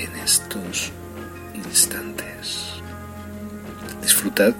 [0.00, 0.92] en estos
[1.54, 2.80] instantes.
[4.00, 4.54] Disfrutad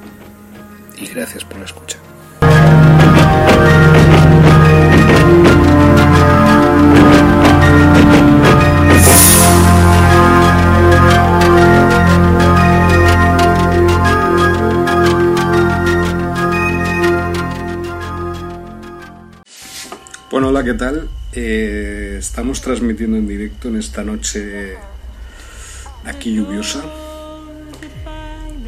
[0.99, 1.99] y gracias por la escucha.
[20.31, 21.09] Bueno, hola, ¿qué tal?
[21.33, 24.77] Eh, estamos transmitiendo en directo en esta noche
[26.05, 26.83] aquí lluviosa.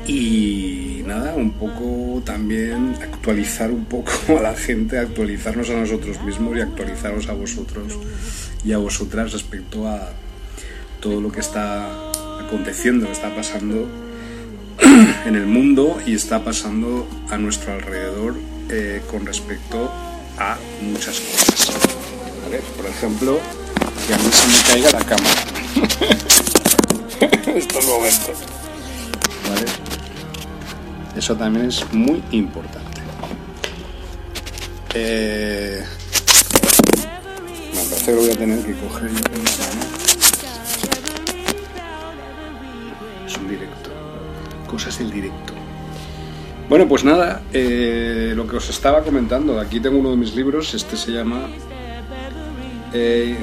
[0.06, 6.56] Y nada, un poco también actualizar un poco a la gente, actualizarnos a nosotros mismos
[6.56, 7.98] y actualizaros a vosotros
[8.64, 10.10] y a vosotras respecto a
[11.00, 12.10] todo lo que está
[12.40, 13.88] aconteciendo, está pasando
[15.26, 18.36] en el mundo y está pasando a nuestro alrededor
[18.70, 19.90] eh, con respecto
[20.38, 21.72] a muchas cosas.
[22.76, 23.38] Por ejemplo,
[24.06, 26.42] que a mí se me caiga la cámara.
[27.56, 28.38] estos momentos.
[29.48, 29.66] ¿Vale?
[31.16, 33.00] Eso también es muy importante.
[34.94, 35.84] Eh...
[37.74, 39.10] Me parece que lo voy a tener que coger.
[43.26, 43.90] Es un directo.
[44.66, 45.52] Cosas del directo.
[46.68, 50.72] Bueno, pues nada, eh, lo que os estaba comentando, aquí tengo uno de mis libros,
[50.72, 51.48] este se llama
[52.94, 53.36] eh,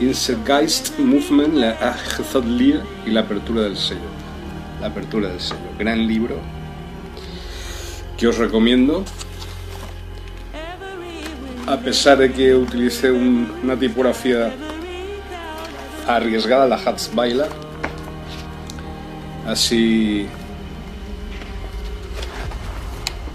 [0.00, 4.00] Inselgeist Movement, la Agezodlir y la apertura del sello.
[4.80, 6.36] La apertura del sello, gran libro
[8.18, 9.04] que os recomiendo.
[11.66, 14.52] A pesar de que utilicé un- una tipografía
[16.06, 17.48] arriesgada, la Hatzbailer,
[19.46, 20.26] así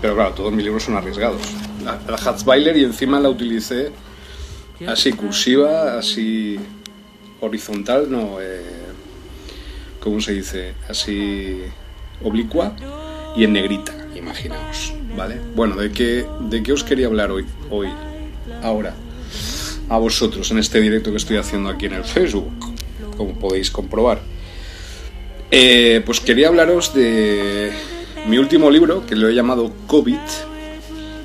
[0.02, 1.42] pero claro, todos mis libros son arriesgados.
[1.84, 2.18] La, la
[2.78, 3.92] y encima la utilicé
[4.88, 6.60] así cursiva, así
[7.40, 8.62] horizontal, no, eh,
[10.00, 10.74] ¿cómo se dice?
[10.88, 11.62] Así
[12.24, 12.76] oblicua
[13.36, 15.40] y en negrita, imaginaos, ¿vale?
[15.56, 17.90] Bueno, ¿de qué, de qué os quería hablar hoy, hoy,
[18.62, 18.94] ahora,
[19.90, 22.52] a vosotros en este directo que estoy haciendo aquí en el Facebook,
[23.18, 24.22] como podéis comprobar?
[25.50, 27.72] Eh, pues quería hablaros de
[28.28, 30.20] mi último libro, que lo he llamado COVID,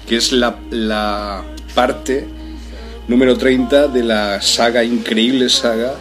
[0.08, 1.44] que es la, la
[1.74, 2.26] parte
[3.08, 5.94] número 30 de la saga, increíble saga,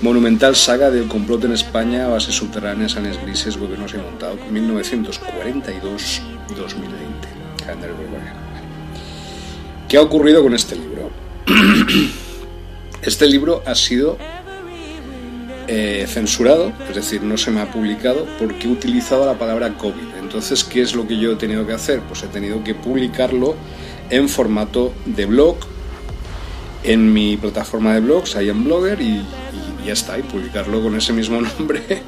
[0.00, 5.20] monumental saga del complot en España, bases subterráneas, anes grises, gobiernos y montado, 1942-2020.
[7.64, 8.40] calendario gregoriano.
[9.88, 11.10] ¿Qué ha ocurrido con este libro?
[13.02, 14.18] Este libro ha sido
[15.68, 20.18] eh, censurado, es decir, no se me ha publicado porque he utilizado la palabra COVID.
[20.20, 22.00] Entonces, ¿qué es lo que yo he tenido que hacer?
[22.00, 23.56] Pues he tenido que publicarlo
[24.10, 25.56] en formato de blog
[26.82, 29.22] en mi plataforma de blogs, ahí en Blogger, y,
[29.82, 32.02] y ya está, y publicarlo con ese mismo nombre,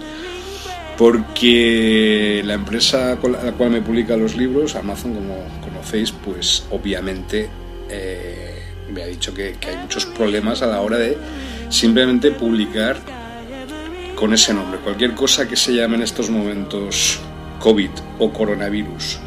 [0.97, 7.49] porque la empresa con la cual me publica los libros, Amazon, como conocéis, pues obviamente
[7.89, 11.17] eh, me ha dicho que, que hay muchos problemas a la hora de
[11.69, 12.99] simplemente publicar
[14.15, 14.79] con ese nombre.
[14.81, 17.19] Cualquier cosa que se llame en estos momentos
[17.59, 19.19] COVID o coronavirus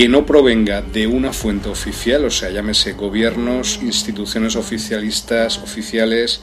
[0.00, 6.40] que no provenga de una fuente oficial, o sea, llámese gobiernos, instituciones oficialistas, oficiales,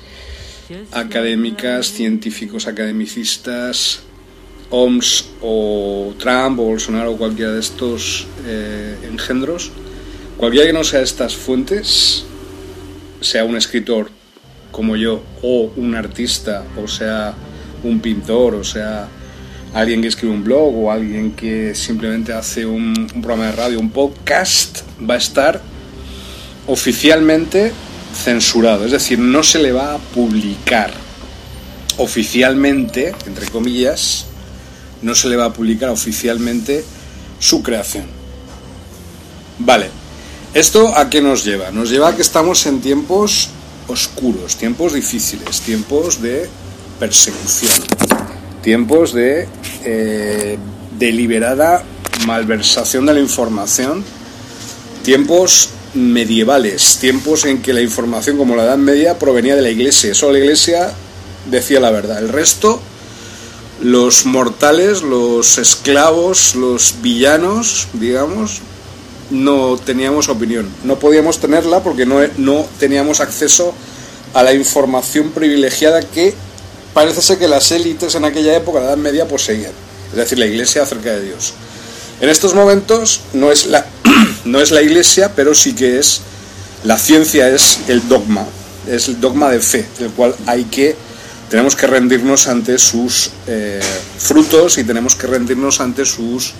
[0.92, 4.02] académicas, científicos academicistas,
[4.70, 9.72] OMS o Trump o Bolsonaro o cualquiera de estos eh, engendros,
[10.38, 12.26] cualquiera que no sea estas fuentes,
[13.22, 14.12] sea un escritor
[14.70, 17.34] como yo, o un artista, o sea
[17.84, 19.08] un pintor, o sea
[19.78, 23.92] alguien que escribe un blog o alguien que simplemente hace un, programa de radio, un
[23.92, 25.62] podcast, va a estar
[26.66, 27.72] oficialmente
[28.24, 30.92] censurado, es decir, no se le va a publicar
[31.98, 34.26] oficialmente, entre comillas,
[35.04, 36.84] no se le va a publicar oficialmente
[37.38, 38.06] su creación.
[39.60, 39.90] Vale,
[40.56, 41.70] ¿esto a qué nos lleva?
[41.70, 43.50] Nos lleva a que estamos en tiempos
[43.88, 46.50] oscuros, tiempos difíciles, tiempos de
[47.00, 47.84] persecución,
[48.68, 49.48] tiempos de
[49.86, 50.58] eh,
[51.00, 51.86] deliberada
[52.26, 54.04] malversación de la información,
[55.06, 60.14] tiempos medievales, tiempos en que la información como la Edad Media provenía de la iglesia,
[60.14, 60.92] solo la iglesia
[61.50, 62.82] decía la verdad, el resto,
[63.82, 68.60] los mortales, los esclavos, los villanos, digamos,
[69.32, 73.74] no teníamos opinión, no podíamos tenerla porque no, no teníamos acceso
[74.34, 76.36] a la información privilegiada que
[76.98, 79.72] parece ser que las élites en aquella época, la Edad Media, poseían,
[80.10, 81.54] es decir, la iglesia acerca de Dios.
[82.20, 83.86] En estos momentos no es la,
[84.46, 86.22] no es la iglesia, pero sí que es
[86.84, 88.48] la ciencia, es el dogma,
[88.88, 90.96] es el dogma de fe, el cual hay que,
[91.52, 93.80] tenemos que rendirnos ante sus eh,
[94.18, 96.54] frutos y tenemos que rendirnos ante sus,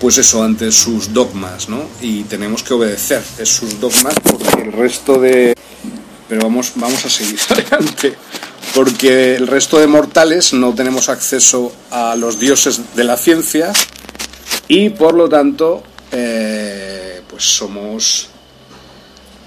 [0.00, 1.82] pues eso, ante sus dogmas, ¿no?
[2.00, 5.54] Y tenemos que obedecer sus dogmas porque el resto de...
[6.28, 8.14] Pero vamos, vamos a seguir adelante
[8.74, 13.72] porque el resto de mortales no tenemos acceso a los dioses de la ciencia
[14.68, 15.82] y por lo tanto
[16.12, 18.28] eh, pues somos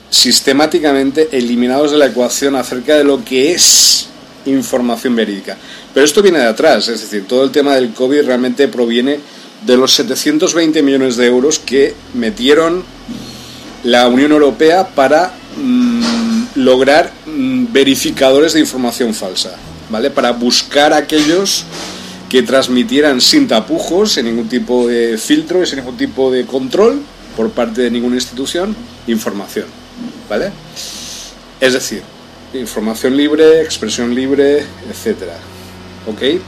[0.10, 4.08] sistemáticamente eliminados de la ecuación acerca de lo que es
[4.46, 5.58] información verídica.
[5.94, 9.20] Pero esto viene de atrás, es decir, todo el tema del COVID realmente proviene
[9.66, 12.84] de los 720 millones de euros que metieron
[13.84, 15.34] la Unión Europea para
[16.64, 19.56] lograr mm, verificadores de información falsa,
[19.90, 20.10] ¿vale?
[20.10, 21.66] Para buscar aquellos
[22.30, 27.02] que transmitieran sin tapujos, sin ningún tipo de filtro y sin ningún tipo de control
[27.36, 28.76] por parte de ninguna institución,
[29.08, 29.66] información,
[30.30, 30.52] ¿vale?
[31.60, 32.04] Es decir,
[32.54, 35.38] información libre, expresión libre, etcétera.
[36.08, 36.42] ¿Ok?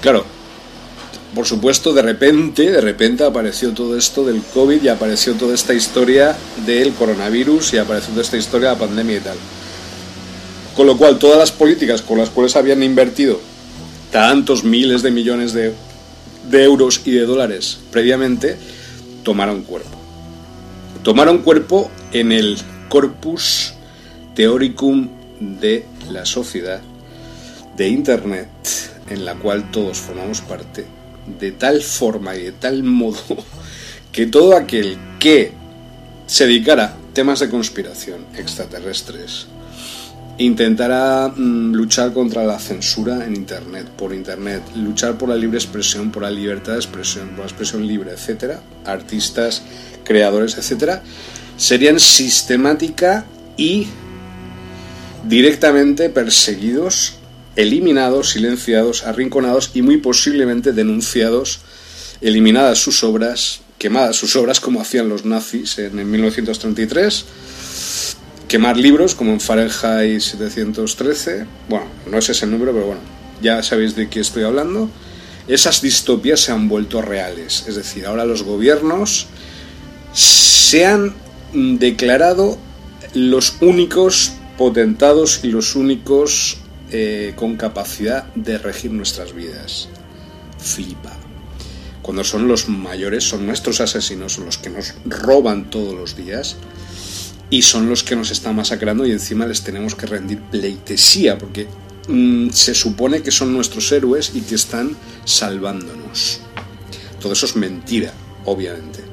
[0.00, 0.24] Claro,
[1.38, 5.72] por supuesto, de repente, de repente apareció todo esto del COVID y apareció toda esta
[5.72, 6.36] historia
[6.66, 9.36] del coronavirus y apareció toda esta historia de la pandemia y tal.
[10.74, 13.40] Con lo cual, todas las políticas con las cuales habían invertido
[14.10, 15.74] tantos miles de millones de,
[16.50, 18.56] euros y de dólares previamente,
[19.22, 19.96] tomaron cuerpo.
[21.04, 23.74] Tomaron cuerpo en el corpus
[24.34, 26.80] teoricum de la sociedad
[27.76, 28.48] de Internet,
[29.08, 30.97] en la cual todos formamos parte,
[31.38, 33.18] de tal forma y de tal modo
[34.12, 35.52] que todo aquel que
[36.26, 39.48] se dedicara a temas de conspiración extraterrestres,
[40.38, 46.10] intentará mm, luchar contra la censura en Internet, por Internet, luchar por la libre expresión,
[46.10, 49.62] por la libertad de expresión, por la expresión libre, etcétera, artistas,
[50.04, 51.02] creadores, etcétera,
[51.56, 53.24] serían sistemática
[53.56, 53.88] y
[55.26, 57.17] directamente perseguidos,
[57.58, 61.58] eliminados, silenciados, arrinconados y muy posiblemente denunciados,
[62.20, 67.24] eliminadas sus obras, quemadas sus obras como hacían los nazis en 1933
[68.48, 71.46] quemar libros como en Fahrenheit 713.
[71.68, 73.00] Bueno, no es ese el número, pero bueno,
[73.42, 74.90] ya sabéis de qué estoy hablando.
[75.46, 77.64] Esas distopías se han vuelto reales.
[77.68, 79.26] Es decir, ahora los gobiernos
[80.12, 81.14] se han
[81.52, 82.58] declarado
[83.14, 86.58] los únicos potentados y los únicos
[86.90, 89.88] eh, con capacidad de regir nuestras vidas.
[90.58, 91.16] Flipa.
[92.02, 96.56] Cuando son los mayores, son nuestros asesinos, los que nos roban todos los días
[97.50, 101.66] y son los que nos están masacrando y encima les tenemos que rendir pleitesía porque
[102.08, 106.40] mm, se supone que son nuestros héroes y que están salvándonos.
[107.20, 108.12] Todo eso es mentira,
[108.44, 109.07] obviamente.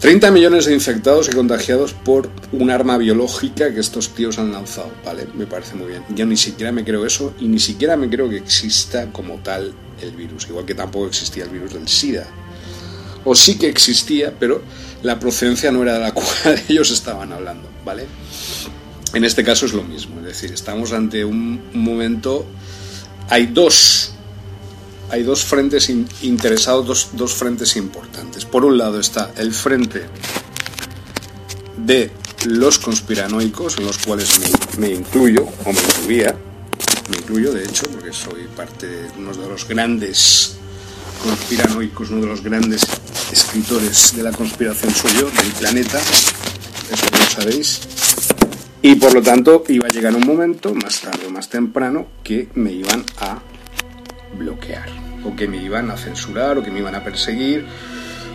[0.00, 4.92] 30 millones de infectados y contagiados por un arma biológica que estos tíos han lanzado,
[5.04, 5.26] ¿vale?
[5.34, 6.04] Me parece muy bien.
[6.10, 9.72] Yo ni siquiera me creo eso y ni siquiera me creo que exista como tal
[10.00, 12.26] el virus, igual que tampoco existía el virus del SIDA.
[13.24, 14.62] O sí que existía, pero
[15.02, 18.06] la procedencia no era de la cual ellos estaban hablando, ¿vale?
[19.14, 22.46] En este caso es lo mismo, es decir, estamos ante un momento,
[23.30, 24.07] hay dos,
[25.10, 25.88] hay dos frentes
[26.22, 28.44] interesados, dos, frentes importantes.
[28.44, 30.06] Por un lado está el frente
[31.76, 32.10] de
[32.46, 36.36] los conspiranoicos, en los cuales me, me incluyo, o me incluía,
[37.10, 40.56] me incluyo de hecho, porque soy parte de uno de los grandes
[41.22, 42.82] conspiranoicos, uno de los grandes
[43.32, 47.80] escritores de la conspiración soy yo, del planeta, eso lo sabéis.
[48.80, 52.48] Y por lo tanto iba a llegar un momento, más tarde o más temprano, que
[52.54, 53.40] me iban a
[54.38, 54.88] bloquear,
[55.24, 57.66] o que me iban a censurar, o que me iban a perseguir,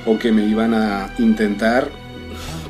[0.05, 1.89] o que me iban a intentar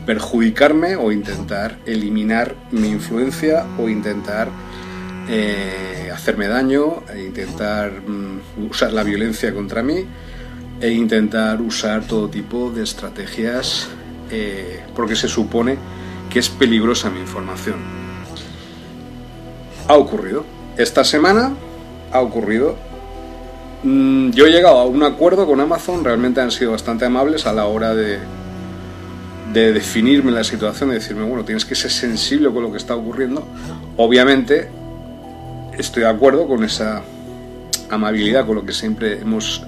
[0.05, 4.49] perjudicarme o intentar eliminar mi influencia o intentar
[5.29, 10.05] eh, hacerme daño, e intentar mm, usar la violencia contra mí
[10.81, 13.87] e intentar usar todo tipo de estrategias
[14.29, 15.77] eh, porque se supone
[16.29, 17.75] que es peligrosa mi información.
[19.87, 20.45] Ha ocurrido.
[20.77, 21.53] Esta semana
[22.11, 22.75] ha ocurrido.
[23.83, 27.53] Mm, yo he llegado a un acuerdo con Amazon, realmente han sido bastante amables a
[27.53, 28.19] la hora de,
[29.51, 32.95] de definirme la situación, de decirme, bueno, tienes que ser sensible con lo que está
[32.95, 33.45] ocurriendo.
[33.97, 34.69] Obviamente,
[35.77, 37.03] estoy de acuerdo con esa
[37.89, 39.63] amabilidad con lo que siempre hemos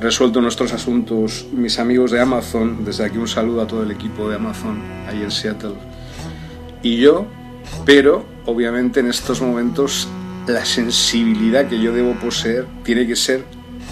[0.00, 2.84] resuelto nuestros asuntos mis amigos de Amazon.
[2.84, 5.74] Desde aquí un saludo a todo el equipo de Amazon ahí en Seattle.
[6.82, 7.26] Y yo,
[7.86, 10.08] pero obviamente en estos momentos
[10.46, 13.44] la sensibilidad que yo debo poseer tiene que ser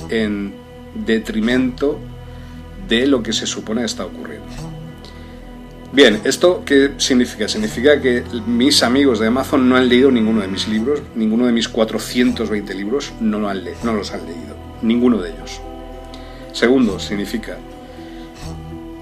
[0.09, 0.55] en
[0.95, 1.99] detrimento
[2.89, 4.47] de lo que se supone está ocurriendo.
[5.93, 7.49] Bien, ¿esto qué significa?
[7.49, 11.53] Significa que mis amigos de Amazon no han leído ninguno de mis libros, ninguno de
[11.53, 15.61] mis 420 libros no, lo han no los han leído, ninguno de ellos.
[16.53, 17.59] Segundo, significa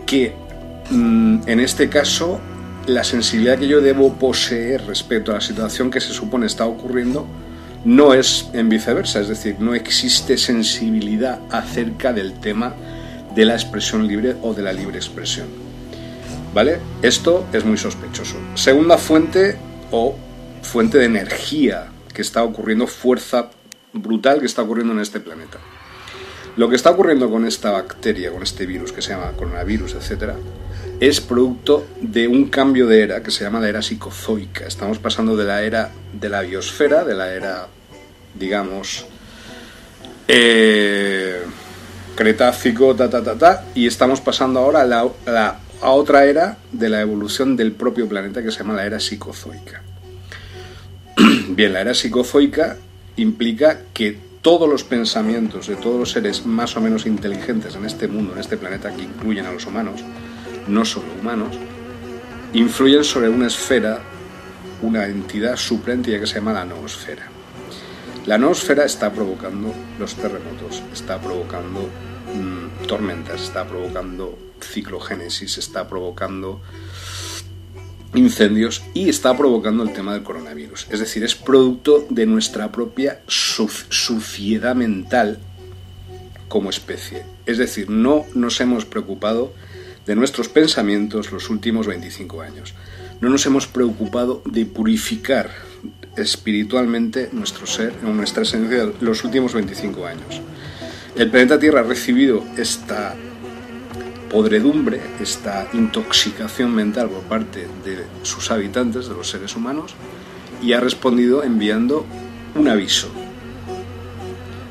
[0.07, 0.35] que
[0.91, 2.41] mm, en este caso
[2.89, 7.27] la sensibilidad que yo debo poseer respecto a la situación que se supone está ocurriendo
[7.85, 12.75] no es en viceversa, es decir, no existe sensibilidad acerca del tema
[13.35, 15.47] de la expresión libre o de la libre expresión.
[16.55, 16.79] ¿Vale?
[17.03, 18.37] Esto es muy sospechoso.
[18.55, 19.57] Segunda fuente
[19.91, 20.17] o
[20.63, 23.51] fuente de energía que está ocurriendo, fuerza
[23.93, 25.59] brutal que está ocurriendo en este planeta.
[26.57, 30.33] Lo que está ocurriendo con esta bacteria, con este virus que se llama coronavirus, etc.,
[31.01, 34.67] es producto de un cambio de era que se llama la era psicozoica.
[34.67, 37.69] Estamos pasando de la era de la biosfera, de la era,
[38.35, 39.07] digamos,
[40.27, 41.43] eh,
[42.17, 46.89] cretácico, ta, ta, ta, ta, y estamos pasando ahora a, la, a otra era de
[46.89, 49.83] la evolución del propio planeta que se llama la era psicozoica.
[51.51, 52.77] Bien, la era psicozoica
[53.17, 58.09] implica que todos los pensamientos de todos los seres más o menos inteligentes en este
[58.09, 60.03] mundo, en este planeta, que incluyen a los humanos,
[60.69, 61.57] no solo humanos,
[62.53, 64.01] influyen sobre una esfera,
[64.83, 67.27] una entidad supraentidad que se llama la noosfera.
[68.27, 71.89] La noosfera está provocando los terremotos, está provocando
[72.35, 76.61] mm, tormentas, está provocando ciclogénesis, está provocando
[78.15, 80.87] incendios y está provocando el tema del coronavirus.
[80.91, 85.39] Es decir, es producto de nuestra propia suciedad mental
[86.49, 87.25] como especie.
[87.47, 89.53] Es decir, no nos hemos preocupado
[90.09, 92.75] de nuestros pensamientos los últimos 25 años.
[93.21, 95.51] No nos hemos preocupado de purificar
[96.17, 100.41] espiritualmente nuestro ser, nuestra esencia los últimos 25 años.
[101.15, 103.15] El planeta Tierra ha recibido esta
[104.31, 109.95] podredumbre, esta intoxicación mental por parte de sus habitantes, de los seres humanos,
[110.63, 112.07] y ha respondido enviando
[112.55, 113.09] un aviso.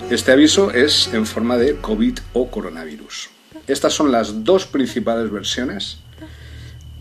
[0.10, 3.37] Este aviso es en forma de COVID o coronavirus.
[3.68, 6.00] Estas son las dos principales versiones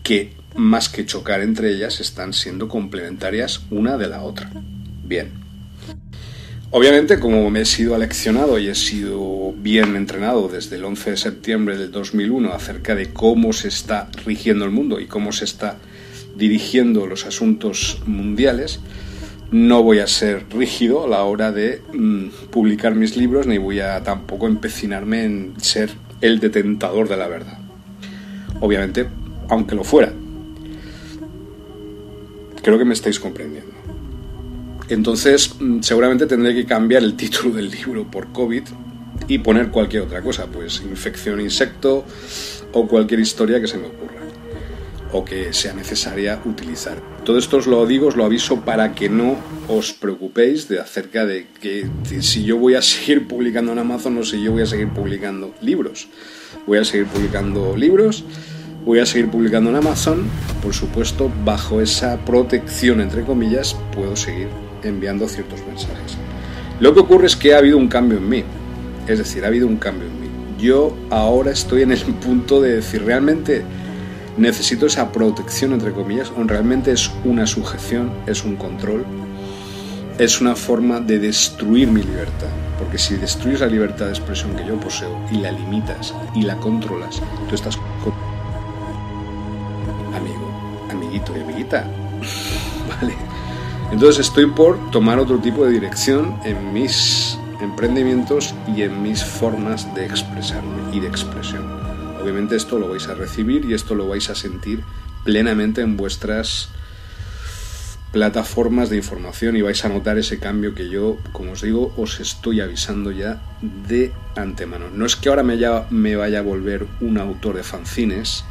[0.03, 4.51] que, más que chocar entre ellas, están siendo complementarias una de la otra.
[5.03, 5.47] Bien,
[6.69, 11.17] Obviamente, como me he sido aleccionado y he sido bien entrenado desde el 11 de
[11.17, 15.77] septiembre del 2001 acerca de cómo se está rigiendo el mundo y cómo se está
[16.35, 18.81] dirigiendo los asuntos mundiales,
[19.49, 23.79] no voy a ser rígido a la hora de mm, publicar mis libros ni voy
[23.79, 27.57] a tampoco empecinarme en ser el detentador de la verdad.
[28.59, 29.07] Obviamente,
[29.49, 30.11] aunque lo fuera.
[32.61, 33.71] Creo que me estáis comprendiendo.
[34.89, 38.63] Entonces, mm, seguramente tendré que cambiar el título del libro por COVID
[39.27, 42.05] y poner cualquier otra cosa, pues infección insecto
[42.73, 44.26] o cualquier historia que se me ocurra
[45.11, 47.01] o que sea necesaria utilizar.
[47.23, 49.35] Todo esto os lo digo, os lo aviso para que no
[49.67, 51.87] os preocupéis de acerca de que
[52.21, 55.53] si yo voy a seguir publicando en Amazon o si yo voy a seguir publicando
[55.61, 56.07] libros.
[56.65, 58.23] Voy a seguir publicando libros,
[58.85, 60.27] voy a seguir publicando en Amazon,
[60.61, 64.47] por supuesto, bajo esa protección, entre comillas, puedo seguir
[64.83, 66.17] enviando ciertos mensajes.
[66.79, 68.43] Lo que ocurre es que ha habido un cambio en mí,
[69.07, 70.27] es decir, ha habido un cambio en mí.
[70.59, 73.63] Yo ahora estoy en el punto de decir, realmente
[74.37, 79.05] necesito esa protección, entre comillas, o realmente es una sujeción, es un control,
[80.17, 82.49] es una forma de destruir mi libertad.
[82.77, 86.55] Porque si destruyes la libertad de expresión que yo poseo y la limitas y la
[86.57, 87.77] controlas, tú estás
[90.15, 91.85] amigo, amiguito y amiguita,
[93.01, 93.15] ¿Vale?
[93.91, 99.93] Entonces estoy por tomar otro tipo de dirección en mis emprendimientos y en mis formas
[99.95, 101.76] de expresarme y de expresión.
[102.21, 104.83] Obviamente esto lo vais a recibir y esto lo vais a sentir
[105.23, 106.69] plenamente en vuestras
[108.11, 112.19] plataformas de información y vais a notar ese cambio que yo, como os digo, os
[112.19, 114.89] estoy avisando ya de antemano.
[114.89, 118.45] No es que ahora me, vaya a volver un autor de fanzines,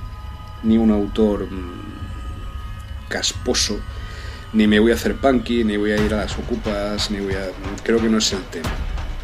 [0.62, 3.80] ni un autor mm, casposo,
[4.52, 7.34] ni me voy a hacer punky, ni voy a ir a las ocupas, ni voy
[7.34, 7.48] a...
[7.82, 8.70] Creo que no es el tema,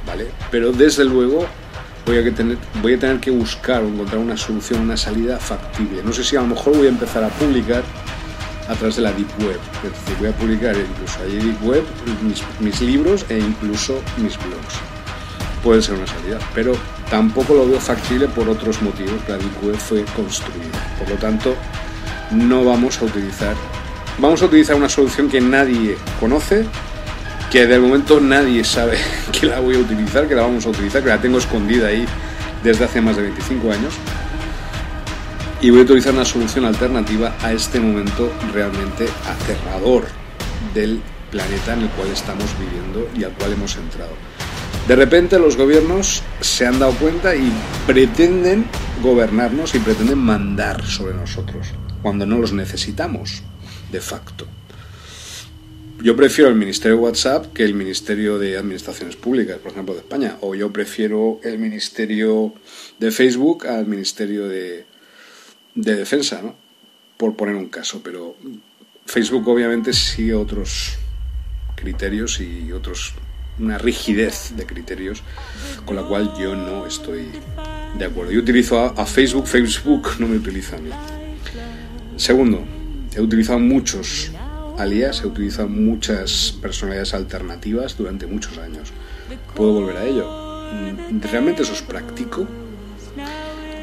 [0.06, 0.26] ¿vale?
[0.50, 1.46] Pero desde luego
[2.06, 6.02] voy a, tener, voy a tener que buscar o encontrar una solución, una salida factible.
[6.02, 7.82] No sé si a lo mejor voy a empezar a publicar
[8.68, 9.58] a través de la Deep Web.
[9.84, 11.84] Es decir, voy a publicar incluso allí Deep Web
[12.60, 14.74] mis, libros e incluso mis blogs.
[15.62, 16.74] Puede ser una salida, pero
[17.10, 19.14] tampoco lo veo factible por otros motivos.
[19.28, 20.96] La Deep Web fue construida.
[20.98, 21.54] Por lo tanto,
[22.32, 23.54] no vamos a utilizar.
[24.18, 26.66] Vamos a utilizar una solución que nadie conoce,
[27.52, 28.96] que de momento nadie sabe
[29.38, 32.06] que la voy a utilizar, que la vamos a utilizar, que la tengo escondida ahí
[32.64, 33.92] desde hace más de 25 años
[35.60, 40.06] y voy a utilizar una solución alternativa a este momento realmente aterrador
[40.72, 44.12] del planeta en el cual estamos viviendo y al cual hemos entrado.
[44.88, 47.52] De repente los gobiernos se han dado cuenta y
[47.86, 48.64] pretenden
[49.02, 51.68] gobernarnos y pretenden mandar sobre nosotros,
[52.00, 53.42] cuando no los necesitamos,
[53.92, 54.46] de facto.
[56.02, 60.00] Yo prefiero el Ministerio de WhatsApp que el Ministerio de Administraciones Públicas, por ejemplo, de
[60.00, 60.36] España.
[60.40, 62.54] O yo prefiero el Ministerio
[62.98, 64.84] de Facebook al Ministerio de,
[65.76, 66.56] de defensa, ¿no?
[67.16, 68.34] por poner un caso, pero
[69.06, 70.98] Facebook obviamente sigue otros
[71.76, 73.14] criterios y otros
[73.60, 75.22] una rigidez de criterios
[75.84, 77.28] con la cual yo no estoy
[77.96, 78.32] de acuerdo.
[78.32, 80.90] Yo utilizo a, Facebook, Facebook no me utiliza a mí.
[82.16, 82.64] Segundo,
[83.14, 84.32] he utilizado muchos
[84.82, 88.92] alias, he utilizado muchas personalidades alternativas durante muchos años.
[89.54, 90.28] ¿Puedo volver a ello?
[91.30, 92.46] ¿Realmente eso es práctico?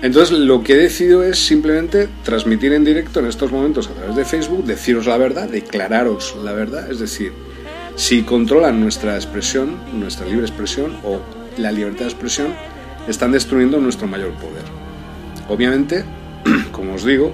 [0.01, 4.15] Entonces lo que he decidido es simplemente transmitir en directo en estos momentos a través
[4.15, 7.33] de Facebook, deciros la verdad, declararos la verdad, es decir,
[7.95, 11.19] si controlan nuestra expresión, nuestra libre expresión o
[11.57, 12.53] la libertad de expresión,
[13.09, 14.63] están destruyendo nuestro mayor poder.
[15.49, 16.05] Obviamente,
[16.71, 17.33] como os digo,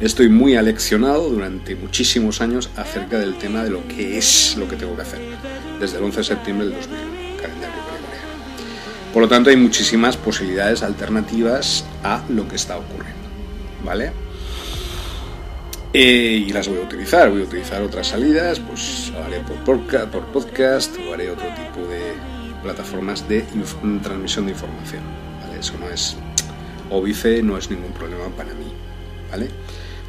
[0.00, 4.76] estoy muy aleccionado durante muchísimos años acerca del tema de lo que es lo que
[4.76, 5.20] tengo que hacer,
[5.80, 6.98] desde el 11 de septiembre del 2000,
[7.40, 7.78] calendario
[9.12, 13.18] por lo tanto, hay muchísimas posibilidades alternativas a lo que está ocurriendo.
[13.84, 14.12] ¿Vale?
[15.94, 17.30] Eh, y las voy a utilizar.
[17.30, 22.12] Voy a utilizar otras salidas, pues lo haré por podcast, o haré otro tipo de
[22.62, 23.44] plataformas de
[24.02, 25.02] transmisión de información.
[25.58, 26.16] Eso no es
[26.90, 28.72] óbice, no es ningún problema para mí.
[29.30, 29.48] ¿vale?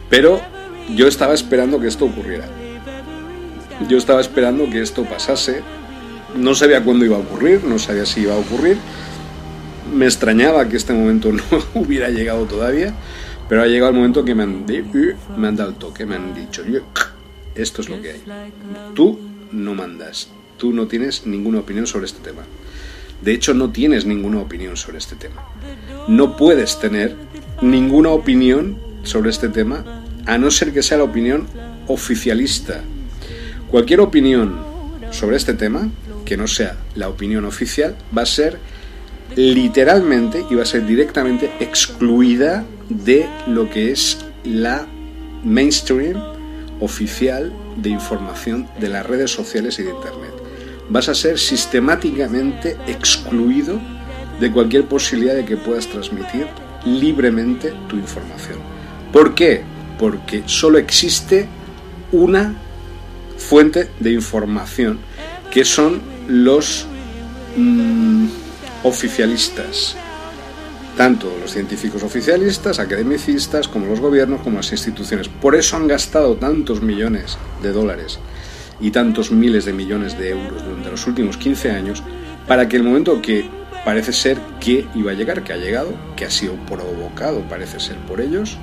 [0.09, 0.41] Pero
[0.95, 2.45] yo estaba esperando que esto ocurriera.
[3.87, 5.61] Yo estaba esperando que esto pasase
[6.35, 8.77] no sabía cuándo iba a ocurrir, no sabía si iba a ocurrir.
[9.93, 11.41] Me extrañaba que este momento no
[11.73, 12.93] hubiera llegado todavía,
[13.47, 14.65] pero ha llegado el momento que me han,
[15.37, 16.63] me han dado el toque, me han dicho,
[17.55, 18.23] esto es lo que hay.
[18.93, 19.19] Tú
[19.51, 22.43] no mandas, tú no tienes ninguna opinión sobre este tema.
[23.21, 25.43] De hecho, no tienes ninguna opinión sobre este tema.
[26.07, 27.15] No puedes tener
[27.61, 29.98] ninguna opinión sobre este tema
[30.29, 31.47] a no ser que sea la opinión
[31.87, 32.81] oficialista.
[33.67, 34.59] Cualquier opinión
[35.09, 35.89] sobre este tema
[36.23, 38.59] que no sea la opinión oficial, va a ser
[39.35, 44.85] literalmente y va a ser directamente excluida de lo que es la
[45.43, 46.21] mainstream
[46.79, 50.33] oficial de información de las redes sociales y de Internet.
[50.89, 53.79] Vas a ser sistemáticamente excluido
[54.39, 56.45] de cualquier posibilidad de que puedas transmitir
[56.85, 58.59] libremente tu información.
[59.11, 59.78] ¿Por qué?
[59.99, 61.47] Porque solo existe
[62.11, 62.55] una
[63.37, 64.99] fuente de información,
[65.51, 66.87] que son los
[67.55, 68.27] mm,
[68.83, 69.95] oficialistas,
[70.97, 75.27] tanto los científicos oficialistas, academicistas, como los gobiernos, como las instituciones.
[75.27, 78.19] Por eso han gastado tantos millones de dólares
[78.81, 82.03] y tantos miles de millones de euros durante los últimos 15 años
[82.47, 83.49] para que el momento que
[83.85, 87.97] parece ser que iba a llegar, que ha llegado, que ha sido provocado, parece ser
[87.99, 88.57] por ellos,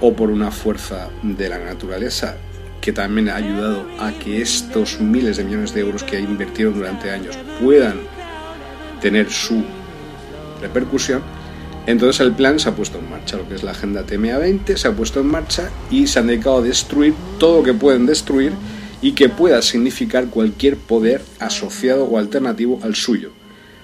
[0.00, 2.36] o por una fuerza de la naturaleza
[2.80, 7.10] que también ha ayudado a que estos miles de millones de euros que invertido durante
[7.10, 8.00] años puedan
[9.00, 9.62] tener su
[10.60, 11.22] repercusión,
[11.86, 14.76] entonces el plan se ha puesto en marcha, lo que es la Agenda TMA 20
[14.76, 18.06] se ha puesto en marcha y se han dedicado a destruir todo lo que pueden
[18.06, 18.52] destruir
[19.02, 23.32] y que pueda significar cualquier poder asociado o alternativo al suyo.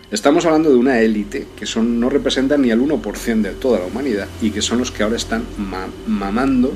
[0.09, 3.87] Estamos hablando de una élite que son, no representan ni el 1% de toda la
[3.87, 5.43] humanidad y que son los que ahora están
[6.07, 6.73] mamando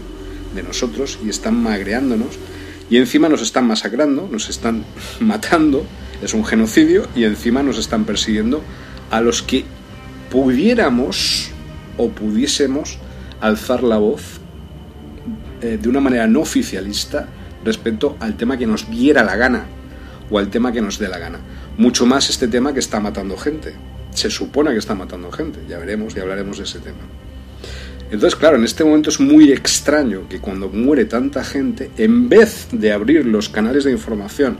[0.52, 2.40] de nosotros y están magreándonos
[2.90, 4.84] y encima nos están masacrando, nos están
[5.20, 5.86] matando,
[6.20, 8.62] es un genocidio y encima nos están persiguiendo
[9.12, 9.64] a los que
[10.28, 11.50] pudiéramos
[11.98, 12.98] o pudiésemos
[13.40, 14.40] alzar la voz
[15.62, 17.28] eh, de una manera no oficialista
[17.64, 19.66] respecto al tema que nos diera la gana
[20.30, 21.38] o al tema que nos dé la gana.
[21.76, 23.74] Mucho más este tema que está matando gente.
[24.14, 26.98] Se supone que está matando gente, ya veremos y hablaremos de ese tema.
[28.10, 32.66] Entonces, claro, en este momento es muy extraño que cuando muere tanta gente, en vez
[32.72, 34.58] de abrir los canales de información,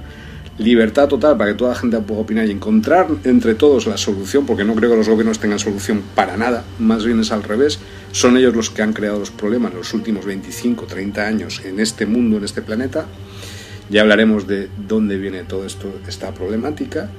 [0.60, 4.46] libertad total para que toda la gente pueda opinar y encontrar entre todos la solución,
[4.46, 7.80] porque no creo que los gobiernos tengan solución para nada, más bien es al revés,
[8.12, 11.80] son ellos los que han creado los problemas en los últimos 25, 30 años en
[11.80, 13.06] este mundo, en este planeta.
[13.90, 17.10] Ya hablaremos de dónde viene todo esto, esta problemática.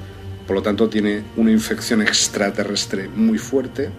[0.48, 3.90] Por lo tanto, tiene una infección extraterrestre muy fuerte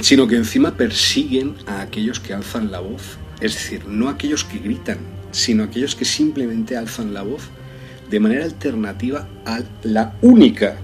[0.00, 4.58] sino que encima persiguen a aquellos que alzan la voz, es decir, no aquellos que
[4.58, 4.98] gritan,
[5.30, 7.42] sino aquellos que simplemente alzan la voz
[8.10, 10.76] de manera alternativa a la única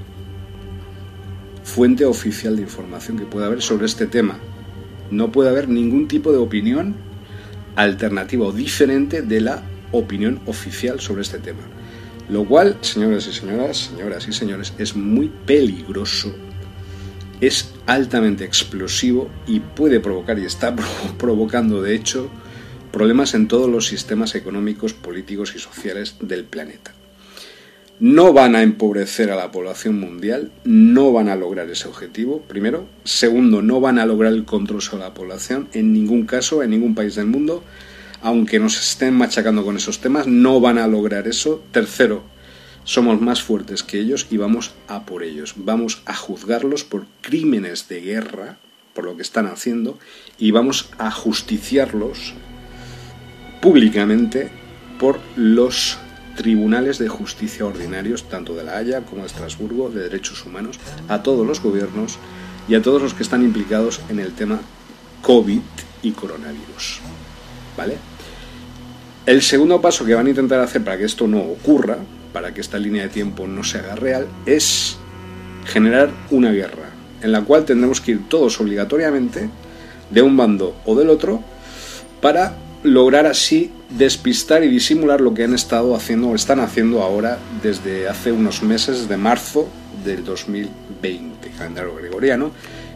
[1.62, 4.38] fuente oficial de información que pueda haber sobre este tema.
[5.10, 6.96] No puede haber ningún tipo de opinión
[7.76, 9.62] alternativa o diferente de la
[9.92, 11.62] opinión oficial sobre este tema.
[12.28, 16.34] Lo cual, señores y señoras, señoras y señores, es muy peligroso
[17.42, 20.74] es altamente explosivo y puede provocar, y está
[21.18, 22.30] provocando de hecho,
[22.92, 26.94] problemas en todos los sistemas económicos, políticos y sociales del planeta.
[27.98, 32.86] No van a empobrecer a la población mundial, no van a lograr ese objetivo, primero.
[33.04, 36.94] Segundo, no van a lograr el control sobre la población en ningún caso, en ningún
[36.94, 37.64] país del mundo.
[38.22, 41.62] Aunque nos estén machacando con esos temas, no van a lograr eso.
[41.72, 42.22] Tercero,
[42.84, 45.54] somos más fuertes que ellos y vamos a por ellos.
[45.56, 48.58] Vamos a juzgarlos por crímenes de guerra,
[48.94, 49.98] por lo que están haciendo,
[50.38, 52.34] y vamos a justiciarlos
[53.60, 54.50] públicamente
[54.98, 55.98] por los
[56.36, 61.22] tribunales de justicia ordinarios, tanto de La Haya como de Estrasburgo, de derechos humanos, a
[61.22, 62.18] todos los gobiernos
[62.68, 64.60] y a todos los que están implicados en el tema
[65.22, 65.60] COVID
[66.02, 67.00] y coronavirus.
[67.76, 67.96] ¿Vale?
[69.24, 71.98] El segundo paso que van a intentar hacer para que esto no ocurra,
[72.32, 74.96] para que esta línea de tiempo no se haga real, es
[75.64, 79.48] generar una guerra, en la cual tendremos que ir todos obligatoriamente
[80.10, 81.40] de un bando o del otro
[82.20, 87.38] para lograr así despistar y disimular lo que han estado haciendo o están haciendo ahora
[87.62, 89.68] desde hace unos meses, de marzo
[90.04, 92.50] del 2020, calendario gregoriano,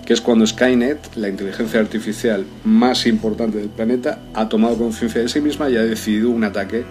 [0.07, 5.29] que es cuando Skynet, la inteligencia artificial más importante del planeta, ha tomado conciencia de
[5.29, 6.85] sí misma y ha decidido un ataque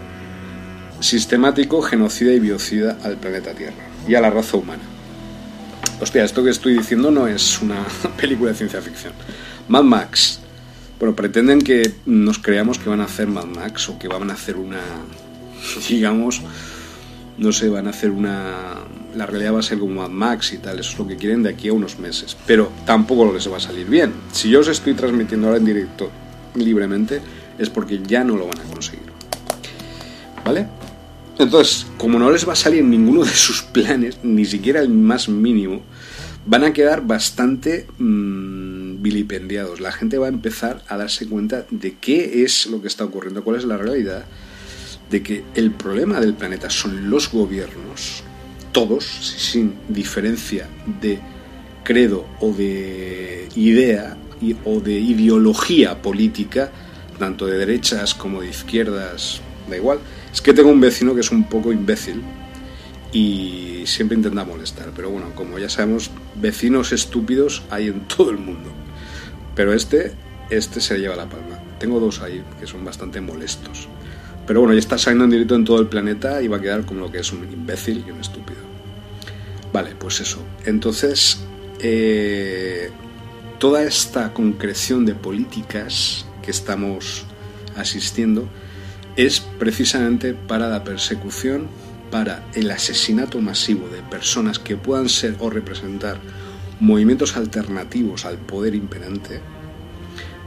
[1.00, 4.82] sistemático, genocida y biocida al planeta Tierra y a la raza humana.
[5.98, 7.82] Hostia, esto que estoy diciendo no es una
[8.20, 9.14] película de ciencia ficción.
[9.66, 10.40] Mad Max.
[10.98, 14.34] Bueno, pretenden que nos creamos que van a hacer Mad Max o que van a
[14.34, 14.80] hacer una,
[15.88, 16.42] digamos,
[17.38, 18.74] no sé, van a hacer una...
[19.14, 21.42] La realidad va a ser como Mad Max y tal, eso es lo que quieren
[21.42, 22.36] de aquí a unos meses.
[22.46, 24.12] Pero tampoco les va a salir bien.
[24.32, 26.10] Si yo os estoy transmitiendo ahora en directo
[26.54, 27.20] libremente,
[27.58, 29.06] es porque ya no lo van a conseguir.
[30.44, 30.66] ¿Vale?
[31.38, 35.28] Entonces, como no les va a salir ninguno de sus planes, ni siquiera el más
[35.28, 35.82] mínimo,
[36.46, 39.80] van a quedar bastante mm, vilipendiados.
[39.80, 43.44] La gente va a empezar a darse cuenta de qué es lo que está ocurriendo,
[43.44, 44.24] cuál es la realidad,
[45.10, 48.22] de que el problema del planeta son los gobiernos,
[48.72, 50.68] todos, sin diferencia
[51.00, 51.20] de
[51.84, 54.16] credo o de idea
[54.64, 56.70] o de ideología política,
[57.18, 59.40] tanto de derechas como de izquierdas,
[59.70, 59.98] da igual,
[60.32, 62.22] es que tengo un vecino que es un poco imbécil
[63.12, 64.90] y siempre intenta molestar.
[64.94, 68.70] Pero bueno, como ya sabemos, vecinos estúpidos hay en todo el mundo.
[69.54, 70.12] Pero este,
[70.50, 71.58] este se lleva la palma.
[71.78, 73.88] Tengo dos ahí que son bastante molestos.
[74.46, 76.84] Pero bueno, ya está saliendo en directo en todo el planeta y va a quedar
[76.86, 78.60] como lo que es un imbécil y un estúpido.
[79.72, 80.38] Vale, pues eso.
[80.64, 81.40] Entonces,
[81.80, 82.90] eh,
[83.58, 87.24] toda esta concreción de políticas que estamos
[87.76, 88.48] asistiendo
[89.16, 91.68] es precisamente para la persecución,
[92.10, 96.20] para el asesinato masivo de personas que puedan ser o representar
[96.80, 99.40] movimientos alternativos al poder imperante,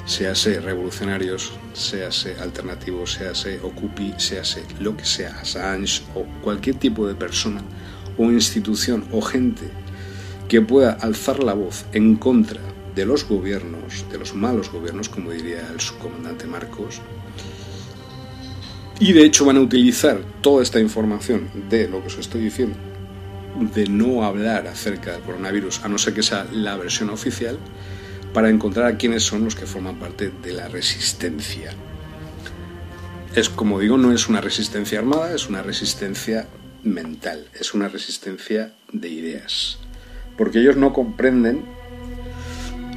[0.10, 7.14] séase revolucionarios, séase alternativos, séase Ocupi, séase lo que sea, Assange o cualquier tipo de
[7.14, 7.62] persona
[8.18, 9.70] o institución o gente
[10.50, 12.60] que pueda alzar la voz en contra
[12.96, 17.02] de los gobiernos, de los malos gobiernos, como diría el subcomandante Marcos,
[19.00, 22.76] y de hecho van a utilizar toda esta información de lo que os estoy diciendo,
[23.76, 27.60] de no hablar acerca del coronavirus, a no ser que sea la versión oficial,
[28.34, 31.72] para encontrar a quiénes son los que forman parte de la resistencia.
[33.36, 36.48] es como digo, no es una resistencia armada, es una resistencia
[36.84, 39.78] mental, es una resistencia de ideas.
[40.38, 41.64] Porque ellos no comprenden,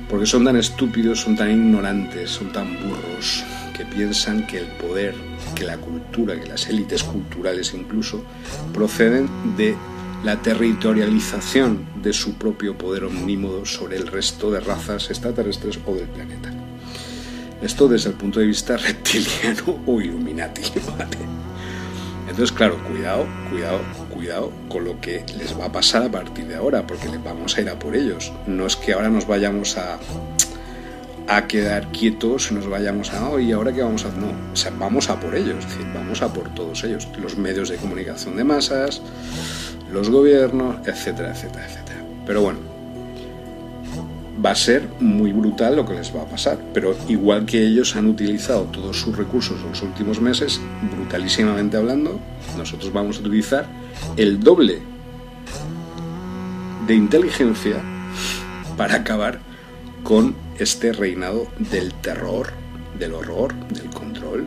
[0.08, 3.44] porque son tan estúpidos, son tan ignorantes, son tan burros,
[3.76, 5.14] que piensan que el poder,
[5.54, 8.24] que la cultura, que las élites culturales incluso,
[8.72, 9.76] proceden de
[10.24, 16.08] la territorialización de su propio poder omnímodo sobre el resto de razas extraterrestres o del
[16.08, 16.52] planeta.
[17.60, 20.62] Esto desde el punto de vista reptiliano o illuminati,
[22.28, 26.54] Entonces, claro, cuidado, cuidado, cuidado con lo que les va a pasar a partir de
[26.54, 28.32] ahora, porque les vamos a ir a por ellos.
[28.46, 29.98] No es que ahora nos vayamos a,
[31.28, 34.20] a quedar quietos y nos vayamos a, oh, ¿y ahora qué vamos a hacer?
[34.20, 37.06] No, o sea, vamos a por ellos, vamos a por todos ellos.
[37.20, 39.02] Los medios de comunicación de masas,
[39.92, 42.04] los gobiernos, etcétera, etcétera, etcétera.
[42.26, 42.58] Pero bueno,
[44.44, 46.58] va a ser muy brutal lo que les va a pasar.
[46.72, 50.60] Pero igual que ellos han utilizado todos sus recursos en los últimos meses,
[50.94, 52.18] brutalísimamente hablando,
[52.56, 53.66] nosotros vamos a utilizar
[54.16, 54.80] el doble
[56.86, 57.76] de inteligencia
[58.76, 59.40] para acabar
[60.02, 62.48] con este reinado del terror,
[62.98, 64.46] del horror, del control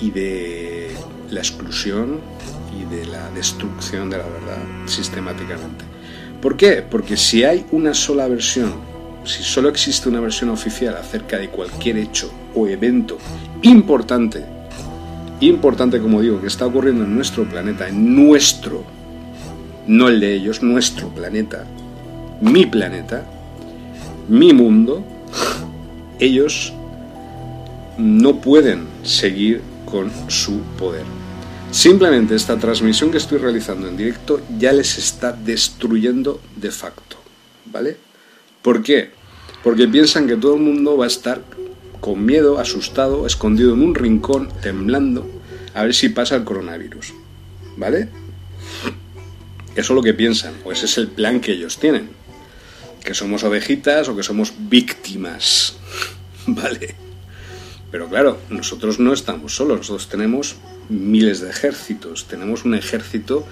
[0.00, 0.90] y de
[1.30, 2.20] la exclusión
[2.80, 5.84] y de la destrucción de la verdad sistemáticamente.
[6.40, 6.82] ¿Por qué?
[6.82, 8.74] Porque si hay una sola versión,
[9.24, 13.18] si solo existe una versión oficial acerca de cualquier hecho o evento
[13.62, 14.44] importante,
[15.40, 18.84] importante como digo, que está ocurriendo en nuestro planeta, en nuestro,
[19.86, 21.64] no el de ellos, nuestro planeta,
[22.40, 23.24] mi planeta,
[24.28, 25.02] mi mundo,
[26.18, 26.72] ellos
[27.96, 31.04] no pueden seguir con su poder.
[31.74, 37.16] Simplemente esta transmisión que estoy realizando en directo ya les está destruyendo de facto.
[37.66, 37.96] ¿Vale?
[38.62, 39.10] ¿Por qué?
[39.64, 41.42] Porque piensan que todo el mundo va a estar
[41.98, 45.28] con miedo, asustado, escondido en un rincón, temblando,
[45.74, 47.12] a ver si pasa el coronavirus.
[47.76, 48.08] ¿Vale?
[49.74, 52.08] Eso es lo que piensan, o ese es el plan que ellos tienen.
[53.02, 55.74] Que somos ovejitas o que somos víctimas.
[56.46, 56.94] ¿Vale?
[57.90, 60.54] Pero claro, nosotros no estamos solos, nosotros tenemos
[60.88, 62.26] miles de ejércitos.
[62.26, 63.46] Tenemos un ejército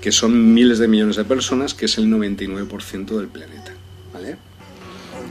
[0.00, 3.72] que son miles de millones de personas, que es el 99% del planeta.
[4.12, 4.36] ¿Vale?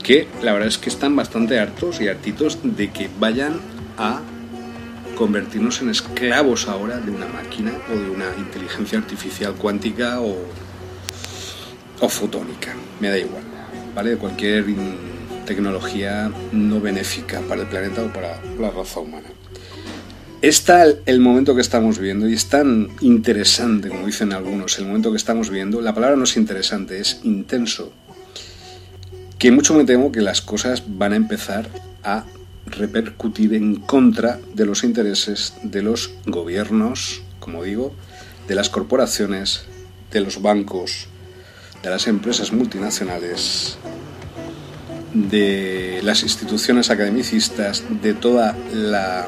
[0.02, 3.60] Que la verdad es que están bastante hartos y hartitos de que vayan
[3.96, 4.20] a
[5.16, 10.36] convertirnos en esclavos ahora de una máquina o de una inteligencia artificial cuántica o,
[12.00, 12.74] o fotónica.
[13.00, 13.42] Me da igual.
[13.94, 14.16] ¿Vale?
[14.16, 14.64] Cualquier
[15.44, 19.28] tecnología no benéfica para el planeta o para la raza humana.
[20.40, 25.10] Está el momento que estamos viendo y es tan interesante, como dicen algunos, el momento
[25.10, 27.92] que estamos viendo, la palabra no es interesante, es intenso,
[29.36, 31.68] que mucho me temo que las cosas van a empezar
[32.04, 32.24] a
[32.66, 37.92] repercutir en contra de los intereses de los gobiernos, como digo,
[38.46, 39.64] de las corporaciones,
[40.12, 41.08] de los bancos,
[41.82, 43.76] de las empresas multinacionales,
[45.14, 49.26] de las instituciones academicistas, de toda la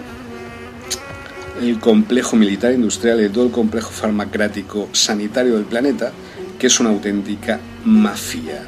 [1.68, 6.12] el complejo militar industrial y todo el complejo farmacrático sanitario del planeta,
[6.58, 8.62] que es una auténtica mafia.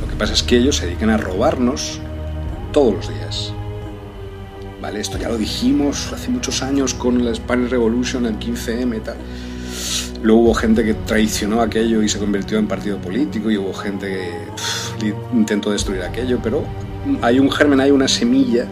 [0.00, 2.00] Lo que pasa es que ellos se dedican a robarnos
[2.72, 3.52] todos los días.
[4.80, 5.00] ¿Vale?
[5.00, 9.16] Esto ya lo dijimos hace muchos años con la Spanish Revolution, el 15M y tal
[10.22, 14.30] Luego hubo gente que traicionó aquello y se convirtió en partido político y hubo gente
[14.98, 16.64] que intentó destruir aquello, pero
[17.22, 18.66] hay un germen, hay una semilla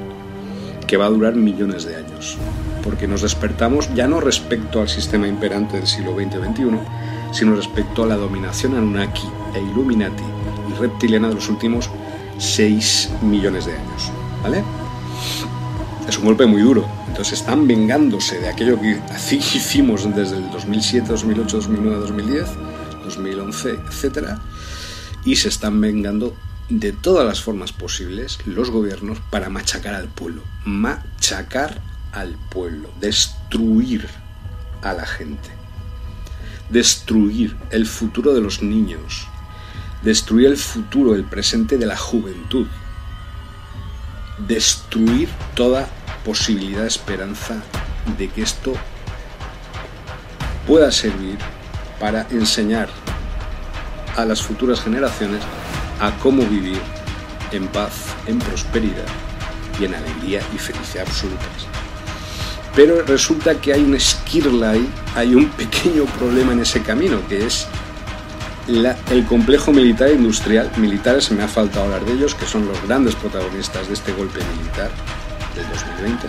[0.86, 2.36] que va a durar millones de años,
[2.82, 6.78] porque nos despertamos ya no respecto al sistema imperante del siglo XX-XXI,
[7.32, 10.22] sino respecto a la dominación Anunnaki e Illuminati
[10.68, 11.90] y reptiliana de los últimos
[12.38, 14.12] 6 millones de años.
[14.42, 14.62] ¿Vale?
[16.08, 16.84] Es un golpe muy duro.
[17.16, 19.00] Entonces están vengándose de aquello que
[19.32, 22.46] hicimos desde el 2007, 2008, 2009, 2010,
[23.04, 24.38] 2011, etc.
[25.24, 26.36] Y se están vengando
[26.68, 30.42] de todas las formas posibles los gobiernos para machacar al pueblo.
[30.66, 31.80] Machacar
[32.12, 32.90] al pueblo.
[33.00, 34.06] Destruir
[34.82, 35.48] a la gente.
[36.68, 39.26] Destruir el futuro de los niños.
[40.02, 42.66] Destruir el futuro, el presente de la juventud.
[44.46, 45.88] Destruir toda
[46.26, 47.54] posibilidad, esperanza
[48.18, 48.72] de que esto
[50.66, 51.38] pueda servir
[52.00, 52.88] para enseñar
[54.16, 55.40] a las futuras generaciones
[56.00, 56.80] a cómo vivir
[57.52, 57.92] en paz,
[58.26, 59.06] en prosperidad
[59.78, 61.66] y en alegría y felicidad absolutas.
[62.74, 67.46] Pero resulta que hay un esquirla ahí, hay un pequeño problema en ese camino, que
[67.46, 67.68] es
[68.66, 70.72] el complejo militar e industrial.
[70.76, 74.12] Militares, se me ha faltado hablar de ellos, que son los grandes protagonistas de este
[74.12, 74.90] golpe militar
[75.56, 76.28] del 2020.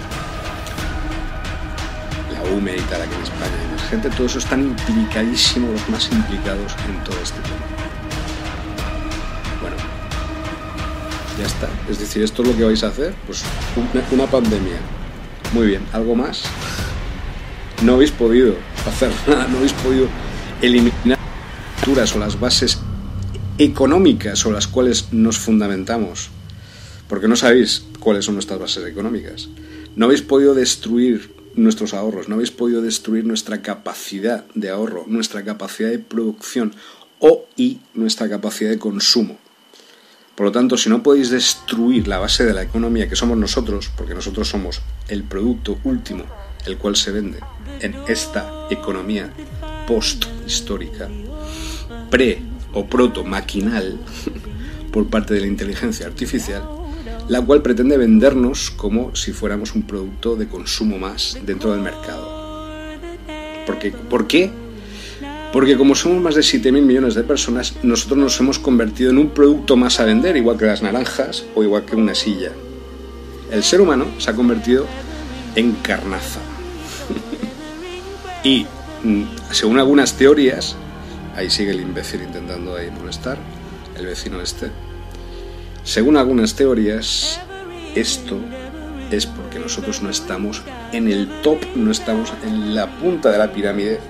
[2.33, 7.19] La UME y en España emergente, todo eso están implicadísimos, los más implicados en todo
[7.21, 7.55] este tema.
[9.61, 9.75] Bueno,
[11.37, 11.69] ya está.
[11.89, 13.43] Es decir, esto es lo que vais a hacer, pues
[14.11, 14.77] una pandemia
[15.53, 16.43] muy bien, ¿algo más?
[17.83, 18.55] No habéis podido
[18.87, 20.07] hacer nada, no habéis podido
[20.61, 21.17] eliminar
[21.95, 22.79] las o las bases
[23.57, 26.29] económicas sobre las cuales nos fundamentamos,
[27.07, 29.49] porque no sabéis cuáles son nuestras bases económicas.
[29.97, 35.43] No habéis podido destruir nuestros ahorros, no habéis podido destruir nuestra capacidad de ahorro, nuestra
[35.43, 36.73] capacidad de producción
[37.19, 39.37] o y nuestra capacidad de consumo.
[40.35, 43.91] Por lo tanto, si no podéis destruir la base de la economía que somos nosotros,
[43.97, 46.23] porque nosotros somos el producto último
[46.65, 47.39] el cual se vende
[47.81, 49.33] en esta economía
[49.85, 51.09] post-histórica,
[52.09, 52.41] pre
[52.71, 53.99] o proto-maquinal
[54.93, 56.76] por parte de la inteligencia artificial,
[57.27, 62.47] la cual pretende vendernos como si fuéramos un producto de consumo más dentro del mercado.
[63.65, 64.49] Porque, ¿Por qué?
[65.51, 69.29] Porque como somos más de 7.000 millones de personas, nosotros nos hemos convertido en un
[69.29, 72.51] producto más a vender, igual que las naranjas o igual que una silla.
[73.51, 74.85] El ser humano se ha convertido
[75.55, 76.39] en carnaza.
[78.43, 78.65] y
[79.03, 80.75] mm, según algunas teorías,
[81.35, 83.37] ahí sigue el imbécil intentando ahí molestar,
[83.97, 84.69] el vecino este.
[85.88, 87.39] Según algunas teorías,
[87.95, 88.38] esto
[89.10, 93.54] es porque nosotros no estamos en el top, no estamos en la punta de la
[93.54, 94.02] pirámide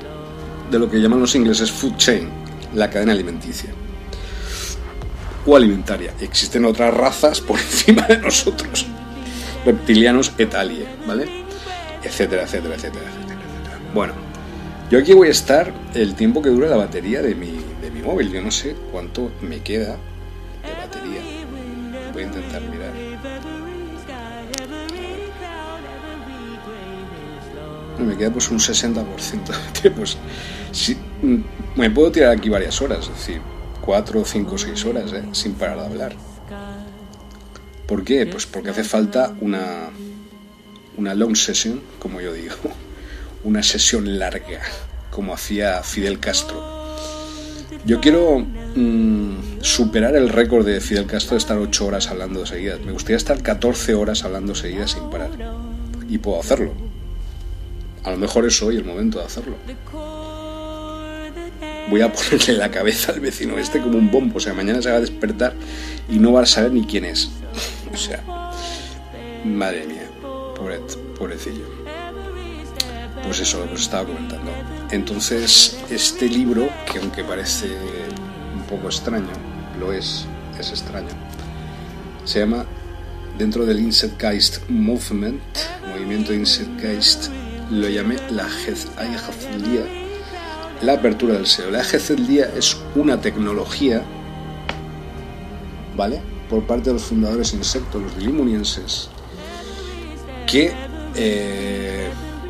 [0.71, 2.29] de lo que llaman los ingleses food chain,
[2.73, 3.69] la cadena alimenticia
[5.45, 6.15] o alimentaria.
[6.19, 8.87] Existen otras razas por encima de nosotros,
[9.63, 11.27] reptilianos et alie, ¿vale?
[12.01, 13.79] Etcétera, etcétera, etcétera, etcétera, etcétera.
[13.93, 14.13] Bueno,
[14.89, 17.51] yo aquí voy a estar el tiempo que dura la batería de mi,
[17.83, 18.31] de mi móvil.
[18.31, 19.97] Yo no sé cuánto me queda
[20.63, 21.36] de batería.
[22.17, 22.93] Voy a intentar mirar.
[27.99, 29.93] me queda pues un 60%.
[29.95, 30.17] pues
[30.71, 33.39] sí, mm, me puedo tirar aquí varias horas, es decir,
[33.81, 35.25] 4, 5, 6 horas, ¿eh?
[35.31, 36.15] sin parar de hablar.
[37.85, 38.25] ¿Por qué?
[38.25, 39.91] Pues porque hace falta una,
[40.97, 42.55] una long session, como yo digo,
[43.43, 44.61] una sesión larga,
[45.11, 46.63] como hacía Fidel Castro.
[47.85, 52.79] Yo quiero mm, superar el récord de Fidel Castro de estar 8 horas hablando seguidas.
[52.81, 55.31] Me gustaría estar 14 horas hablando seguidas sin parar.
[56.09, 56.87] Y puedo hacerlo
[58.07, 59.57] a lo mejor es hoy el momento de hacerlo.
[61.89, 64.37] Voy a ponerle la cabeza al vecino este como un bombo.
[64.37, 65.53] O sea, mañana se va a despertar
[66.09, 67.29] y no va a saber ni quién es.
[67.93, 68.23] o sea,
[69.43, 70.09] madre mía,
[71.17, 71.65] pobrecillo.
[73.23, 74.51] Pues eso, lo que os estaba comentando.
[74.91, 77.67] Entonces, este libro, que aunque parece
[78.55, 79.27] un poco extraño,
[79.79, 80.25] lo es,
[80.59, 81.09] es extraño,
[82.25, 82.65] se llama
[83.37, 83.79] dentro del
[84.17, 85.41] Geist Movement,
[85.87, 86.33] movimiento
[86.79, 87.29] Geist
[87.69, 88.47] lo llamé la
[89.63, 90.07] día
[90.81, 91.71] la apertura del SEO.
[91.71, 91.83] La
[92.27, 94.03] día es una tecnología,
[95.95, 96.21] ¿vale?
[96.49, 99.09] Por parte de los fundadores insectos, los limunienses,
[100.45, 100.71] que
[101.15, 102.09] eh,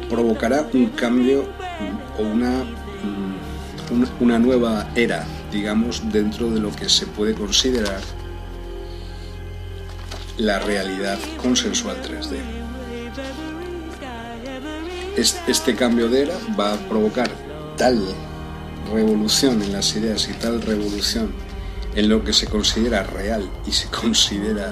[0.09, 1.45] provocará un cambio
[2.19, 8.01] o una, mm, una nueva era, digamos, dentro de lo que se puede considerar
[10.37, 12.57] la realidad consensual 3D
[15.17, 17.29] este cambio de era va a provocar
[17.75, 17.99] tal
[18.93, 21.31] revolución en las ideas y tal revolución
[21.95, 24.71] en lo que se considera real y se considera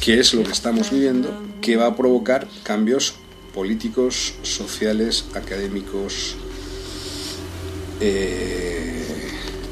[0.00, 1.28] que es lo que estamos viviendo,
[1.60, 3.16] que va a provocar cambios
[3.52, 6.36] políticos, sociales, académicos,
[8.00, 9.04] eh,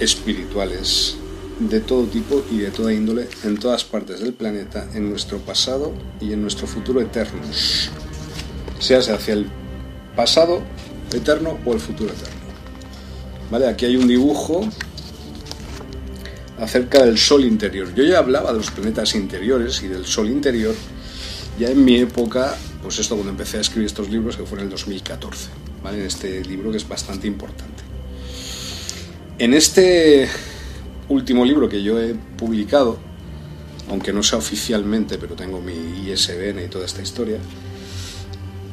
[0.00, 1.16] espirituales
[1.58, 5.92] de todo tipo y de toda índole en todas partes del planeta, en nuestro pasado
[6.20, 7.90] y en nuestro futuro eternos,
[8.80, 9.46] sea hacia el
[10.16, 10.62] pasado
[11.12, 12.34] eterno o el futuro eterno.
[13.50, 13.68] ¿Vale?
[13.68, 14.68] Aquí hay un dibujo
[16.58, 17.94] acerca del Sol interior.
[17.94, 20.74] Yo ya hablaba de los planetas interiores y del Sol interior
[21.58, 24.64] ya en mi época, pues esto cuando empecé a escribir estos libros, que fue en
[24.64, 25.50] el 2014,
[25.84, 26.00] ¿vale?
[26.00, 27.83] En este libro que es bastante importante.
[29.36, 30.28] En este
[31.08, 32.98] último libro que yo he publicado,
[33.90, 35.72] aunque no sea oficialmente, pero tengo mi
[36.08, 37.38] ISBN y toda esta historia,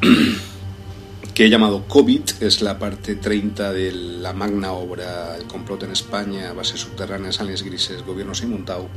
[1.33, 5.93] que he llamado COVID, es la parte 30 de la magna obra El complot en
[5.93, 8.91] España, bases subterráneas, aliens grises, gobiernos y Montauk,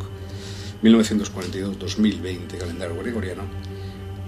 [0.83, 3.45] 1942-2020, calendario gregoriano.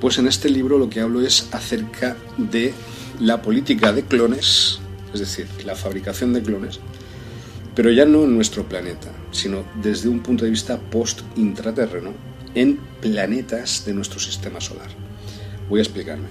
[0.00, 2.72] Pues en este libro lo que hablo es acerca de
[3.20, 4.78] la política de clones,
[5.12, 6.80] es decir, la fabricación de clones,
[7.76, 12.12] pero ya no en nuestro planeta, sino desde un punto de vista post-intraterreno,
[12.54, 14.88] en planetas de nuestro sistema solar.
[15.68, 16.28] Voy a explicarme.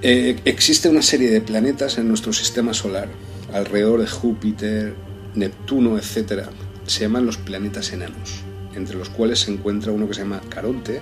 [0.00, 3.08] Eh, existe una serie de planetas en nuestro sistema solar,
[3.52, 4.94] alrededor de Júpiter,
[5.34, 6.44] Neptuno, etc.
[6.86, 8.42] Se llaman los planetas enanos,
[8.76, 11.00] entre los cuales se encuentra uno que se llama Caronte,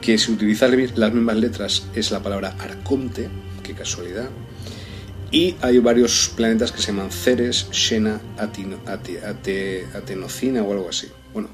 [0.00, 3.28] que si utiliza las mismas letras es la palabra Arconte,
[3.64, 4.30] qué casualidad,
[5.32, 8.20] y hay varios planetas que se llaman Ceres, Xena,
[9.94, 11.08] Atenocina o algo así.
[11.32, 11.48] Bueno,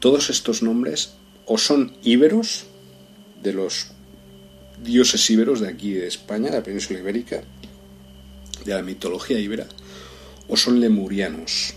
[0.00, 1.12] todos estos nombres
[1.44, 2.64] o son íberos,
[3.42, 3.88] de los
[4.82, 7.42] dioses íberos de aquí de España, de la península ibérica,
[8.64, 9.66] de la mitología íbera,
[10.48, 11.74] o son lemurianos.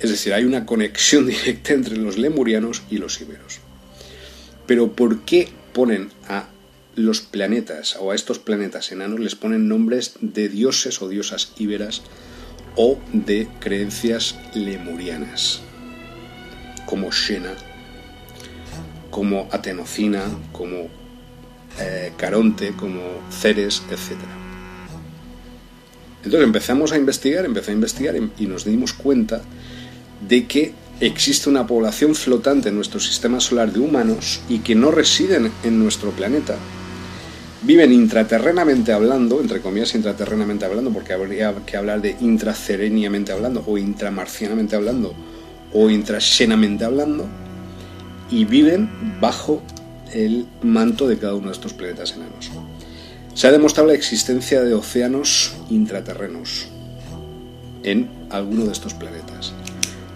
[0.00, 3.60] Es decir, hay una conexión directa entre los lemurianos y los íberos.
[4.66, 6.10] Pero ¿por qué ponen
[6.96, 12.02] los planetas o a estos planetas enanos les ponen nombres de dioses o diosas íberas
[12.76, 15.60] o de creencias lemurianas,
[16.86, 17.54] como Xena,
[19.10, 20.22] como Atenocina,
[20.52, 20.88] como
[21.78, 24.18] eh, Caronte, como Ceres, etc.
[26.24, 29.42] Entonces empezamos a investigar, empecé a investigar y nos dimos cuenta
[30.26, 34.90] de que existe una población flotante en nuestro sistema solar de humanos y que no
[34.90, 36.56] residen en nuestro planeta,
[37.64, 43.78] viven intraterrenamente hablando, entre comillas intraterrenamente hablando, porque habría que hablar de intracereniamente hablando, o
[43.78, 45.14] intramarcianamente hablando,
[45.72, 47.26] o intraxenamente hablando,
[48.30, 48.88] y viven
[49.20, 49.62] bajo
[50.12, 52.50] el manto de cada uno de estos planetas enanos.
[53.34, 56.68] Se ha demostrado la existencia de océanos intraterrenos
[57.82, 59.52] en alguno de estos planetas.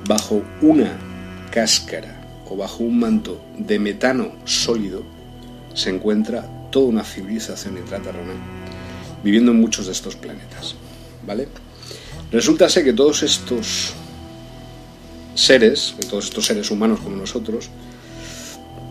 [0.06, 0.96] Bajo una
[1.50, 5.02] cáscara o bajo un manto de metano sólido
[5.74, 8.34] se encuentra toda una civilización intraterrena
[9.22, 10.74] viviendo en muchos de estos planetas.
[11.26, 11.48] ¿Vale?
[12.30, 13.92] Resulta ser que todos estos
[15.34, 17.70] seres, todos estos seres humanos como nosotros,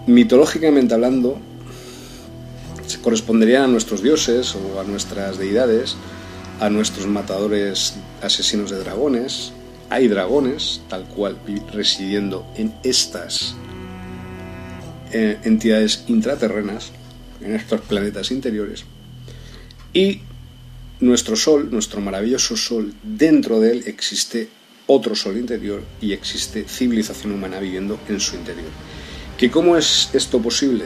[0.07, 1.39] mitológicamente hablando,
[2.85, 5.95] se corresponderían a nuestros dioses o a nuestras deidades,
[6.59, 9.51] a nuestros matadores asesinos de dragones.
[9.89, 11.37] Hay dragones, tal cual,
[11.71, 13.55] residiendo en estas
[15.11, 16.91] eh, entidades intraterrenas
[17.41, 18.85] en estos planetas interiores.
[19.93, 20.21] Y
[20.99, 24.49] nuestro Sol, nuestro maravilloso Sol, dentro de él existe
[24.87, 28.69] otro Sol interior y existe civilización humana viviendo en su interior.
[29.37, 30.85] ¿Que ¿Cómo es esto posible?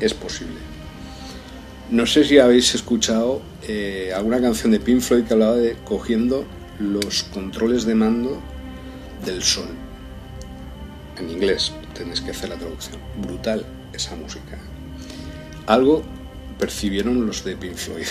[0.00, 0.56] Es posible.
[1.90, 6.44] No sé si habéis escuchado eh, alguna canción de Pink Floyd que hablaba de cogiendo
[6.78, 8.40] los controles de mando
[9.24, 9.68] del Sol.
[11.18, 12.98] En inglés, tenéis que hacer la traducción.
[13.22, 14.58] Brutal esa música
[15.66, 16.02] algo
[16.58, 18.06] percibieron los de Pink Floyd.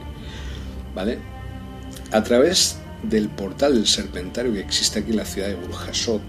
[0.94, 1.18] ¿Vale?
[2.12, 6.22] A través del portal del Serpentario que existe aquí en la ciudad de Burjasot,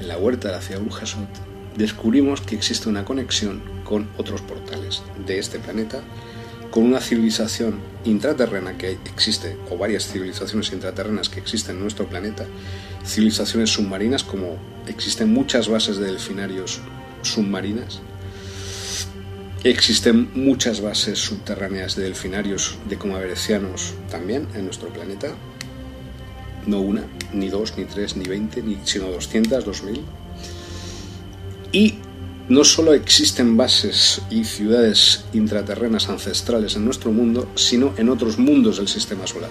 [0.00, 1.28] en la huerta de la ciudad de Burjasot,
[1.76, 6.00] descubrimos que existe una conexión con otros portales de este planeta,
[6.70, 12.44] con una civilización intraterrena que existe, o varias civilizaciones intraterrenas que existen en nuestro planeta,
[13.06, 14.56] civilizaciones submarinas como
[14.86, 16.80] existen muchas bases de delfinarios
[17.22, 18.02] submarinas,
[19.64, 25.34] Existen muchas bases subterráneas de delfinarios de comaverecianos también en nuestro planeta.
[26.66, 27.02] No una,
[27.32, 30.02] ni dos, ni tres, ni veinte, sino doscientas, dos mil.
[31.72, 31.96] Y
[32.48, 38.76] no solo existen bases y ciudades intraterrenas ancestrales en nuestro mundo, sino en otros mundos
[38.76, 39.50] del sistema solar.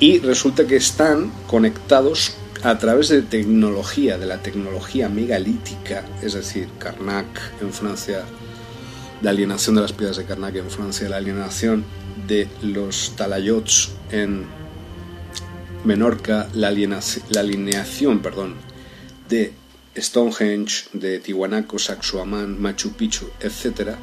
[0.00, 2.32] Y resulta que están conectados
[2.64, 8.24] a través de tecnología, de la tecnología megalítica, es decir, Karnak en Francia,
[9.22, 11.84] la alienación de las piedras de Karnak en Francia, la alienación
[12.26, 14.46] de los talayots en
[15.84, 18.54] Menorca, la, la alineación perdón,
[19.28, 19.52] de
[19.96, 23.96] Stonehenge, de Tiwanaku, Sacsayhuamán, Machu Picchu, etc.,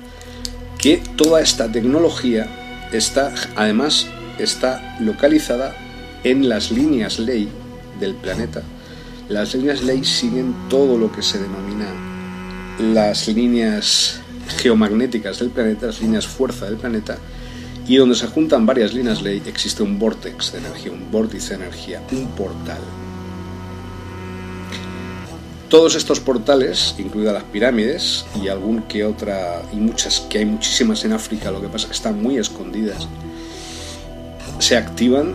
[0.78, 4.08] que toda esta tecnología está, además,
[4.38, 5.76] está localizada
[6.24, 7.50] en las líneas ley
[8.00, 8.64] del planeta.
[9.30, 11.88] Las líneas ley siguen todo lo que se denomina
[12.80, 17.18] las líneas geomagnéticas del planeta, las líneas fuerza del planeta,
[17.88, 21.66] y donde se juntan varias líneas ley existe un vortex de energía, un vórtice de
[21.66, 22.80] energía, un portal.
[25.70, 31.04] Todos estos portales, incluidas las pirámides y algún que otra, y muchas, que hay muchísimas
[31.06, 33.08] en África, lo que pasa es que están muy escondidas,
[34.60, 35.34] se activan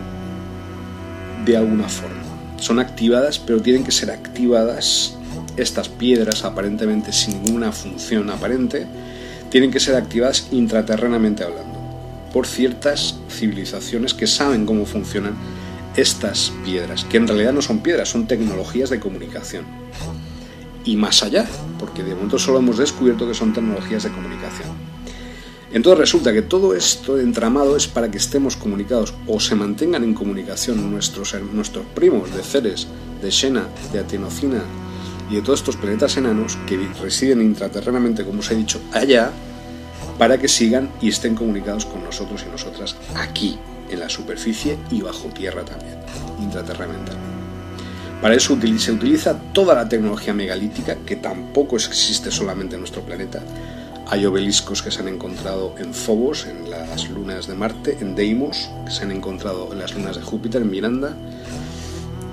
[1.45, 2.21] de alguna forma.
[2.57, 5.15] Son activadas, pero tienen que ser activadas
[5.57, 8.87] estas piedras aparentemente sin ninguna función aparente,
[9.49, 11.71] tienen que ser activadas intraterrenamente hablando
[12.33, 15.33] por ciertas civilizaciones que saben cómo funcionan
[15.95, 19.65] estas piedras, que en realidad no son piedras, son tecnologías de comunicación.
[20.85, 21.45] Y más allá,
[21.77, 24.69] porque de momento solo hemos descubierto que son tecnologías de comunicación.
[25.73, 30.03] Entonces resulta que todo esto de entramado es para que estemos comunicados o se mantengan
[30.03, 32.87] en comunicación nuestros, nuestros primos de Ceres,
[33.21, 34.63] de Xena, de Atenocina
[35.31, 39.31] y de todos estos planetas enanos que residen intraterrenamente, como os he dicho, allá,
[40.17, 43.57] para que sigan y estén comunicados con nosotros y nosotras aquí,
[43.89, 45.95] en la superficie y bajo tierra también,
[46.41, 47.13] intraterrenamente.
[48.21, 53.41] Para eso se utiliza toda la tecnología megalítica, que tampoco existe solamente en nuestro planeta.
[54.07, 58.69] Hay obeliscos que se han encontrado en Phobos, en las lunas de Marte, en Deimos,
[58.85, 61.15] que se han encontrado en las lunas de Júpiter, en Miranda,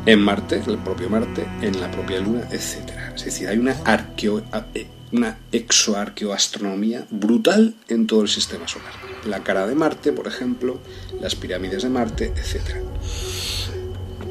[0.07, 2.91] en Marte, el propio Marte, en la propia Luna, etc.
[3.15, 4.43] Es decir, hay una arqueo
[4.75, 8.93] eh, una exoarqueoastronomía brutal en todo el sistema solar.
[9.27, 10.79] La cara de Marte, por ejemplo,
[11.21, 12.77] las pirámides de Marte, etc.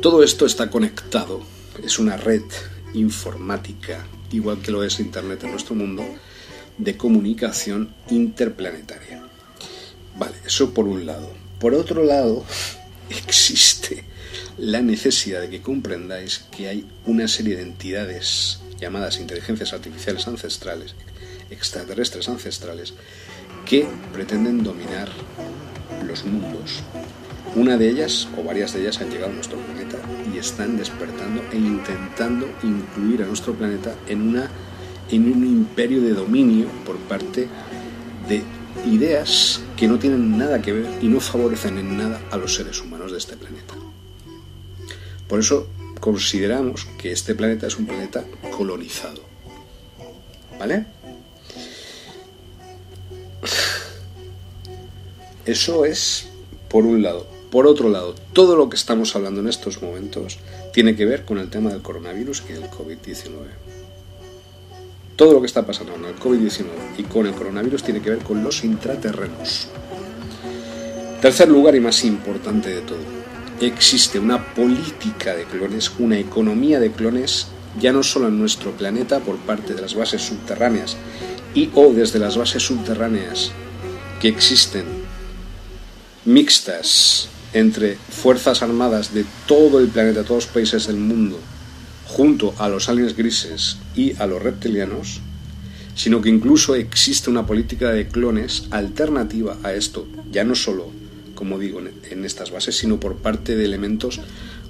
[0.02, 1.42] Todo esto está conectado,
[1.84, 2.44] es una red
[2.94, 6.04] informática, igual que lo es Internet en nuestro mundo,
[6.78, 9.24] de comunicación interplanetaria.
[10.18, 11.32] Vale, eso por un lado.
[11.60, 12.46] Por otro lado,
[13.10, 14.06] existe
[14.58, 20.96] la necesidad de que comprendáis que hay una serie de entidades llamadas inteligencias artificiales ancestrales,
[21.52, 22.94] extraterrestres ancestrales,
[23.66, 25.10] que pretenden dominar
[26.06, 26.82] los mundos.
[27.56, 29.98] Una de ellas, o varias de ellas, han llegado a nuestro planeta
[30.34, 34.50] y están despertando e intentando incluir a nuestro planeta en, una,
[35.12, 37.48] en un imperio de dominio por parte
[38.28, 38.42] de
[38.86, 42.82] ideas que no tienen nada que ver y no favorecen en nada a los seres
[42.82, 43.77] humanos de este planeta.
[45.28, 45.68] Por eso
[46.00, 48.24] consideramos que este planeta es un planeta
[48.56, 49.22] colonizado.
[50.60, 50.86] ¿Vale?
[55.46, 56.28] Eso es
[56.70, 57.28] por un lado.
[57.52, 60.40] Por otro lado, todo lo que estamos hablando en estos momentos
[60.74, 63.30] tiene que ver con el tema del coronavirus y del COVID-19.
[65.16, 66.66] Todo lo que está pasando con el COVID-19
[66.98, 69.70] y con el coronavirus tiene que ver con los intraterrenos.
[71.22, 73.17] Tercer lugar y más importante de todo,
[73.60, 77.48] existe una política de clones, una economía de clones,
[77.80, 80.96] ya no solo en nuestro planeta por parte de las bases subterráneas
[81.54, 83.52] y o desde las bases subterráneas
[84.20, 84.86] que existen
[86.26, 91.40] mixtas entre fuerzas armadas de todo el planeta, todos los países del mundo,
[92.06, 95.22] junto a los aliens grises y a los reptilianos,
[95.96, 100.92] sino que incluso existe una política de clones alternativa a esto, ya no solo
[101.38, 104.20] como digo, en estas bases, sino por parte de elementos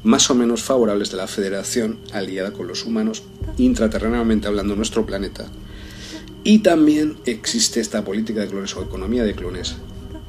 [0.04, 3.24] más o menos favorables de la Federación aliada con los humanos,
[3.58, 5.48] intraterrenamente hablando nuestro planeta.
[6.44, 9.76] Y también existe esta política de clones o economía de clones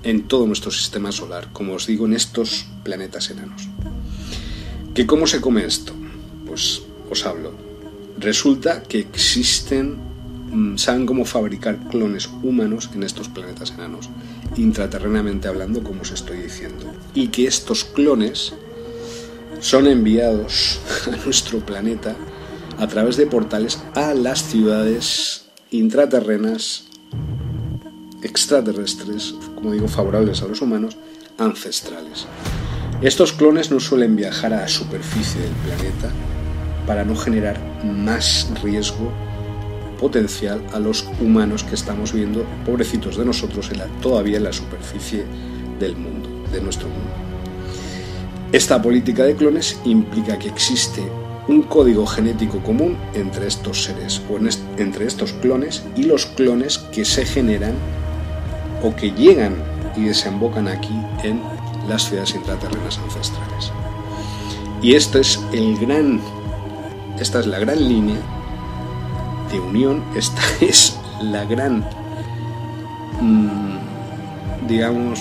[0.04, 3.68] en todo nuestro sistema solar, como os digo, en estos planetas enanos.
[4.94, 5.92] ¿Que cómo se come esto?
[6.46, 7.52] Pues os hablo.
[8.16, 9.96] Resulta que existen,
[10.50, 14.08] mm, saben cómo fabricar clones humanos en estos planetas enanos
[14.56, 16.92] intraterrenamente hablando, como os estoy diciendo.
[17.14, 18.52] Y que estos clones
[19.60, 20.80] son enviados
[21.12, 22.16] a nuestro planeta
[22.78, 26.84] a través de portales a las ciudades intraterrenas,
[28.22, 30.96] extraterrestres, como digo, favorables a los humanos,
[31.38, 32.26] ancestrales.
[33.02, 36.10] Estos clones no suelen viajar a la superficie del planeta
[36.86, 39.12] para no generar más riesgo
[39.98, 44.52] potencial a los humanos que estamos viendo, pobrecitos de nosotros, en la, todavía en la
[44.52, 45.24] superficie
[45.78, 47.10] del mundo, de nuestro mundo.
[48.52, 51.02] Esta política de clones implica que existe
[51.48, 54.38] un código genético común entre estos seres o
[54.80, 57.74] entre estos clones y los clones que se generan
[58.82, 59.54] o que llegan
[59.96, 60.94] y desembocan aquí
[61.24, 61.40] en
[61.88, 63.72] las ciudades intraterrenas ancestrales.
[64.82, 65.76] Y esto es el
[67.18, 68.37] esta es la gran línea
[69.50, 71.84] de unión, esta es la gran,
[73.20, 75.20] mm, digamos,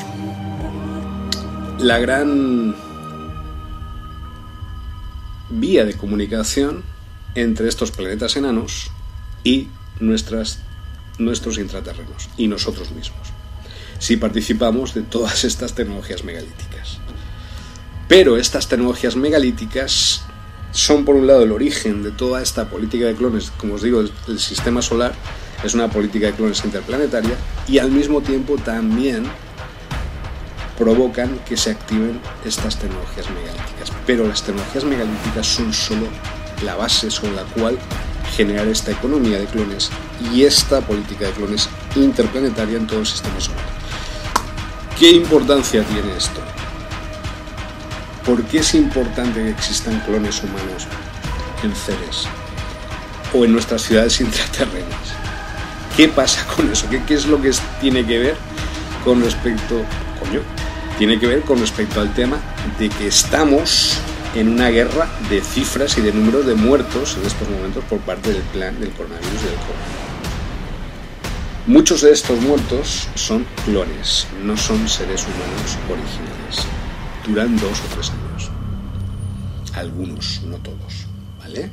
[1.80, 2.76] la gran
[5.50, 6.84] vía de comunicación
[7.36, 8.92] entre estos planetas enanos
[9.44, 9.68] y
[10.00, 10.60] nuestras,
[11.18, 13.30] nuestros intraterrenos y nosotros mismos,
[14.00, 17.00] si participamos de todas estas tecnologías megalíticas.
[18.08, 20.24] Pero estas tecnologías megalíticas
[20.78, 24.00] son por un lado el origen de toda esta política de clones, como os digo,
[24.00, 25.12] el, sistema solar
[25.64, 27.36] es una política de clones interplanetaria
[27.68, 29.24] y al mismo tiempo también
[30.78, 33.92] provocan que se activen estas tecnologías megalíticas.
[34.06, 36.06] Pero las tecnologías megalíticas son solo
[36.64, 37.80] la base sobre la cual
[38.36, 39.90] generar esta economía de clones
[40.32, 43.66] y esta política de clones interplanetaria en todo el sistema solar.
[45.00, 46.40] ¿Qué importancia tiene esto?
[48.28, 50.86] ¿Por qué es importante que existan clones humanos
[51.64, 52.28] en Ceres
[53.34, 55.16] o en nuestras ciudades intraterrenas?
[55.96, 56.88] ¿Qué pasa con eso?
[56.90, 58.36] ¿Qué, es lo que tiene que ver
[59.06, 59.82] con respecto,
[61.00, 62.38] tiene que ver con respecto al tema
[62.78, 63.98] de que estamos
[64.36, 68.34] en una guerra de cifras y de números de muertos en estos momentos por parte
[68.34, 69.98] del plan del coronavirus y del COVID.
[71.68, 76.68] Muchos de estos muertos son clones, no son seres humanos originales.
[77.28, 78.50] Duran dos o tres años.
[79.74, 81.08] Algunos, no todos,
[81.40, 81.72] ¿vale?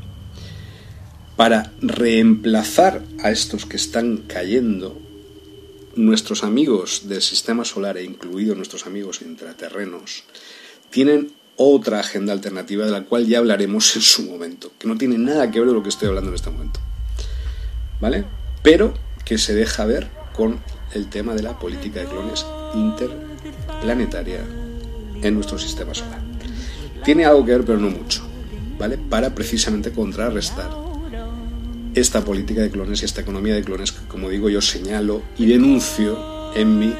[1.36, 4.98] Para reemplazar a estos que están cayendo,
[5.94, 10.24] nuestros amigos del sistema solar, e incluidos nuestros amigos intraterrenos,
[10.90, 15.18] tienen otra agenda alternativa de la cual ya hablaremos en su momento, que no tiene
[15.18, 16.80] nada que ver con lo que estoy hablando en este momento.
[18.00, 18.24] ¿Vale?
[18.62, 18.92] Pero
[19.24, 20.58] que se deja ver con
[20.94, 22.44] el tema de la política de clones
[22.74, 24.63] interplanetaria
[25.28, 26.20] en nuestro sistema solar.
[27.04, 28.22] Tiene algo que ver, pero no mucho,
[28.78, 28.98] ¿vale?
[28.98, 30.70] Para precisamente contrarrestar
[31.94, 35.46] esta política de clones y esta economía de clones que, como digo, yo señalo y
[35.46, 36.94] denuncio en mi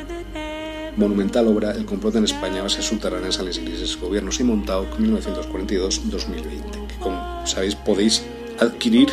[0.97, 6.87] monumental obra El complot en España, bases subterráneas a las crisis, gobiernos y montado 1942-2020,
[6.87, 8.23] que como sabéis podéis
[8.61, 9.09] adquirir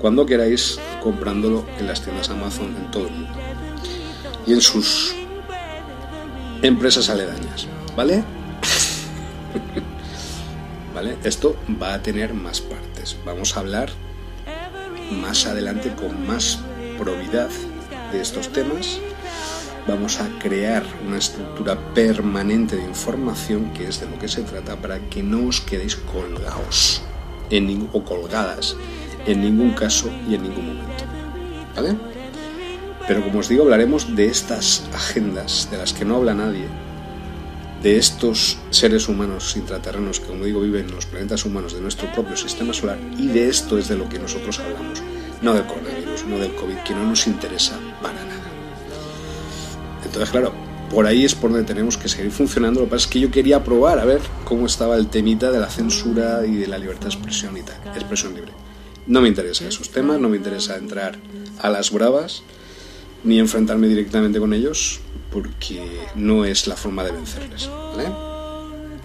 [0.00, 3.28] cuando queráis comprándolo en las tiendas Amazon en todo el mundo
[4.46, 5.14] y en sus
[6.62, 7.66] empresas aledañas,
[7.96, 8.22] ¿vale?
[10.94, 11.16] ¿Vale?
[11.24, 13.16] Esto va a tener más partes.
[13.24, 13.90] Vamos a hablar
[15.10, 16.60] más adelante con más
[16.98, 17.50] probidad
[18.12, 19.00] de estos temas
[19.86, 24.76] vamos a crear una estructura permanente de información que es de lo que se trata
[24.76, 27.02] para que no os quedéis colgados
[27.50, 28.76] en o colgadas
[29.26, 31.04] en ningún caso y en ningún momento.
[31.74, 31.96] ¿Vale?
[33.06, 36.66] Pero como os digo, hablaremos de estas agendas de las que no habla nadie,
[37.82, 42.10] de estos seres humanos intraterrenos que, como digo, viven en los planetas humanos de nuestro
[42.12, 45.02] propio sistema solar, y de esto es de lo que nosotros hablamos,
[45.42, 48.42] no del coronavirus, no del COVID, que no nos interesa para nada.
[50.04, 50.52] Entonces, claro,
[50.90, 52.80] por ahí es por donde tenemos que seguir funcionando.
[52.80, 55.58] Lo que pasa es que yo quería probar a ver cómo estaba el temita de
[55.58, 58.52] la censura y de la libertad de expresión y tal, expresión libre.
[59.06, 61.18] No me interesan esos temas, no me interesa entrar
[61.58, 62.42] a las bravas
[63.24, 65.00] ni enfrentarme directamente con ellos
[65.32, 67.68] porque no es la forma de vencerles.
[67.68, 68.10] ¿vale?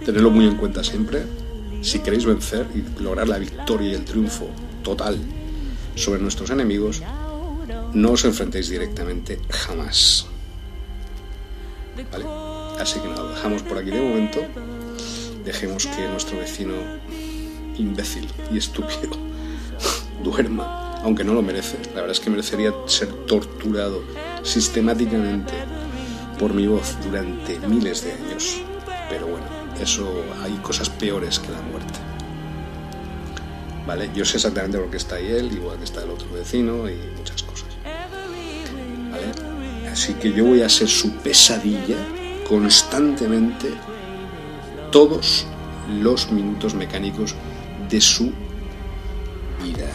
[0.05, 1.23] Tenedlo muy en cuenta siempre.
[1.81, 4.49] Si queréis vencer y lograr la victoria y el triunfo
[4.83, 5.17] total
[5.95, 7.01] sobre nuestros enemigos,
[7.93, 10.27] no os enfrentéis directamente jamás.
[12.79, 14.39] Así que nada, lo dejamos por aquí de momento.
[15.43, 16.73] Dejemos que nuestro vecino
[17.77, 19.11] imbécil y estúpido
[20.23, 21.77] duerma, aunque no lo merece.
[21.89, 24.03] La verdad es que merecería ser torturado
[24.43, 25.53] sistemáticamente
[26.39, 28.61] por mi voz durante miles de años.
[29.09, 29.45] Pero bueno,
[29.81, 31.99] eso hay cosas peores que la muerte.
[33.85, 34.09] ¿Vale?
[34.13, 36.97] Yo sé exactamente por qué está ahí él, igual que está el otro vecino y
[37.17, 37.67] muchas cosas.
[39.91, 41.97] Así que yo voy a ser su pesadilla
[42.47, 43.69] constantemente
[44.91, 45.45] todos
[46.01, 47.33] los minutos mecánicos
[47.89, 48.31] de su
[49.63, 49.89] vida,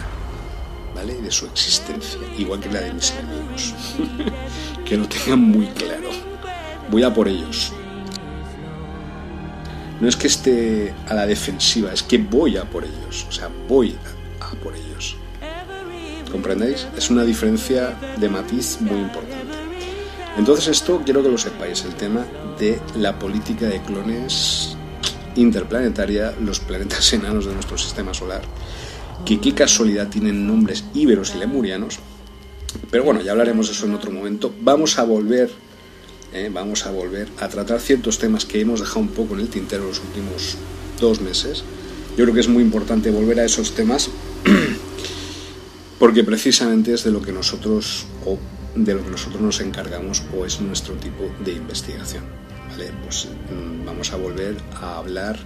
[0.94, 1.14] ¿vale?
[1.20, 3.74] De su existencia, igual que la de mis amigos.
[4.84, 6.31] que lo tengan muy claro.
[6.92, 7.72] Voy a por ellos.
[9.98, 13.26] No es que esté a la defensiva, es que voy a por ellos.
[13.30, 13.96] O sea, voy
[14.40, 15.16] a, por ellos.
[16.30, 16.86] ¿Comprendéis?
[16.94, 19.56] Es una diferencia de matiz muy importante.
[20.36, 22.26] Entonces esto quiero que lo sepáis, el tema
[22.58, 24.76] de la política de clones
[25.36, 28.42] interplanetaria, los planetas enanos de nuestro sistema solar,
[29.24, 32.00] que qué casualidad tienen nombres íberos y lemurianos.
[32.90, 34.52] Pero bueno, ya hablaremos de eso en otro momento.
[34.60, 35.71] Vamos a volver
[36.32, 36.50] ¿eh?
[36.52, 39.86] vamos a volver a tratar ciertos temas que hemos dejado un poco en el tintero
[39.86, 40.56] los últimos
[41.00, 41.64] dos meses.
[42.16, 44.10] Yo creo que es muy importante volver a esos temas
[45.98, 48.38] porque precisamente es de lo que nosotros o
[48.74, 52.24] de lo que nosotros nos encargamos o es nuestro tipo de investigación.
[52.70, 52.90] ¿vale?
[53.02, 55.38] Pues mm, vamos a volver a hablar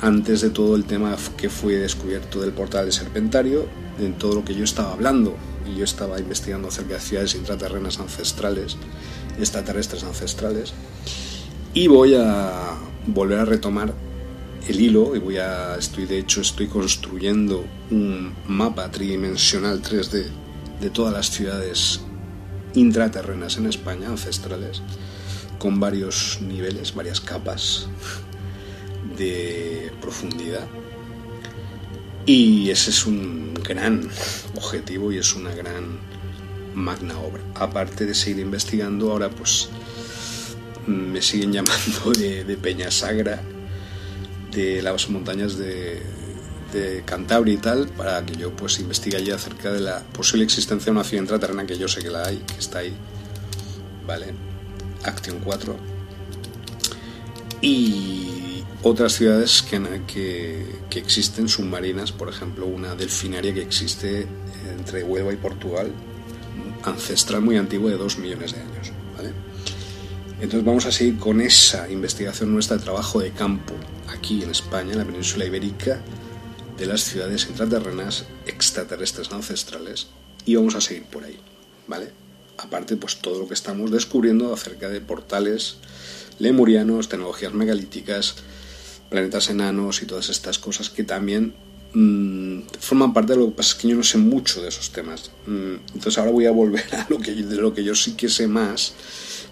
[0.00, 3.66] antes de todo el tema que fue descubierto del portal de Serpentario,
[3.98, 7.98] en todo lo que yo estaba hablando y yo estaba investigando acerca de ciudades intraterrenas
[7.98, 8.76] ancestrales,
[9.38, 10.72] extraterrestres ancestrales,
[11.74, 12.74] y voy a
[13.06, 13.94] volver a retomar
[14.68, 20.26] el hilo y voy a estoy de hecho estoy construyendo un mapa tridimensional 3D
[20.80, 22.00] de todas las ciudades
[22.74, 24.82] intraterrenas en España ancestrales
[25.58, 27.88] con varios niveles, varias capas
[29.16, 30.66] de profundidad.
[32.26, 34.08] Y ese es un gran
[34.56, 35.98] objetivo y es una gran
[36.76, 37.42] magna obra.
[37.54, 39.68] Aparte de seguir investigando, ahora pues
[40.86, 43.42] me siguen llamando de, de Peña Sagra,
[44.52, 46.02] de las montañas de,
[47.06, 50.90] Cantabria y tal, para que yo pues investigue allí acerca de la posible existencia de
[50.90, 52.94] una ciudad intraterrena que yo sé que la hay, que está ahí.
[54.06, 54.34] Vale.
[55.02, 55.74] Action 4.
[57.62, 64.26] Y otras ciudades que, que, que, existen submarinas, por ejemplo, una delfinaria que existe
[64.78, 65.90] entre Huelva y Portugal,
[66.86, 68.92] ancestral muy antigua de 2 millones de años.
[69.16, 69.32] ¿vale?
[70.40, 73.74] Entonces vamos a seguir con esa investigación nuestra de trabajo de campo
[74.08, 76.00] aquí en España, en la península ibérica,
[76.78, 80.08] de las ciudades intraterrenas extraterrestres ancestrales
[80.44, 81.38] y vamos a seguir por ahí,
[81.86, 82.10] ¿vale?
[82.58, 85.76] Aparte, pues todo lo que estamos descubriendo acerca de portales
[86.38, 88.36] lemurianos, tecnologías megalíticas,
[89.10, 91.54] planetas enanos y todas estas cosas que también
[91.96, 94.90] mmm, forman parte de lo que pasa es que yo no sé mucho de esos
[94.90, 95.30] temas.
[95.46, 98.46] Mm, entonces ahora voy a volver a lo que, lo que yo sí que sé
[98.46, 98.92] más,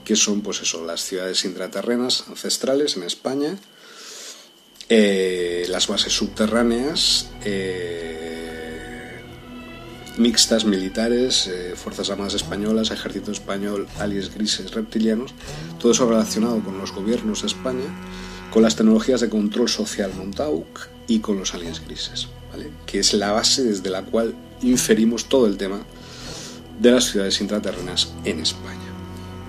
[0.05, 3.57] que son pues eso, las ciudades intraterrenas ancestrales en España,
[4.91, 9.23] eh, las bases subterráneas, eh,
[10.19, 15.33] mixtas militares, eh, Fuerzas Armadas Españolas, Ejército Español, aliens grises reptilianos,
[15.81, 17.89] todo eso relacionado con los gobiernos de España,
[18.53, 22.29] con las tecnologías de control social Montauk y con los aliens grises,
[22.87, 25.81] que es la base desde la cual inferimos todo el tema
[26.79, 28.81] de las ciudades intraterrenas en España.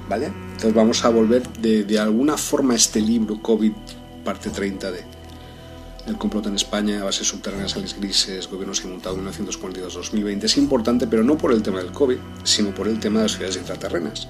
[0.10, 0.28] ¿Vale?
[0.28, 3.72] Entonces vamos a volver de, alguna forma a este libro COVID
[4.24, 5.04] parte 30 de
[6.08, 11.36] el complot en España, bases subterráneas, aliens grises, gobiernos inmutados 1942-2020 es importante, pero no
[11.36, 14.28] por el tema del COVID, sino por el tema de las ciudades intraterrenas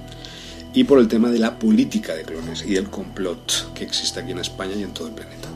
[0.72, 4.32] y por el tema de la política de clones y el complot que existe aquí
[4.32, 5.48] en España y en todo el planeta,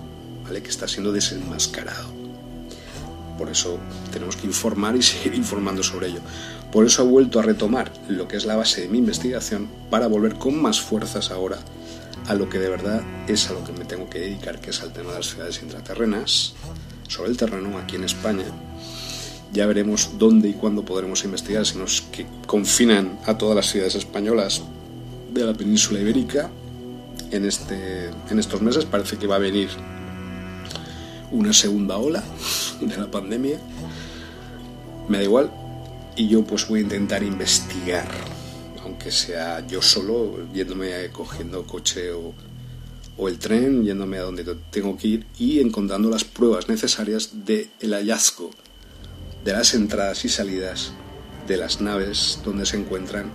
[0.44, 0.62] ¿vale?
[0.62, 2.19] que está siendo desenmascarado.
[3.40, 3.78] Por eso
[4.12, 6.20] tenemos que informar y seguir informando sobre ello.
[6.70, 10.08] Por eso he vuelto a retomar lo que es la base de mi investigación para
[10.08, 11.56] volver con más fuerzas ahora
[12.28, 14.82] a lo que de verdad es a lo que me tengo que dedicar, que es
[14.82, 16.52] al tema de las ciudades intraterrenas,
[17.08, 18.44] sobre el terreno aquí en España.
[19.54, 23.94] Ya veremos dónde y cuándo podremos investigar, si nos que confinan a todas las ciudades
[23.94, 24.60] españolas
[25.32, 26.50] de la península ibérica
[27.30, 28.84] en, este, en estos meses.
[28.84, 29.70] Parece que va a venir
[31.30, 32.22] una segunda ola
[32.80, 33.58] de la pandemia.
[35.08, 35.50] Me da igual.
[36.16, 38.08] Y yo pues voy a intentar investigar
[38.82, 42.34] aunque sea yo solo, yéndome cogiendo coche o,
[43.16, 47.94] o el tren, yéndome a donde tengo que ir y encontrando las pruebas necesarias del
[47.94, 48.50] hallazgo
[49.44, 50.92] de las entradas y salidas
[51.46, 53.30] de las naves donde se encuentran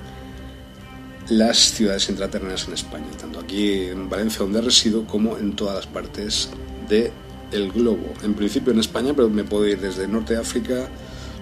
[1.30, 5.88] las ciudades intraterrenas en España, tanto aquí en Valencia donde resido como en todas las
[5.88, 6.50] partes
[6.88, 7.12] del
[7.52, 8.14] el globo.
[8.24, 10.88] En principio en España, pero me puedo ir desde Norte de África,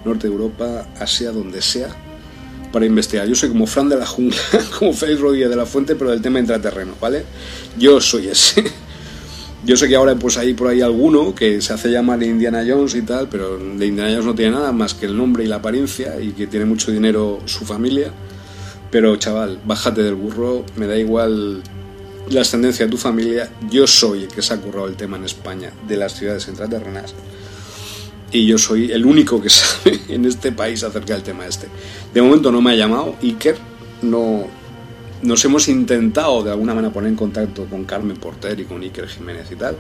[0.06, 1.90] Norte de Europa, Asia, donde sea,
[2.72, 3.28] para investigar.
[3.28, 4.38] Yo soy como Fran de la Jungla,
[4.80, 7.24] como Félix Rodríguez de la Fuente, pero del tema intraterreno, ¿vale?
[7.78, 8.64] Yo soy ese.
[9.66, 12.96] Yo sé que ahora pues hay por ahí alguno que se hace llamar Indiana Jones
[12.96, 15.58] y tal, pero de Indiana Jones no tiene nada más que el nombre y la
[15.58, 18.12] apariencia y que tiene mucho dinero su familia.
[18.92, 21.64] Pero chaval, bájate del burro, me da igual
[22.30, 25.26] la ascendencia de tu familia, yo soy el que se ha currado el tema en
[25.26, 27.14] España de las ciudades intraterrenas
[28.34, 31.68] y yo soy el único que sabe en este país acerca del tema este.
[32.14, 33.56] De momento no me ha llamado Iker,
[34.02, 34.48] no
[35.22, 39.08] nos hemos intentado de alguna manera poner en contacto con Carmen Porter y con Iker
[39.08, 39.78] Jiménez y tal,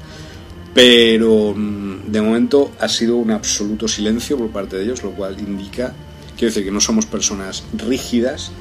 [0.73, 5.37] pero mm, de momento ha sido un absoluto silencio por parte de ellos, lo cual
[5.39, 5.93] indica,
[6.37, 8.51] quiero decir que no somos personas rígidas,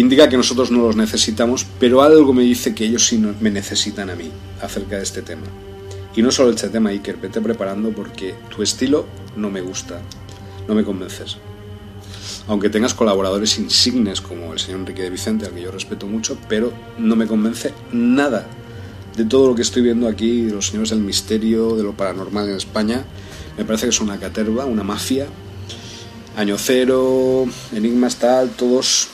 [0.00, 4.10] indica que nosotros no los necesitamos, pero algo me dice que ellos sí me necesitan
[4.10, 4.30] a mí
[4.60, 5.46] acerca de este tema.
[6.14, 10.00] Y no solo este tema, Iker, vete preparando porque tu estilo no me gusta,
[10.68, 11.38] no me convences.
[12.48, 16.38] aunque tengas colaboradores insignes como el señor Enrique de Vicente, al que yo respeto mucho,
[16.48, 18.46] pero no me convence nada
[19.16, 22.48] de todo lo que estoy viendo aquí, de los señores del misterio, de lo paranormal
[22.48, 23.04] en España.
[23.56, 25.26] Me parece que es una caterva, una mafia.
[26.36, 29.08] Año cero, enigmas tal, todos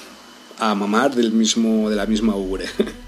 [0.62, 2.66] a mamar del mismo, de la misma ubre.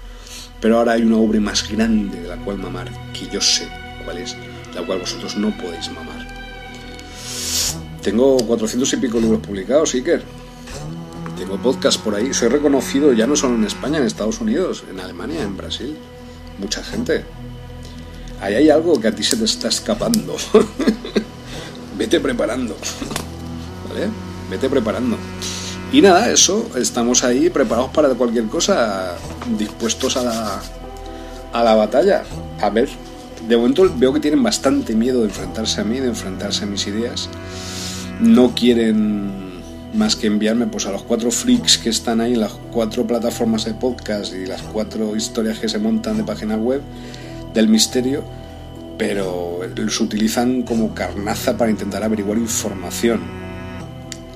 [0.61, 3.69] Pero ahora hay una ubre más grande de la cual mamar, que yo sé
[4.03, 4.35] cuál es,
[4.73, 6.27] la cual vosotros no podéis mamar.
[8.01, 10.21] Tengo 400 y pico libros publicados, Iker.
[11.37, 12.33] Tengo podcast por ahí.
[12.33, 15.95] Soy reconocido ya no solo en España, en Estados Unidos, en Alemania, en Brasil.
[16.59, 17.23] Mucha gente.
[18.41, 20.35] Ahí hay algo que a ti se te está escapando.
[21.97, 22.75] Vete preparando.
[23.89, 24.09] ¿Vale?
[24.49, 25.17] Vete preparando.
[25.91, 29.15] Y nada, eso, estamos ahí preparados para cualquier cosa,
[29.57, 30.61] dispuestos a la,
[31.53, 32.23] a la batalla.
[32.59, 32.89] A ver,
[33.47, 36.85] de momento veo que tienen bastante miedo de enfrentarse a mí, de enfrentarse a mis
[36.87, 37.29] ideas.
[38.19, 39.61] No quieren
[39.93, 43.63] más que enviarme pues a los cuatro freaks que están ahí en las cuatro plataformas
[43.63, 46.81] de podcast y las cuatro historias que se montan de página web
[47.53, 48.23] del misterio,
[48.97, 53.44] pero los utilizan como carnaza para intentar averiguar información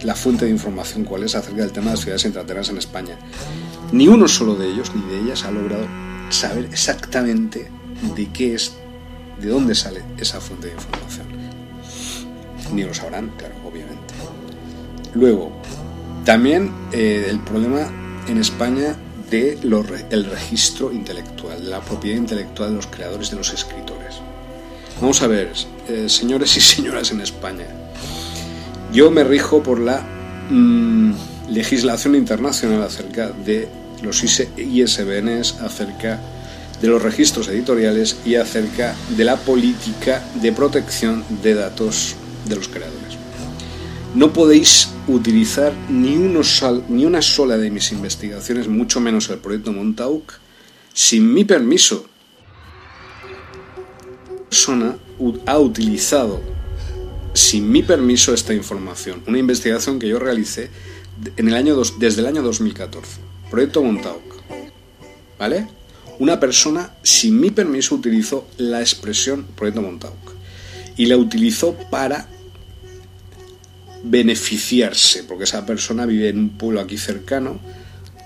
[0.04, 3.18] la fuente de información cuál es acerca del tema de las ciudades intraterrenas en España.
[3.92, 5.88] Ni uno solo de ellos ni de ellas ha logrado
[6.30, 7.70] saber exactamente
[8.16, 8.74] de qué es,
[9.40, 11.28] de dónde sale esa fuente de información.
[12.74, 14.14] Ni lo sabrán, claro, obviamente.
[15.14, 15.52] Luego,
[16.24, 17.92] también eh, el problema
[18.28, 18.96] en España
[19.30, 19.58] de
[20.10, 24.16] el registro intelectual, de la propiedad intelectual de los creadores, de los escritores.
[25.02, 25.54] Vamos a ver,
[25.88, 27.66] eh, señores y señoras en España,
[28.92, 30.04] yo me rijo por la
[30.50, 31.12] mm,
[31.50, 33.68] legislación internacional acerca de
[34.02, 36.20] los ISBNs, acerca
[36.82, 42.16] de los registros editoriales y acerca de la política de protección de datos
[42.48, 43.18] de los creadores.
[44.16, 50.34] No podéis utilizar ni, ni una sola de mis investigaciones, mucho menos el proyecto Montauk,
[50.94, 52.06] sin mi permiso.
[54.28, 54.96] La persona
[55.46, 56.42] ha utilizado
[57.40, 59.24] sin mi permiso esta información.
[59.26, 60.70] Una investigación que yo realicé
[61.38, 63.22] en el año desde el año 2014.
[63.50, 64.22] Proyecto Montauk.
[65.40, 65.68] ¿Vale?
[66.20, 70.34] Una persona sin mi permiso utilizó la expresión Proyecto Montauk.
[70.98, 72.28] Y la utilizó para
[74.04, 77.62] beneficiarse, porque esa persona vive en un pueblo aquí cercano,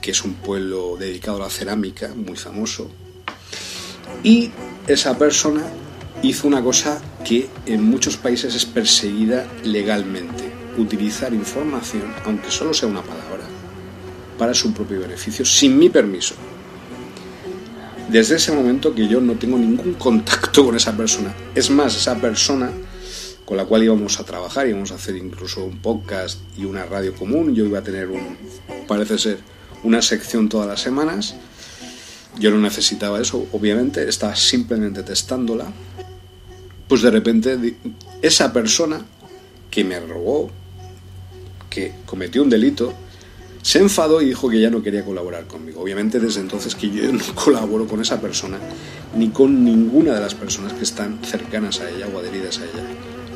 [0.01, 2.89] que es un pueblo dedicado a la cerámica, muy famoso.
[4.23, 4.49] Y
[4.87, 5.63] esa persona
[6.21, 12.89] hizo una cosa que en muchos países es perseguida legalmente, utilizar información, aunque solo sea
[12.89, 13.43] una palabra,
[14.37, 16.35] para su propio beneficio, sin mi permiso.
[18.09, 21.33] Desde ese momento que yo no tengo ningún contacto con esa persona.
[21.55, 22.71] Es más, esa persona
[23.45, 27.13] con la cual íbamos a trabajar, íbamos a hacer incluso un podcast y una radio
[27.13, 28.37] común, yo iba a tener un,
[28.87, 29.39] parece ser,
[29.83, 31.35] una sección todas las semanas.
[32.39, 35.71] Yo no necesitaba eso, obviamente, estaba simplemente testándola
[36.87, 37.75] pues de repente
[38.21, 39.01] esa persona
[39.71, 40.51] que me robó,
[41.67, 42.93] que cometió un delito,
[43.63, 45.81] se enfadó y dijo que ya no quería colaborar conmigo.
[45.81, 48.59] Obviamente desde entonces que yo no colaboro con esa persona
[49.17, 52.85] ni con ninguna de las personas que están cercanas a ella o adheridas a ella.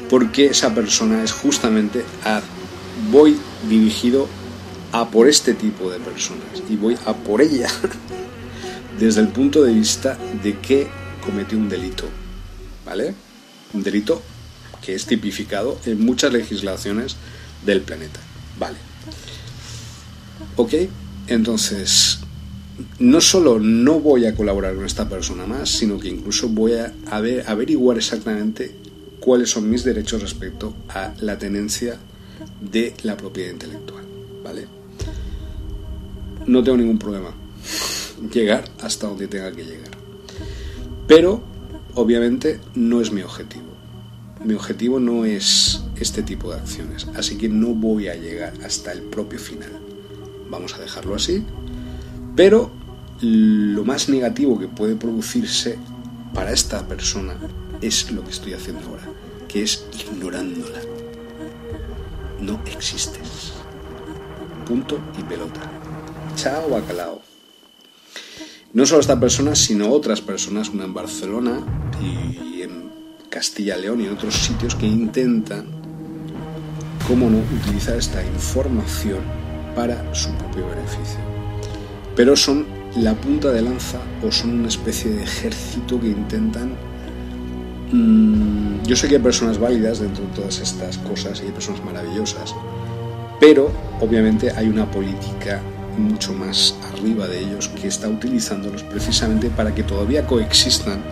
[0.09, 2.41] Porque esa persona es justamente a
[3.11, 3.37] voy
[3.67, 4.27] dirigido
[4.91, 7.69] a por este tipo de personas y voy a por ella
[8.99, 10.87] desde el punto de vista de que
[11.23, 12.05] cometió un delito.
[12.85, 13.13] ¿Vale?
[13.73, 14.21] un delito
[14.81, 17.15] que es tipificado en muchas legislaciones
[17.65, 18.19] del planeta.
[18.59, 18.77] Vale.
[20.55, 20.73] Ok,
[21.27, 22.19] entonces,
[22.99, 26.93] no solo no voy a colaborar con esta persona más, sino que incluso voy a
[27.11, 28.75] averiguar exactamente
[29.19, 31.97] cuáles son mis derechos respecto a la tenencia
[32.61, 34.05] de la propiedad intelectual.
[34.43, 34.67] ¿Vale?
[36.45, 37.33] No tengo ningún problema
[38.31, 39.91] llegar hasta donde tenga que llegar.
[41.07, 41.41] Pero
[41.95, 43.65] obviamente no es mi objetivo.
[44.43, 48.91] Mi objetivo no es este tipo de acciones, así que no voy a llegar hasta
[48.91, 49.71] el propio final.
[50.49, 51.43] Vamos a dejarlo así,
[52.35, 52.71] pero
[53.21, 55.77] lo más negativo que puede producirse
[56.33, 57.35] para esta persona
[57.81, 59.03] es lo que estoy haciendo ahora,
[59.47, 60.79] que es ignorándola.
[62.39, 63.53] No existes.
[64.67, 65.61] Punto y pelota.
[66.35, 67.36] Chao, bacalao.
[68.73, 71.59] No solo esta persona, sino otras personas, una en Barcelona
[72.01, 72.91] y en
[73.29, 75.65] Castilla León y en otros sitios que intentan,
[77.07, 79.19] cómo no, utilizar esta información
[79.75, 81.19] para su propio beneficio.
[82.15, 82.65] Pero son
[82.97, 86.75] la punta de lanza o son una especie de ejército que intentan...
[87.91, 91.83] Mm, yo sé que hay personas válidas dentro de todas estas cosas y hay personas
[91.85, 92.53] maravillosas,
[93.39, 95.61] Pero obviamente hay una política
[95.97, 101.03] mucho más arriba de ellos que está utilizándolos precisamente para que todavía coexistan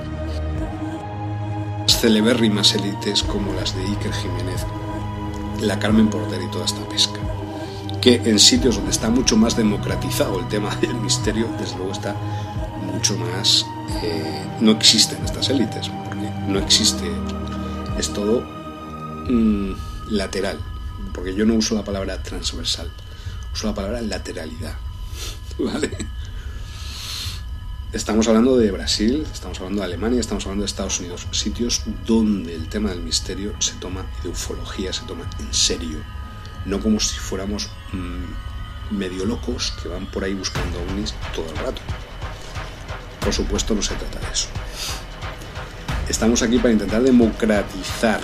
[1.87, 4.65] celebérrimas élites como las de Iker Jiménez,
[5.61, 7.19] la Carmen Porter y toda esta pesca.
[8.01, 12.15] Que en sitios donde está mucho más democratizado el tema del misterio, desde luego está
[12.93, 13.65] mucho más...
[14.03, 17.05] Eh, no existen estas élites, porque no existe,
[17.97, 18.41] es todo
[19.29, 19.71] mm,
[20.09, 20.59] lateral,
[21.13, 22.91] porque yo no uso la palabra transversal,
[23.55, 24.75] uso la palabra lateralidad.
[25.57, 25.89] ¿Vale?
[27.93, 32.53] Estamos hablando de Brasil, estamos hablando de Alemania, estamos hablando de Estados Unidos, sitios donde
[32.53, 35.99] el tema del misterio se toma de ufología, se toma en serio,
[36.65, 41.55] no como si fuéramos mm, medio locos que van por ahí buscando ovnis todo el
[41.55, 41.81] rato.
[43.21, 44.49] Por supuesto no se trata de eso.
[46.09, 48.19] Estamos aquí para intentar democratizar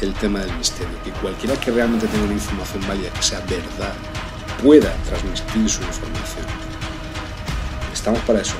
[0.00, 3.92] el tema del misterio, que cualquiera que realmente tenga una información válida, que sea verdad,
[4.62, 6.46] pueda transmitir su información.
[7.92, 8.54] Estamos para eso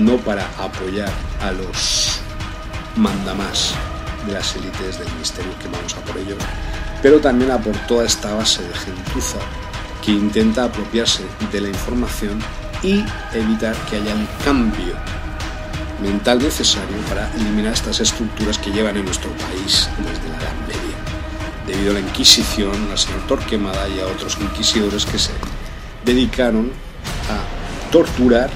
[0.00, 2.20] no para apoyar a los
[2.96, 3.74] mandamás
[4.26, 6.38] de las élites del misterio que vamos a por ellos,
[7.02, 9.38] pero también a por toda esta base de gentuza
[10.04, 11.22] que intenta apropiarse
[11.52, 12.40] de la información
[12.82, 14.94] y evitar que haya un cambio
[16.02, 20.89] mental necesario para eliminar estas estructuras que llevan en nuestro país desde la Edad Media,
[21.70, 25.30] debido a la Inquisición, al señor Torquemada y a otros inquisidores que se
[26.04, 26.72] dedicaron
[27.28, 28.50] a torturar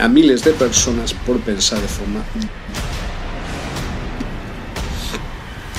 [0.00, 2.24] a miles de personas por pensar de forma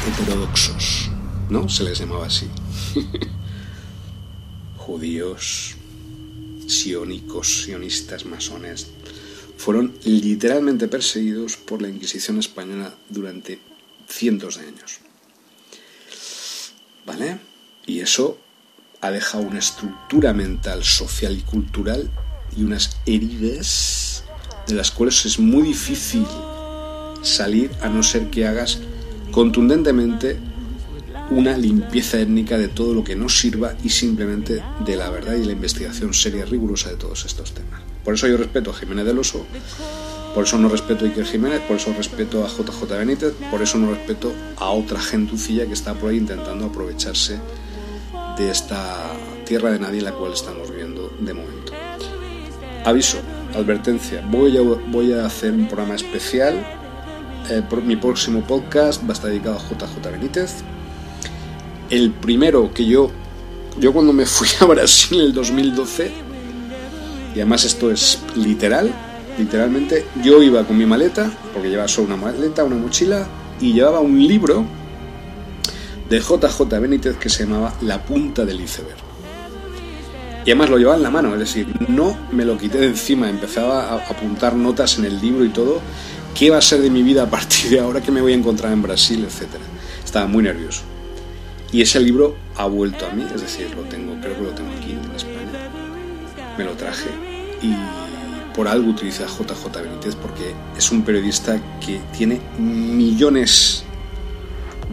[0.08, 1.10] heterodoxos,
[1.50, 1.70] ¿no?
[1.70, 2.48] Se les llamaba así.
[4.78, 5.76] Judíos,
[6.68, 8.88] sionicos, sionistas, masones,
[9.58, 13.60] fueron literalmente perseguidos por la Inquisición española durante
[14.08, 15.07] cientos de años.
[17.08, 17.40] ¿Vale?
[17.86, 18.38] Y eso
[19.00, 22.12] ha dejado una estructura mental, social y cultural
[22.56, 24.26] y unas heridas
[24.68, 26.26] de las cuales es muy difícil
[27.22, 28.80] salir a no ser que hagas
[29.32, 30.38] contundentemente
[31.30, 35.46] una limpieza étnica de todo lo que no sirva y simplemente de la verdad y
[35.46, 37.82] la investigación seria y rigurosa de todos estos temas.
[38.04, 39.46] Por eso yo respeto a Jiménez del Oso,
[40.34, 43.78] por eso no respeto a Iker Jiménez, por eso respeto a JJ Benítez, por eso
[43.78, 47.40] no respeto a otra gentucilla que está por ahí intentando aprovecharse
[48.38, 49.12] de esta
[49.46, 51.74] tierra de nadie en la cual estamos viviendo de momento.
[52.86, 53.18] Aviso,
[53.56, 56.56] advertencia, voy a, voy a hacer un programa especial.
[57.50, 60.56] Eh, mi próximo podcast va a estar dedicado a JJ Benítez.
[61.90, 63.10] El primero que yo,
[63.80, 66.12] yo cuando me fui a Brasil en el 2012,
[67.34, 68.94] y además esto es literal,
[69.38, 73.28] literalmente, yo iba con mi maleta, porque llevaba solo una maleta, una mochila,
[73.60, 74.66] y llevaba un libro
[76.10, 78.98] de JJ Benítez que se llamaba La punta del iceberg.
[80.46, 83.30] Y además lo llevaba en la mano, es decir, no me lo quité de encima,
[83.30, 85.82] empezaba a apuntar notas en el libro y todo,
[86.34, 88.36] qué va a ser de mi vida a partir de ahora, que me voy a
[88.36, 89.64] encontrar en Brasil, etcétera.
[90.04, 90.84] Estaba muy nervioso.
[91.74, 94.72] Y ese libro ha vuelto a mí, es decir, lo tengo, creo que lo tengo
[94.72, 95.70] aquí en España.
[96.58, 97.10] Me lo traje
[97.62, 97.76] y
[98.58, 103.84] por algo utiliza JJ Benítez porque es un periodista que tiene millones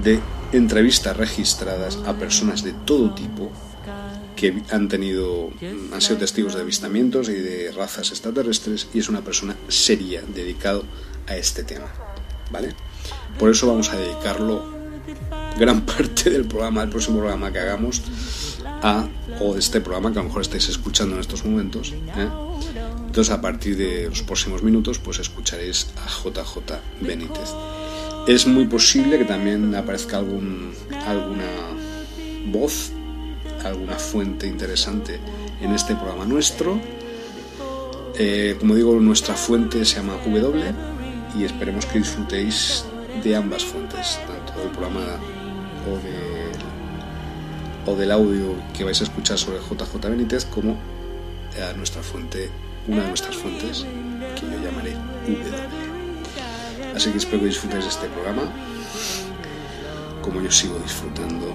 [0.03, 0.21] de
[0.53, 3.51] entrevistas registradas a personas de todo tipo
[4.37, 5.51] que han tenido,
[5.93, 10.85] han sido testigos de avistamientos y de razas extraterrestres y es una persona seria, dedicado
[11.27, 11.87] a este tema,
[12.51, 12.75] ¿vale?
[13.39, 14.63] Por eso vamos a dedicarlo
[15.59, 18.03] gran parte del programa, del próximo programa que hagamos,
[18.83, 19.09] a,
[19.41, 22.29] o de este programa que a lo mejor estáis escuchando en estos momentos, ¿eh?
[23.15, 27.55] Entonces a partir de los próximos minutos pues escucharéis a JJ Benítez.
[28.27, 31.47] Es muy posible que también aparezca alguna
[32.51, 32.91] voz
[33.63, 35.21] alguna fuente interesante
[35.63, 36.81] en este programa nuestro.
[38.19, 40.75] Eh, como digo, nuestra fuente se llama W
[41.39, 42.85] y esperemos que disfrutéis
[43.23, 45.21] de ambas fuentes, tanto del programa
[47.87, 50.77] o, o del audio que vais a escuchar sobre JJ Benítez como
[51.63, 52.51] a nuestra fuente,
[52.89, 53.87] una de nuestras fuentes
[54.39, 54.93] que yo llamaré
[55.27, 55.75] W.
[56.95, 58.43] Así que espero que disfrutéis de este programa
[60.25, 61.55] como yo sigo disfrutando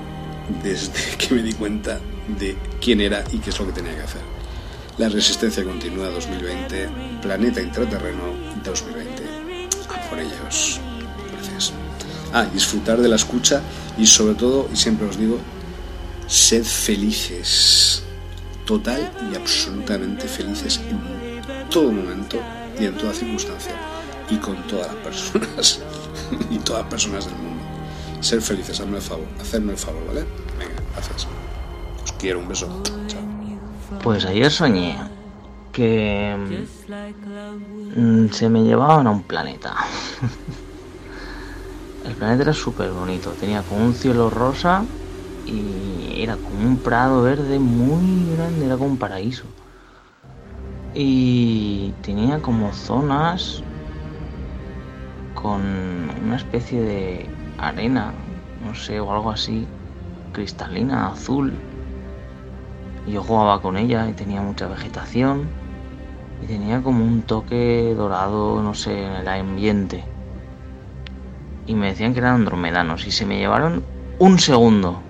[0.64, 2.00] desde que me di cuenta
[2.40, 4.22] de quién era y qué es lo que tenía que hacer.
[4.98, 6.90] La Resistencia Continua 2020,
[7.22, 8.24] Planeta Intraterreno
[8.64, 9.24] 2020.
[9.90, 10.80] A por ellos.
[11.32, 11.74] Gracias.
[12.34, 13.62] Ah, disfrutar de la escucha
[13.98, 15.40] y sobre todo, y siempre os digo,
[16.28, 18.04] sed felices.
[18.66, 21.19] Total y absolutamente felices en
[21.70, 22.38] todo momento
[22.80, 23.74] y en toda circunstancia.
[24.30, 25.82] Y con todas las personas.
[26.50, 27.60] y todas las personas del mundo
[28.20, 30.26] ser felices, hazme el favor, hacerme el favor, ¿vale?
[30.58, 31.28] Venga, gracias.
[32.20, 32.68] quiero, un beso.
[34.04, 34.98] Pues ayer soñé
[35.72, 36.36] que
[37.96, 39.76] mm, se me llevaban a un planeta.
[42.06, 44.84] El planeta era súper bonito, tenía como un cielo rosa
[45.46, 49.44] y era como un prado verde muy grande, era como un paraíso.
[50.94, 53.64] Y tenía como zonas
[55.36, 55.62] con
[56.26, 58.12] una especie de arena,
[58.66, 59.68] no sé, o algo así,
[60.34, 61.54] cristalina, azul.
[63.08, 65.48] Y yo jugaba con ella y tenía mucha vegetación
[66.42, 70.04] y tenía como un toque dorado, no sé, en el ambiente.
[71.68, 73.84] Y me decían que eran andromedanos y se me llevaron
[74.18, 75.02] un segundo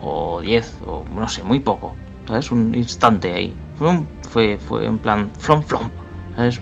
[0.00, 1.94] o diez o no sé, muy poco.
[2.26, 2.52] ¿Sabes?
[2.52, 3.56] Un instante ahí.
[3.76, 5.90] Fue, fue, en plan from from.
[6.36, 6.60] ¿Sabes?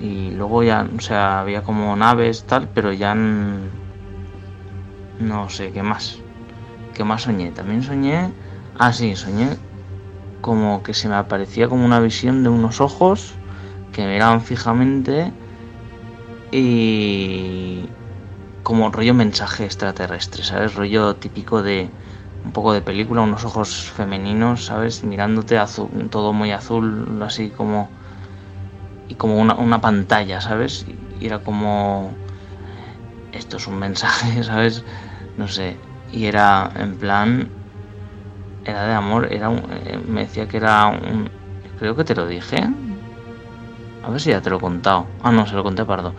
[0.00, 3.68] Y luego ya, o sea, había como naves tal, pero ya no
[5.48, 6.18] sé qué más.
[6.94, 7.50] ¿Qué más soñé?
[7.52, 8.32] También soñé.
[8.76, 9.56] Ah, sí, soñé
[10.40, 13.34] como que se me aparecía como una visión de unos ojos
[13.92, 15.32] que miraban fijamente
[16.50, 17.88] y
[18.62, 20.74] como rollo mensaje extraterrestre, ¿sabes?
[20.74, 21.90] Rollo típico de
[22.44, 25.04] un poco de película, unos ojos femeninos, ¿sabes?
[25.04, 27.90] Mirándote azul, todo muy azul, así como
[29.08, 30.84] y como una, una pantalla, ¿sabes?
[31.18, 32.14] Y era como
[33.32, 34.84] esto es un mensaje, ¿sabes?
[35.36, 35.76] No sé.
[36.10, 37.50] Y era en plan
[38.64, 41.30] era de amor, era un, eh, me decía que era un...
[41.78, 42.58] Creo que te lo dije.
[44.02, 45.06] A ver si ya te lo he contado.
[45.22, 46.14] Ah, no, se lo conté pardo.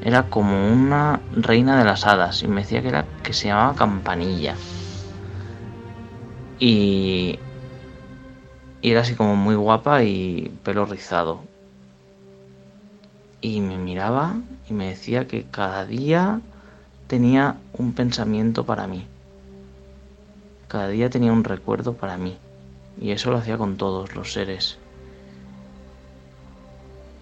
[0.00, 3.74] Era como una reina de las hadas y me decía que era que se llamaba
[3.74, 4.54] Campanilla.
[6.60, 7.38] Y,
[8.82, 11.40] y era así como muy guapa y pelo rizado.
[13.40, 14.36] Y me miraba
[14.68, 16.40] y me decía que cada día
[17.06, 19.06] tenía un pensamiento para mí.
[20.68, 22.36] Cada día tenía un recuerdo para mí.
[23.00, 24.78] Y eso lo hacía con todos los seres.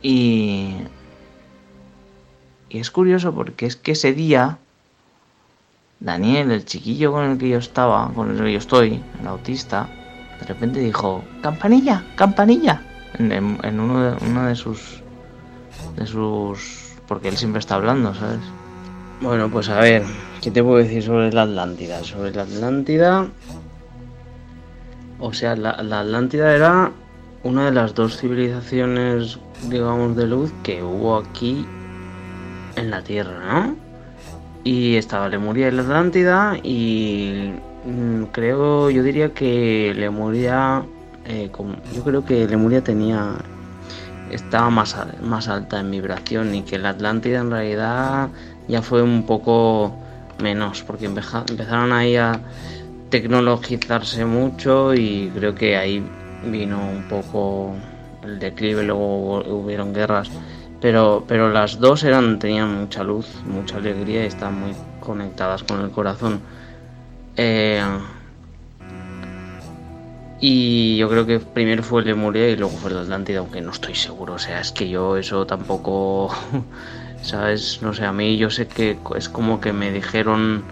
[0.02, 0.74] Y...
[2.68, 4.58] Y es curioso porque es que ese día,
[6.00, 9.88] Daniel, el chiquillo con el que yo estaba, con el que yo estoy, el autista,
[10.40, 12.82] de repente dijo, campanilla, campanilla,
[13.18, 15.02] en, uno, de, uno de sus...
[15.96, 16.92] de sus...
[17.08, 18.40] porque él siempre está hablando, ¿sabes?
[19.20, 20.04] Bueno, pues a ver,
[20.40, 22.04] ¿qué te puedo decir sobre la Atlántida?
[22.04, 23.26] Sobre la Atlántida...
[25.20, 26.92] O sea, la, Atlántida era
[27.42, 31.66] una de las dos civilizaciones, digamos, de luz que hubo aquí
[32.76, 33.87] en la Tierra, ¿no?
[34.64, 37.52] Y estaba Lemuria y la Atlántida y
[37.84, 40.84] mm, creo, yo diría que Lemuria,
[41.24, 41.50] eh,
[41.94, 43.36] yo creo que Lemuria tenía,
[44.30, 48.28] estaba más, más alta en vibración y que la Atlántida en realidad
[48.66, 49.94] ya fue un poco
[50.42, 52.40] menos, porque empezaron ahí a
[53.10, 56.04] tecnologizarse mucho y creo que ahí
[56.44, 57.74] vino un poco
[58.22, 60.30] el declive, luego hubieron guerras,
[60.80, 65.80] pero, pero las dos eran, tenían mucha luz, mucha alegría y están muy conectadas con
[65.80, 66.40] el corazón.
[67.36, 67.82] Eh,
[70.40, 73.72] y yo creo que primero fue el Lemuria y luego fue el Atlántida, aunque no
[73.72, 74.34] estoy seguro.
[74.34, 76.30] O sea, es que yo eso tampoco
[77.22, 77.80] ¿sabes?
[77.82, 80.62] No sé, a mí yo sé que es como que me dijeron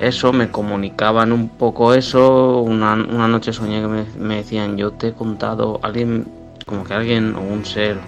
[0.00, 2.60] eso, me comunicaban un poco eso.
[2.60, 3.88] Una, noche soñé que
[4.18, 6.26] me, decían, yo te he contado, alguien,
[6.66, 7.98] como que alguien o un ser,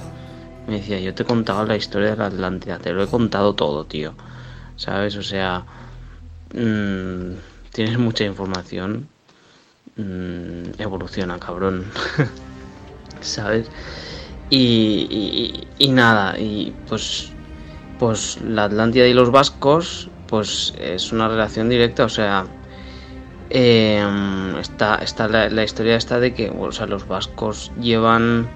[0.67, 3.55] me decía, yo te he contado la historia de la Atlántida, te lo he contado
[3.55, 4.15] todo, tío.
[4.77, 5.17] ¿Sabes?
[5.17, 5.65] O sea,
[6.55, 7.35] mmm,
[7.73, 9.09] tienes mucha información.
[9.97, 11.85] Mmm, evoluciona, cabrón.
[13.21, 13.71] ¿Sabes?
[14.51, 17.33] y, y, nada, y pues
[17.99, 22.47] pues la Atlántida y los vascos, pues es una relación directa, o sea,
[23.51, 28.49] em, está, está la, historia está de que o sea, los vascos llevan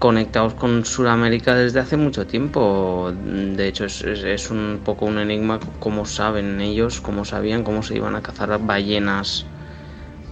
[0.00, 3.12] conectados con Sudamérica desde hace mucho tiempo.
[3.14, 8.16] De hecho, es, un poco un enigma cómo saben ellos, cómo sabían, cómo se iban
[8.16, 9.46] a cazar ballenas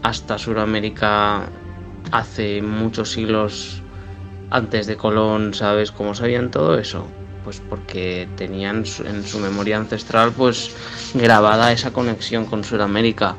[0.03, 1.51] hasta Sudamérica
[2.11, 3.83] hace muchos siglos
[4.51, 5.93] antes de Colón, ¿sabes?
[5.93, 7.07] ¿Cómo sabían todo eso?
[7.49, 10.71] pues porque tenían en su memoria ancestral pues
[11.15, 13.37] grabada esa conexión con Sudamérica.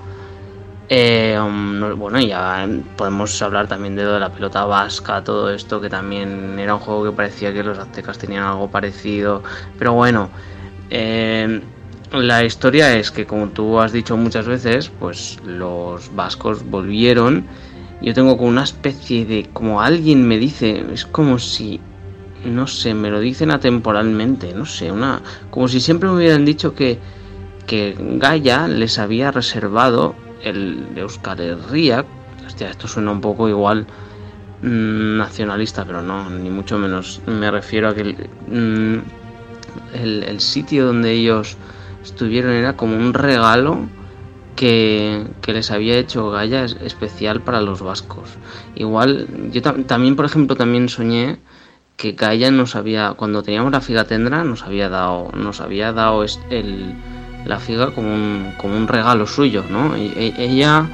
[0.91, 2.67] Eh, um, bueno, ya
[2.97, 7.03] podemos hablar también de de la pelota vasca, todo esto, que también era un juego
[7.05, 9.43] que parecía que los aztecas tenían algo parecido.
[9.77, 10.29] Pero bueno,
[10.89, 11.61] eh,
[12.11, 17.45] la historia es que, como tú has dicho muchas veces, pues los vascos volvieron.
[18.01, 21.79] Yo tengo como una especie de, como alguien me dice, es como si
[22.45, 25.21] no sé, me lo dicen atemporalmente, no sé, una
[25.51, 26.97] como si siempre me hubieran dicho que
[27.67, 32.05] que Gaia les había reservado el Euskal Herria,
[32.45, 33.85] hostia, esto suena un poco igual
[34.61, 37.21] mm, nacionalista, pero no, ni mucho menos.
[37.25, 38.03] Me refiero a que
[38.47, 38.97] mm,
[39.93, 41.57] el, el, sitio donde ellos
[42.03, 43.87] estuvieron era como un regalo
[44.55, 48.29] que, que les había hecho Gaia especial para los vascos.
[48.75, 51.39] Igual, yo también, por ejemplo, también soñé
[51.99, 56.23] que Gaia nos había, cuando teníamos la figa tendra, nos había dado, nos había dado
[56.49, 56.95] el,
[57.45, 59.95] la figa como un, como un regalo suyo, ¿no?
[59.95, 60.87] E, ella,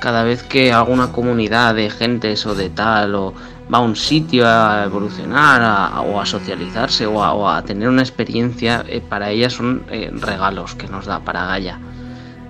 [0.00, 3.34] cada vez que alguna comunidad de gentes o de tal, o
[3.72, 9.02] va a un sitio a evolucionar o a socializarse o a, tener una experiencia, eh,
[9.06, 11.78] para ella son eh, regalos que nos da para Gaia.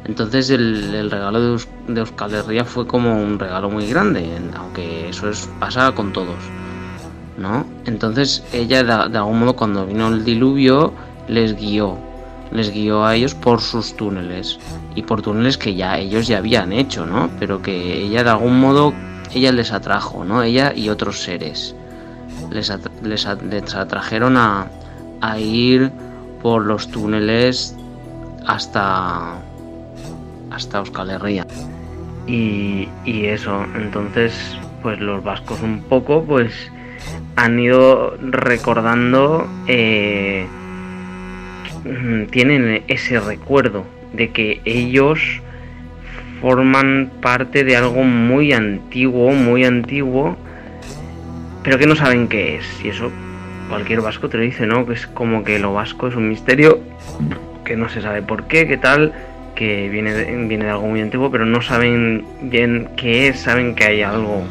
[0.05, 4.27] Entonces el, regalo de, de Euskal Herria fue como un regalo muy grande,
[4.57, 6.37] aunque eso es, pasa con todos.
[7.39, 7.65] ¿no?
[7.87, 10.93] Entonces ella de, algún modo cuando vino el diluvio
[11.29, 11.99] les guió,
[12.51, 14.59] les guió a ellos por sus túneles
[14.95, 17.31] y por túneles que ya ellos ya habían hecho, ¿no?
[17.39, 18.93] Pero que ella de algún modo
[19.35, 20.43] ella les atrajo, ¿no?
[20.43, 21.75] Ella y otros seres
[22.51, 22.73] les,
[23.03, 23.27] les,
[23.75, 24.69] atrajeron a,
[25.21, 25.91] a ir
[26.43, 27.75] por los túneles
[28.47, 29.37] hasta
[30.51, 31.47] hasta Euskal Herria.
[32.27, 34.35] Y, y eso, entonces
[34.83, 36.53] pues los vascos un poco pues
[37.37, 40.47] han ido recordando, eh,
[42.31, 45.21] tienen ese recuerdo de que ellos
[46.41, 50.37] forman parte de algo muy antiguo, muy antiguo,
[51.63, 52.85] pero que no saben qué es.
[52.85, 53.11] Y eso
[53.69, 54.87] cualquier vasco te lo dice, ¿no?
[54.87, 56.81] Que es como que lo vasco es un misterio,
[57.65, 59.13] que no se sabe por qué, qué tal,
[59.55, 60.13] que viene
[60.47, 64.45] viene de algo muy antiguo, pero no saben bien qué es, saben que hay algo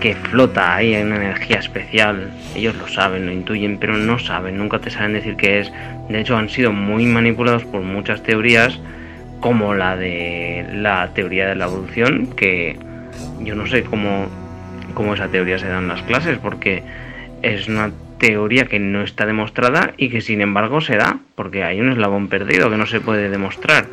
[0.00, 2.30] que flota ahí en una energía especial.
[2.56, 5.72] Ellos lo saben, lo intuyen, pero no saben, nunca te saben decir qué es.
[6.08, 8.80] De hecho, han sido muy manipulados por muchas teorías,
[9.40, 12.78] como la de la teoría de la evolución, que
[13.40, 14.26] yo no sé cómo,
[14.94, 16.82] cómo esa teoría se da en las clases, porque
[17.42, 21.80] es una teoría que no está demostrada y que sin embargo se da, porque hay
[21.80, 23.86] un eslabón perdido que no se puede demostrar.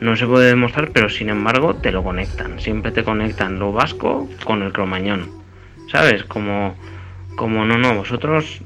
[0.00, 2.60] No se puede demostrar, pero sin embargo te lo conectan.
[2.60, 5.43] Siempre te conectan lo vasco con el cromañón.
[5.90, 6.24] ¿Sabes?
[6.24, 6.74] Como,
[7.36, 8.60] como no, no, vosotros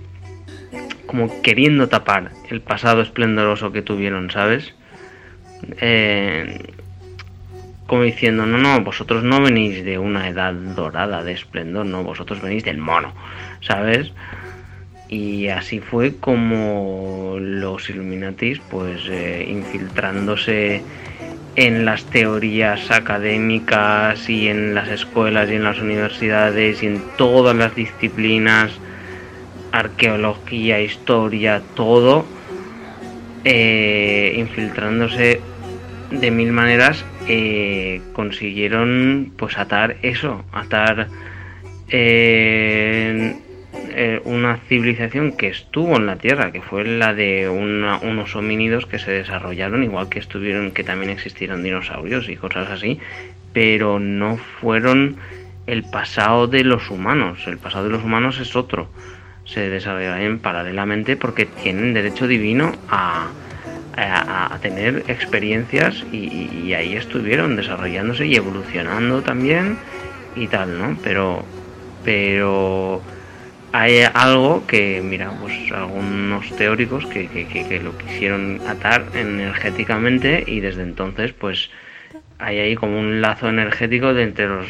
[1.07, 4.75] como queriendo tapar el pasado esplendoroso que tuvieron, ¿sabes?
[5.81, 6.75] Eh,
[7.87, 12.43] como diciendo, no, no, vosotros no venís de una edad dorada de esplendor, no, vosotros
[12.43, 13.15] venís del mono,
[13.63, 14.13] ¿sabes?
[15.09, 20.83] Y así fue como los Illuminatis, pues eh, infiltrándose
[21.57, 27.57] en las teorías académicas y en las escuelas y en las universidades y en todas
[27.57, 28.71] las disciplinas,
[29.73, 32.25] arqueología, historia, todo,
[33.45, 35.41] eh, infiltrándose
[36.11, 41.09] de mil maneras, eh, consiguieron pues atar eso, atar
[41.91, 43.37] eh,
[43.73, 48.99] eh, una civilización que estuvo en la Tierra, que fue la de unos homínidos que
[48.99, 52.99] se desarrollaron, igual que estuvieron, que también existieron dinosaurios y cosas así,
[53.53, 55.17] pero no fueron
[55.67, 57.47] el pasado de los humanos.
[57.47, 58.89] El pasado de los humanos es otro.
[59.45, 63.29] Se desarrollaron paralelamente porque tienen derecho divino a,
[63.97, 69.77] a, tener experiencias y, y, ahí estuvieron desarrollándose y evolucionando también
[70.37, 70.97] y tal, ¿no?
[71.03, 71.45] Pero,
[72.05, 73.03] pero
[73.73, 80.83] hay algo que, mira, pues algunos teóricos que, que, lo quisieron atar energéticamente y desde
[80.83, 81.71] entonces pues
[82.39, 84.67] hay ahí como un lazo energético de entre los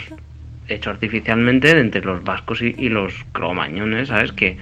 [0.69, 4.33] hecho artificialmente de entre los vascos y, los cromañones, ¿sabes?
[4.33, 4.57] Que,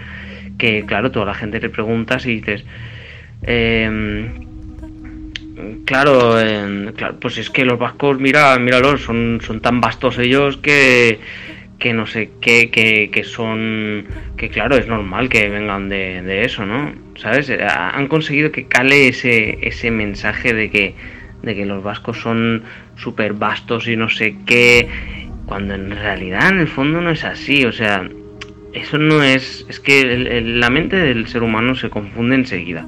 [0.58, 2.64] que claro, toda la gente le pregunta si dices
[3.42, 4.46] em,
[5.84, 6.36] claro,
[6.94, 11.18] claro, pues es que los vascos, mira, míralos, son, son tan vastos ellos que
[11.78, 16.44] que no sé qué, que, que, son, que claro, es normal que vengan de, de,
[16.44, 16.94] eso, ¿no?
[17.16, 17.50] ¿Sabes?
[17.50, 20.94] Eh, han conseguido que cale ese, ese mensaje de que,
[21.42, 22.64] de que los vascos son
[22.96, 24.88] súper vastos y no sé qué,
[25.44, 28.08] cuando en realidad en el fondo no es así, o sea,
[28.72, 32.86] eso no es, es que la mente del ser humano se confunde enseguida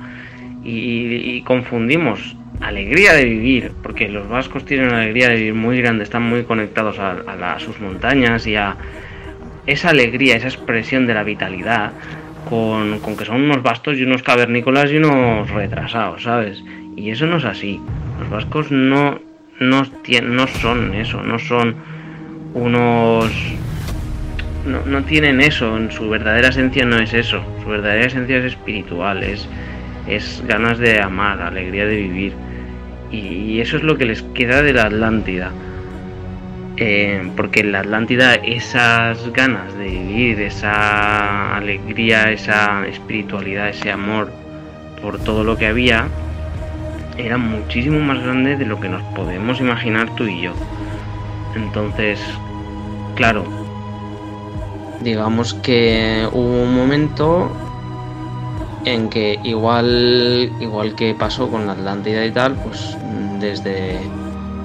[0.64, 6.05] y, confundimos alegría de vivir, porque los vascos tienen una alegría de vivir muy grande,
[6.05, 8.76] están muy conectados a, sus montañas y a
[9.66, 11.93] esa alegría, esa expresión de la vitalidad,
[12.48, 16.62] con, que son unos vastos y unos cavernícolas y unos retrasados, ¿sabes?
[16.97, 17.80] Y eso no es así.
[18.18, 19.20] Los vascos no,
[19.60, 19.82] no,
[20.22, 21.76] no son eso, no son
[22.55, 23.30] unos...
[24.66, 28.44] No, no tienen eso, en su verdadera esencia no es eso, su verdadera esencia es
[28.44, 29.48] espiritual, es,
[30.09, 32.32] es ganas de amar, alegría de vivir.
[33.10, 35.51] Y eso es lo que les queda de la Atlántida.
[36.76, 44.30] Eh, porque en la Atlántida esas ganas de vivir, esa alegría, esa espiritualidad, ese amor
[45.02, 46.06] por todo lo que había,
[47.16, 50.52] era muchísimo más grande de lo que nos podemos imaginar tú y yo.
[51.56, 52.20] Entonces,
[53.16, 53.44] claro,
[55.01, 57.51] digamos que hubo un momento
[58.85, 62.97] en que igual igual que pasó con la Atlántida y tal, pues
[63.41, 63.99] desde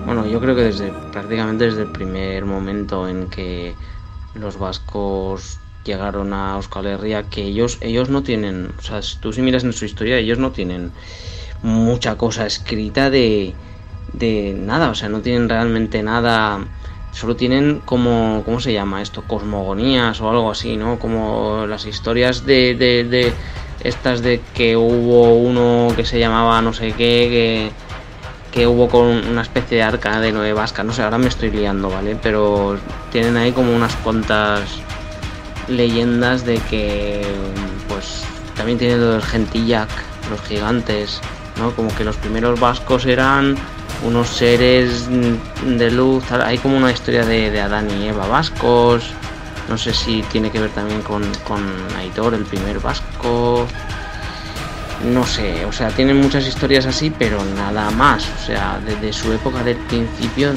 [0.05, 3.75] bueno, yo creo que desde prácticamente desde el primer momento en que
[4.35, 9.33] los vascos llegaron a Euskal Herria, que ellos ellos no tienen, o sea, si tú
[9.33, 10.91] si miras en su historia, ellos no tienen
[11.61, 13.53] mucha cosa escrita de
[14.13, 16.59] de nada, o sea, no tienen realmente nada
[17.13, 19.23] solo tienen como, ¿cómo se llama esto?
[19.23, 20.99] Cosmogonías o algo así, ¿no?
[20.99, 23.33] Como las historias de, de, de
[23.83, 27.71] estas de que hubo uno que se llamaba no sé qué, que,
[28.51, 31.51] que hubo con una especie de arca de nueve vasca, no sé, ahora me estoy
[31.51, 32.17] liando, ¿vale?
[32.21, 32.77] Pero
[33.11, 34.61] tienen ahí como unas cuantas
[35.67, 37.25] leyendas de que,
[37.87, 38.23] pues,
[38.55, 39.89] también tienen lo del gentillac,
[40.29, 41.21] los gigantes,
[41.57, 41.71] ¿no?
[41.75, 43.55] Como que los primeros vascos eran
[44.05, 46.31] unos seres de luz.
[46.31, 49.03] Hay como una historia de, Adán y Eva vascos.
[49.69, 51.63] No sé si tiene que ver también con, con
[51.97, 53.05] Aitor, el primer vasco.
[55.03, 58.25] No sé, o sea, tienen muchas historias así, pero nada más.
[58.41, 60.51] O sea, desde su época del principio,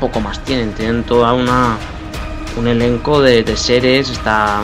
[0.00, 0.72] poco más tienen.
[0.72, 1.76] Tienen toda una
[2.56, 4.10] un elenco de, seres.
[4.10, 4.62] Está.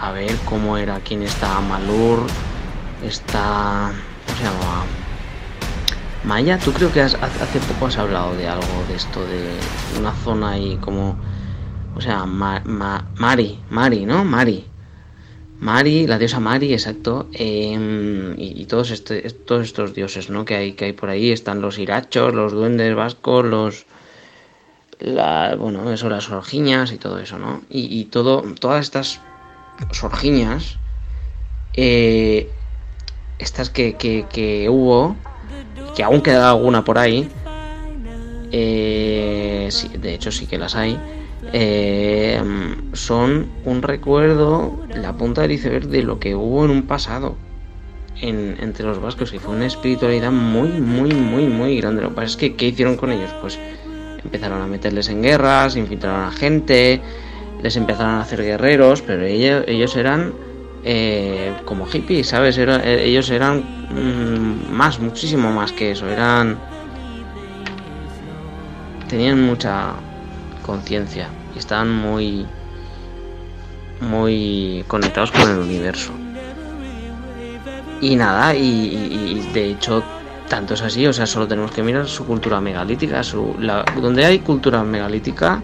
[0.00, 2.26] A ver cómo era, quién está Malur.
[3.04, 3.92] Está.
[4.26, 4.84] ¿Cómo se llamaba?
[6.24, 9.58] Maya, tú creo que hace poco has hablado de algo de esto, de
[9.98, 11.16] una zona ahí como...
[11.96, 14.24] O sea, Mari, Mari, ¿no?
[14.24, 14.64] Mari.
[15.62, 17.28] Mari, la diosa Mari, exacto.
[17.32, 20.44] Em, y, todos, este, todos estos dioses, ¿no?
[20.44, 21.30] Que hay, que hay por ahí.
[21.30, 23.86] Están los irachos, los duendes vascos, los...
[25.00, 27.62] Bueno, eso, las orgiñas y todo eso, ¿no?
[27.70, 29.20] Y, todo, todas estas
[29.92, 30.78] sorgiñas,
[31.74, 32.50] eh,
[33.38, 35.16] estas que, que, que hubo
[35.94, 37.28] que aún queda alguna por ahí.
[38.50, 40.98] Eh, de hecho sí que las hay.
[41.54, 42.40] Eh,
[42.94, 47.36] son un recuerdo, la punta del iceberg de lo que hubo en un pasado
[48.20, 52.02] entre los vascos y fue una espiritualidad muy, muy, muy, muy grande.
[52.02, 53.30] Lo que pasa es que, ¿qué hicieron con ellos?
[53.40, 53.58] Pues
[54.22, 57.00] empezaron a meterles en guerras, infiltraron a gente,
[57.62, 60.32] les empezaron a hacer guerreros, pero ellos, ellos eran
[60.84, 62.56] eh, como hippies, ¿sabes?
[62.58, 66.08] Eh, ellos eran mm, más, muchísimo más que eso.
[66.08, 66.58] Eran.
[69.08, 69.94] Tenían mucha
[70.64, 72.46] conciencia y estaban muy.
[74.00, 76.12] muy conectados con el universo.
[78.00, 80.02] Y nada, y, de hecho,
[80.48, 83.22] tanto es así, o sea, solo tenemos que mirar su cultura megalítica.
[83.22, 83.54] Su,
[84.00, 85.62] donde hay cultura megalítica,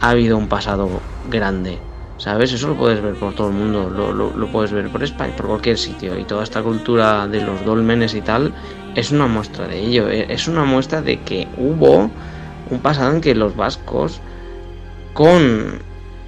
[0.00, 1.00] ha habido un pasado
[1.30, 1.78] grande
[2.18, 2.52] ¿Sabes?
[2.52, 5.46] Eso lo puedes ver por todo el mundo, lo, lo, puedes ver por España, por
[5.46, 6.18] cualquier sitio.
[6.18, 8.52] Y toda esta cultura de los dolmenes y tal
[8.96, 10.08] es una muestra de ello.
[10.08, 12.10] E, es una muestra de que hubo
[12.70, 14.20] un pasado en que los vascos,
[15.18, 15.80] con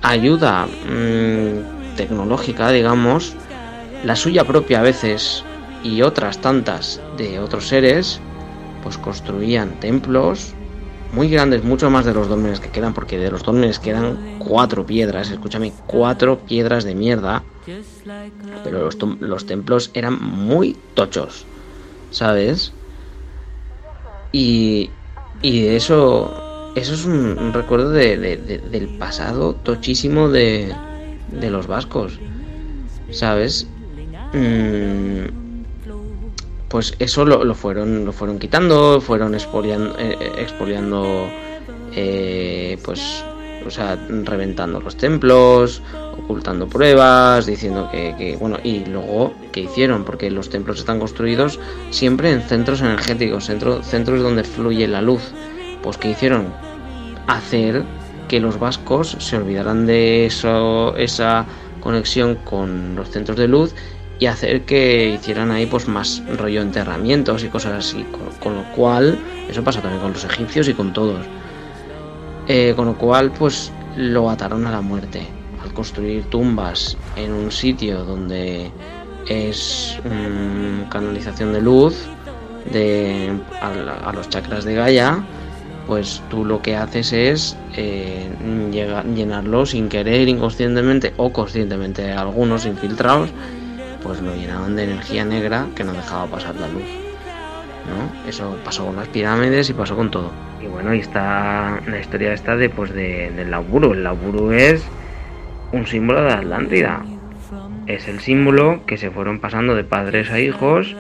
[0.03, 3.37] ayuda mm, tecnológica, digamos,
[4.03, 5.45] la suya propia a veces
[5.85, 8.19] y otras tantas de otros seres,
[8.83, 10.55] pues construían templos,
[11.13, 14.85] muy grandes, mucho más de los dólmenes que quedan, porque de los dólmenes quedan cuatro
[14.85, 17.45] piedras, escúchame, cuatro piedras de mierda.
[18.65, 18.91] Pero
[19.21, 21.47] los, templos eran muy tochos,
[22.11, 22.73] ¿sabes?
[24.33, 24.91] Y,
[25.43, 30.75] y eso, eso es un, recuerdo de, del pasado tochísimo de,
[31.33, 32.19] los vascos,
[33.11, 33.67] ¿sabes?
[34.33, 35.41] Mm,
[36.69, 41.29] pues eso lo, fueron lo fueron quitando fueron expoliando, eh, eh, expoliando
[41.97, 43.25] eh, pues
[43.67, 45.83] o sea reventando los templos
[46.17, 51.59] ocultando pruebas diciendo que, bueno y luego qué hicieron porque los templos están construidos
[51.91, 55.23] siempre en centros energéticos centro, centros donde fluye la luz
[55.83, 56.49] pues qué hicieron
[57.27, 57.85] hacer
[58.29, 61.47] que los vascos se olvidaran de eso esa
[61.81, 63.75] conexión con los centros de luz
[64.21, 68.05] y hacer que hicieran ahí pues más rollo enterramientos y cosas así.
[68.39, 71.27] Con, lo cual, eso pasa también con los egipcios y con todos.
[72.47, 75.27] Eh, con lo cual, pues lo ataron a la muerte.
[75.65, 78.71] Al construir tumbas en un sitio donde
[79.27, 79.99] es
[80.91, 82.07] canalización de luz
[82.73, 85.25] de, a, los chakras de Gaia,
[85.87, 88.29] pues tú lo que haces es eh,
[88.71, 93.31] llenarlo sin querer, inconscientemente o conscientemente, algunos infiltrados
[94.03, 96.85] pues lo llenaban de energía negra que no dejaba pasar la luz.
[97.89, 98.29] ¿no?
[98.29, 100.31] Eso pasó con las pirámides y pasó con todo.
[100.63, 103.93] Y bueno, y está la historia esta de, pues, de, del laburo.
[103.93, 104.85] El laburo es
[105.73, 107.03] un símbolo de Atlántida.
[107.87, 110.95] Es el símbolo que se fueron pasando de padres a hijos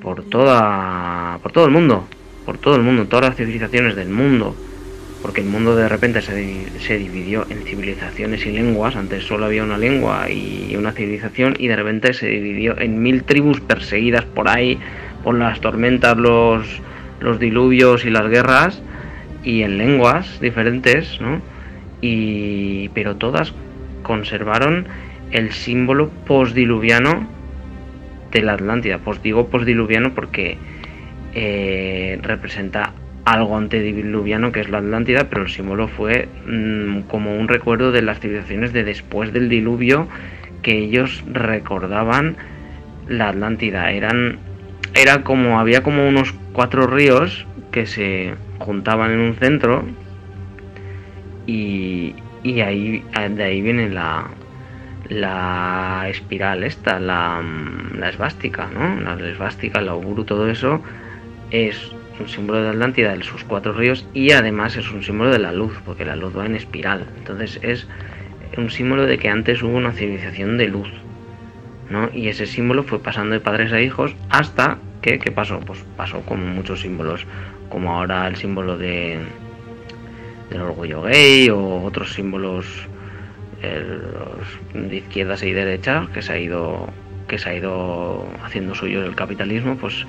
[0.00, 2.04] por toda por todo el mundo,
[2.44, 4.56] por todo el mundo, todas las civilizaciones del mundo,
[5.22, 9.62] porque el mundo de repente se, se dividió en civilizaciones y lenguas, antes solo había
[9.62, 14.48] una lengua y una civilización y de repente se dividió en mil tribus perseguidas por
[14.48, 14.78] ahí
[15.22, 16.66] por las tormentas, los,
[17.20, 18.82] los diluvios y las guerras
[19.44, 21.40] y en lenguas diferentes, ¿no?
[22.00, 23.52] Y pero todas
[24.02, 24.86] conservaron
[25.30, 27.28] el símbolo postdiluviano
[28.32, 28.98] de la Atlántida.
[28.98, 30.58] Pues digo postdiluviano porque
[31.34, 32.92] eh, representa
[33.24, 38.02] algo antediluviano que es la Atlántida, pero el símbolo fue mm, como un recuerdo de
[38.02, 40.08] las civilizaciones de después del diluvio
[40.62, 42.36] que ellos recordaban
[43.08, 43.92] la Atlántida.
[43.92, 44.38] Eran
[44.94, 49.84] era como había como unos cuatro ríos que se juntaban en un centro
[51.46, 54.26] y, y ahí de ahí viene la,
[55.08, 57.40] la espiral esta, la,
[57.96, 59.00] la esvástica, ¿no?
[59.00, 60.82] La esvástica, la auguro, todo eso
[61.52, 65.38] es un símbolo de Atlántida de sus cuatro ríos y además es un símbolo de
[65.38, 67.06] la luz, porque la luz va en espiral.
[67.18, 67.86] Entonces es
[68.56, 70.88] un símbolo de que antes hubo una civilización de luz,
[71.90, 72.10] ¿no?
[72.12, 75.60] Y ese símbolo fue pasando de padres a hijos hasta que, ¿qué pasó?
[75.60, 77.26] Pues pasó como muchos símbolos,
[77.68, 79.20] como ahora el símbolo de
[80.50, 82.66] del orgullo gay o otros símbolos
[84.74, 86.88] de izquierdas y derechas que se ha ido
[87.28, 90.04] que se ha ido haciendo suyo el capitalismo pues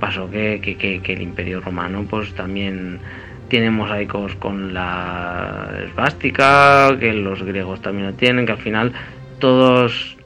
[0.00, 3.00] pasó que, que, el imperio romano pues también
[3.48, 8.92] tiene mosaicos con la esvástica que los griegos también lo tienen que al final
[9.38, 10.16] todos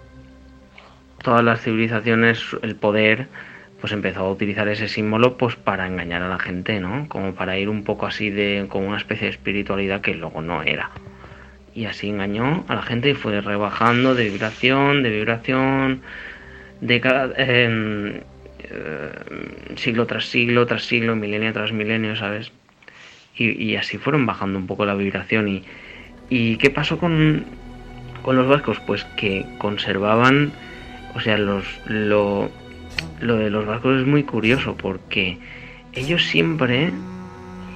[1.23, 3.29] todas las civilizaciones el poder
[3.81, 7.59] pues empezó a utilizar ese símbolo pues para engañar a la gente no como para
[7.59, 10.91] ir un poco así de con una especie de espiritualidad que luego no era.
[11.75, 16.03] Y así engañó a la gente y fue rebajando de vibración, de vibración,
[16.81, 18.21] de cada em,
[18.71, 19.11] eh,
[19.77, 22.53] siglo tras siglo, tras siglo, milenio tras milenio, ¿sabes?
[23.37, 25.49] Y, así fueron bajando un poco la vibración.
[25.49, 25.65] ¿Y,
[26.29, 27.47] y qué pasó con,
[28.21, 28.79] con los vascos?
[28.87, 30.53] Pues que conservaban,
[31.15, 32.51] o sea, los, lo,
[33.23, 35.39] lo de los vascos es muy curioso porque
[35.95, 36.93] ellos siempre,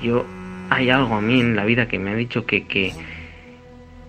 [0.03, 0.27] yo,
[0.69, 2.93] hay algo a mí en la vida que me ha dicho que, que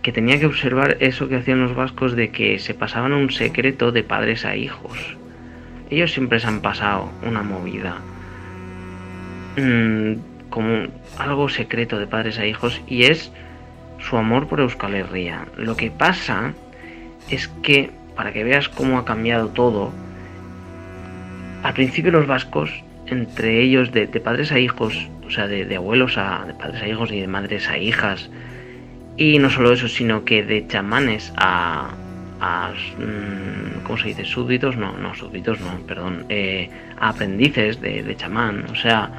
[0.05, 3.91] que tenía que observar eso que hacían los vascos de que se pasaban un secreto
[3.91, 5.17] de padres a hijos.
[5.95, 8.01] Ellos siempre se han pasado una movida.
[9.55, 10.15] Mm,
[10.49, 13.31] como algo secreto de padres a hijos y es
[13.99, 15.47] su amor por Euskal Herria.
[15.55, 16.51] Lo que pasa
[17.29, 19.93] es que, para que veas cómo ha cambiado todo,
[21.63, 26.17] al principio los vascos, entre ellos de, padres a hijos, o sea, de, de abuelos
[26.17, 28.29] a de padres a hijos y de madres a hijas,
[29.15, 31.91] y no solo eso, sino que de chamanes a,
[32.39, 34.25] a mm, ¿cómo se dice?
[34.25, 38.65] Súbditos, no, no, súbditos no, perdón, eh, a aprendices de, chamán.
[38.71, 39.09] O sea,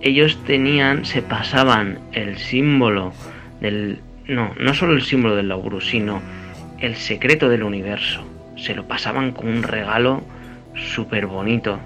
[0.00, 3.12] ellos tenían, se pasaban el símbolo
[3.60, 6.20] del, no, no solo el símbolo del lauro, sino
[6.78, 8.24] el secreto del universo.
[8.56, 10.22] Se lo pasaban con un regalo
[10.74, 11.78] súper bonito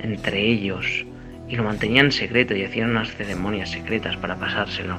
[0.00, 1.04] entre ellos
[1.52, 4.96] y lo mantenían secreto y hacían unas ceremonias secretas para pasárselo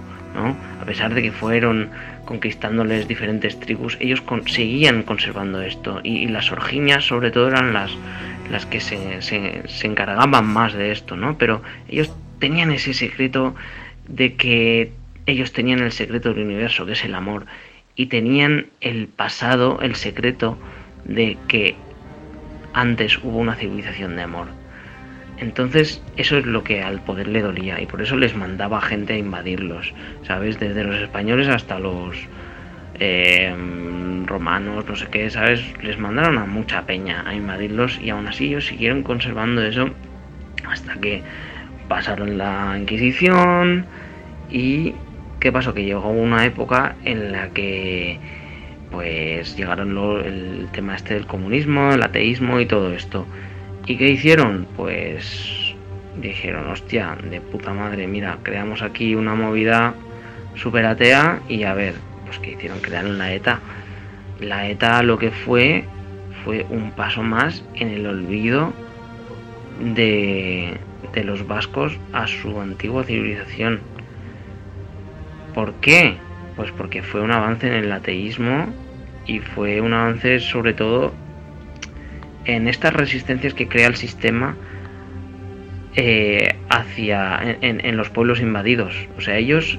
[0.82, 1.90] a pesar de que fueron
[2.26, 7.92] conquistándoles diferentes tribus, ellos seguían conservando esto y, las orgiñas sobre todo eran las,
[8.52, 11.38] las que se, se, encargaban más de esto, ¿no?
[11.38, 13.56] Pero ellos tenían ese secreto
[14.08, 14.92] de que
[15.26, 17.46] ellos tenían el secreto del universo, que es el amor,
[17.96, 20.58] y tenían el pasado, el secreto
[21.06, 21.76] de que
[22.74, 24.63] antes hubo una civilización de amor.
[25.38, 29.14] Entonces, eso es lo que al poder le dolía y por eso les mandaba gente
[29.14, 29.94] a invadirlos,
[30.24, 30.60] ¿sabes?
[30.60, 32.16] Desde los españoles hasta los
[33.00, 33.54] eh,
[34.26, 35.62] romanos, no sé qué, ¿sabes?
[35.82, 39.90] Les mandaron a mucha peña a invadirlos y aún así ellos siguieron conservando eso
[40.70, 41.24] hasta que
[41.88, 43.86] pasaron la Inquisición
[44.50, 44.94] y
[45.40, 45.74] ¿qué pasó?
[45.74, 48.20] Que llegó una época en la que
[48.92, 53.26] pues llegaron el tema este del comunismo, el ateísmo y todo esto.
[53.86, 54.66] ¿Y qué hicieron?
[54.78, 55.76] Pues
[56.22, 59.94] dijeron, hostia, de puta madre, mira, creamos aquí una movida
[60.56, 61.96] super atea y a ver,
[62.26, 63.60] pues que hicieron, crearon la ETA.
[64.40, 65.84] La ETA lo que fue
[66.44, 68.74] fue un paso más en el olvido
[69.80, 70.78] de,
[71.14, 73.82] de los vascos a su antigua civilización.
[75.54, 76.16] ¿Por qué?
[76.56, 78.68] Pues porque fue un avance en el ateísmo
[79.26, 81.14] y fue un avance sobre todo
[82.46, 84.56] en estas resistencias que crea el sistema
[85.96, 88.96] eh, hacia en, los pueblos invadidos.
[89.18, 89.78] O sea, ellos,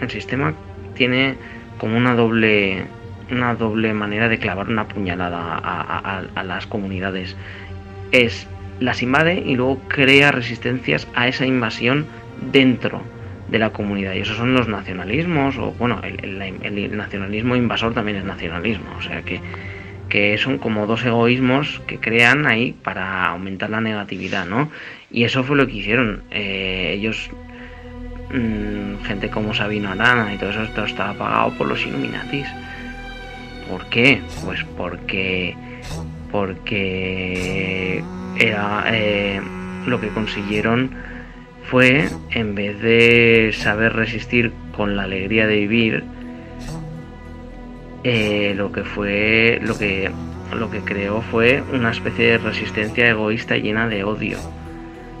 [0.00, 0.54] el sistema
[0.94, 1.36] tiene
[1.78, 2.86] como una doble
[3.30, 7.36] una doble manera de clavar una puñalada a, las comunidades.
[8.12, 8.46] Es
[8.80, 12.06] las invade y luego crea resistencias a esa invasión
[12.52, 13.00] dentro
[13.48, 14.12] de la comunidad.
[14.14, 18.90] Y esos son los nacionalismos, o bueno, el nacionalismo invasor también es nacionalismo.
[18.98, 19.40] O sea que
[20.08, 24.70] que son como dos egoísmos que crean ahí para aumentar la negatividad, ¿no?
[25.10, 26.22] Y eso fue lo que hicieron.
[26.30, 27.30] Eh, ellos,
[28.32, 32.46] mm, gente como Sabino Arana y todo eso, esto estaba pagado por los Illuminatis.
[33.68, 34.20] ¿Por qué?
[34.44, 35.56] Pues porque,
[36.30, 38.02] porque
[38.38, 39.40] era eh,
[39.86, 40.90] lo que consiguieron
[41.64, 46.04] fue, en vez de saber resistir con la alegría de vivir,
[48.04, 50.10] eh, lo que fue lo que
[50.54, 54.38] lo que creó fue una especie de resistencia egoísta llena de odio.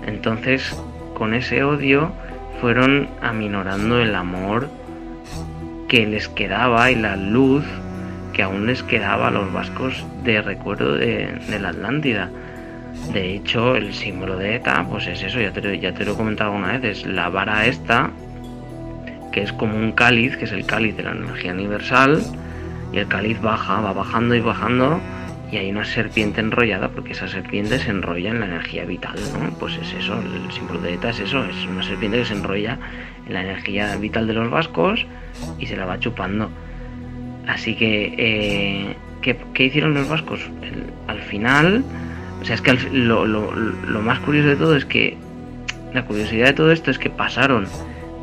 [0.06, 0.76] Entonces,
[1.14, 2.12] con ese odio
[2.60, 4.68] fueron aminorando el amor
[5.88, 7.64] que les quedaba y la luz
[8.32, 12.30] que aún les quedaba a los vascos de recuerdo de, la Atlántida.
[13.12, 16.16] De hecho, el símbolo de ETA, pues es eso, ya te, ya te lo he
[16.16, 18.10] comentado una vez, es la vara esta,
[19.32, 22.22] que es como un cáliz, que es el cáliz de la energía universal,
[22.94, 25.00] y el cáliz baja, va bajando y bajando
[25.50, 29.50] y hay una serpiente enrollada porque esa serpiente se enrolla en la energía vital, ¿no?
[29.58, 32.78] Pues es eso, el símbolo de ETA es eso, es una serpiente que se enrolla
[33.26, 35.06] en la energía vital de los vascos
[35.58, 36.50] y se la va chupando.
[37.46, 40.40] Así que, eh, ¿qué, hicieron los vascos?
[41.08, 41.84] al final,
[42.40, 45.16] o sea, es que lo, lo más curioso de todo es que,
[45.92, 47.66] la curiosidad de todo esto es que pasaron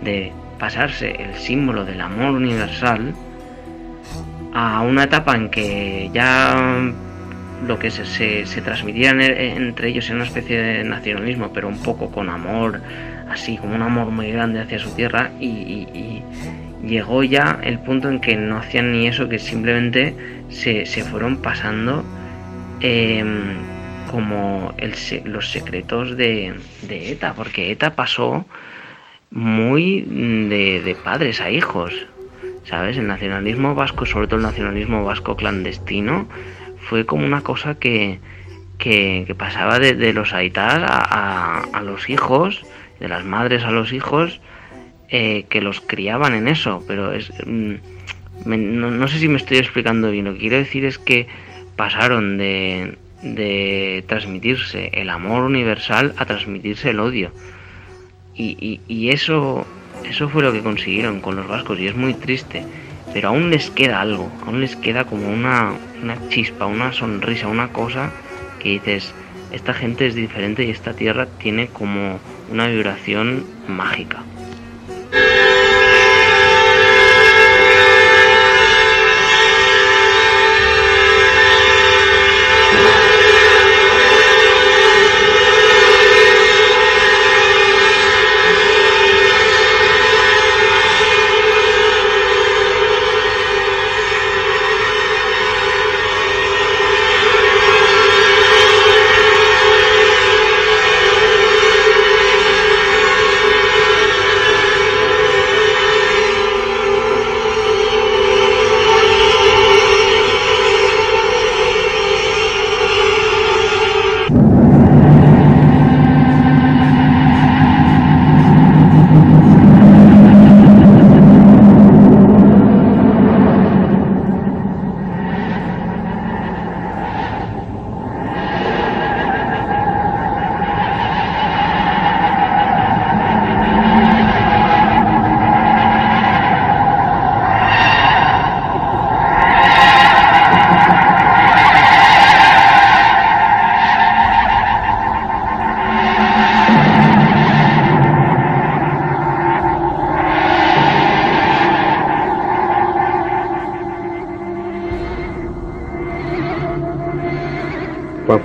[0.03, 3.13] de pasarse el símbolo del amor universal,
[4.53, 6.91] a una etapa en que ya
[7.65, 12.11] lo que se, se, transmitía entre ellos era una especie de nacionalismo, pero un poco
[12.11, 12.81] con amor,
[13.29, 16.21] así como un amor muy grande hacia su tierra, y,
[16.83, 20.15] llegó ya el punto en que no hacían ni eso, que simplemente
[20.49, 22.03] se, fueron pasando
[22.79, 23.53] em,
[24.09, 24.73] como
[25.25, 28.45] los secretos de, de, ETA, porque ETA pasó
[29.29, 31.93] muy de, de padres a hijos.
[32.63, 32.97] ¿Sabes?
[32.97, 36.27] El nacionalismo vasco, sobre todo el nacionalismo vasco clandestino,
[36.77, 38.19] fue como una cosa que,
[38.77, 42.65] que, pasaba de, los aitas a, a, los hijos,
[42.99, 44.41] de las madres a los hijos,
[45.09, 47.31] eh, que los criaban en eso, pero es...
[47.45, 47.75] Mm,
[48.43, 51.27] no, sé si me estoy explicando bien, lo que quiero decir es que
[51.75, 57.31] pasaron de, de transmitirse el amor universal a transmitirse el odio.
[58.33, 59.67] Y, y, y eso
[60.05, 62.65] eso fue lo que consiguieron con los vascos y es muy triste.
[63.13, 67.67] Pero aún les queda algo, aún les queda como una, una chispa, una sonrisa, una
[67.69, 68.09] cosa
[68.59, 69.13] que dices,
[69.51, 72.19] esta gente es diferente y esta tierra tiene como
[72.49, 74.23] una vibración mágica.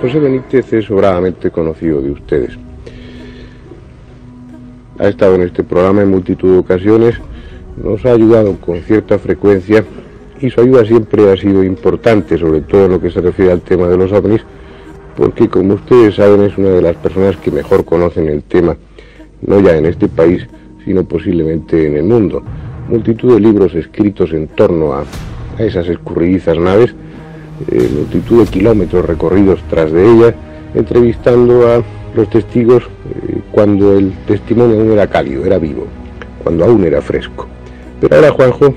[0.01, 2.51] José Benítez es sobradamente conocido de ustedes.
[4.99, 7.15] Ha estado en este programa en multitud de ocasiones,
[7.83, 9.83] nos ha ayudado con cierta frecuencia
[10.39, 13.61] y su ayuda siempre ha sido importante, sobre todo en lo que se refiere al
[13.61, 14.41] tema de los ovnis,
[15.15, 18.77] porque como ustedes saben es una de las personas que mejor conocen el tema,
[19.41, 20.45] no ya en este país,
[20.85, 22.43] sino posiblemente en el mundo.
[22.87, 25.05] Multitud de libros escritos en torno a,
[25.57, 26.95] a esas escurridizas naves
[27.71, 30.35] eh, multitud de kilómetros recorridos tras de ella,
[30.75, 31.83] entrevistando a
[32.15, 35.85] los testigos eh, cuando el testimonio aún era cálido, era vivo,
[36.43, 37.47] cuando aún era fresco.
[37.99, 38.73] Pero ahora Juanjo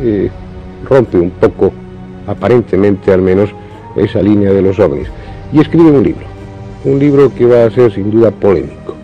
[0.00, 0.30] eh,
[0.88, 1.72] rompe un poco,
[2.26, 3.50] aparentemente al menos,
[3.96, 5.08] esa línea de los ovnis
[5.52, 6.24] y escribe un libro,
[6.84, 8.94] un libro que va a ser sin duda polémico,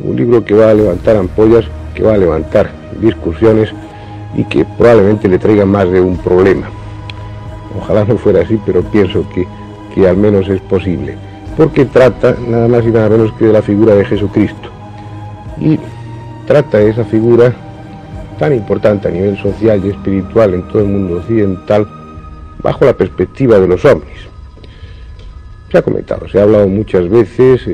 [0.00, 1.64] un libro que va a levantar ampollas,
[1.94, 2.70] que va a levantar
[3.00, 3.70] discusiones
[4.36, 6.68] y que probablemente le traiga más de un problema.
[7.86, 9.46] Ojalá no fuera así, pero pienso que,
[9.94, 11.16] que al menos es posible
[11.56, 14.70] porque trata nada más y nada menos que de la figura de Jesucristo.
[15.58, 15.78] Y
[16.46, 17.54] trata esa figura
[18.38, 21.88] tan importante a nivel social y espiritual en todo el mundo occidental
[22.62, 24.28] bajo la perspectiva de los ovnis.
[25.72, 27.64] Se ha comentado, se ha hablado muchas veces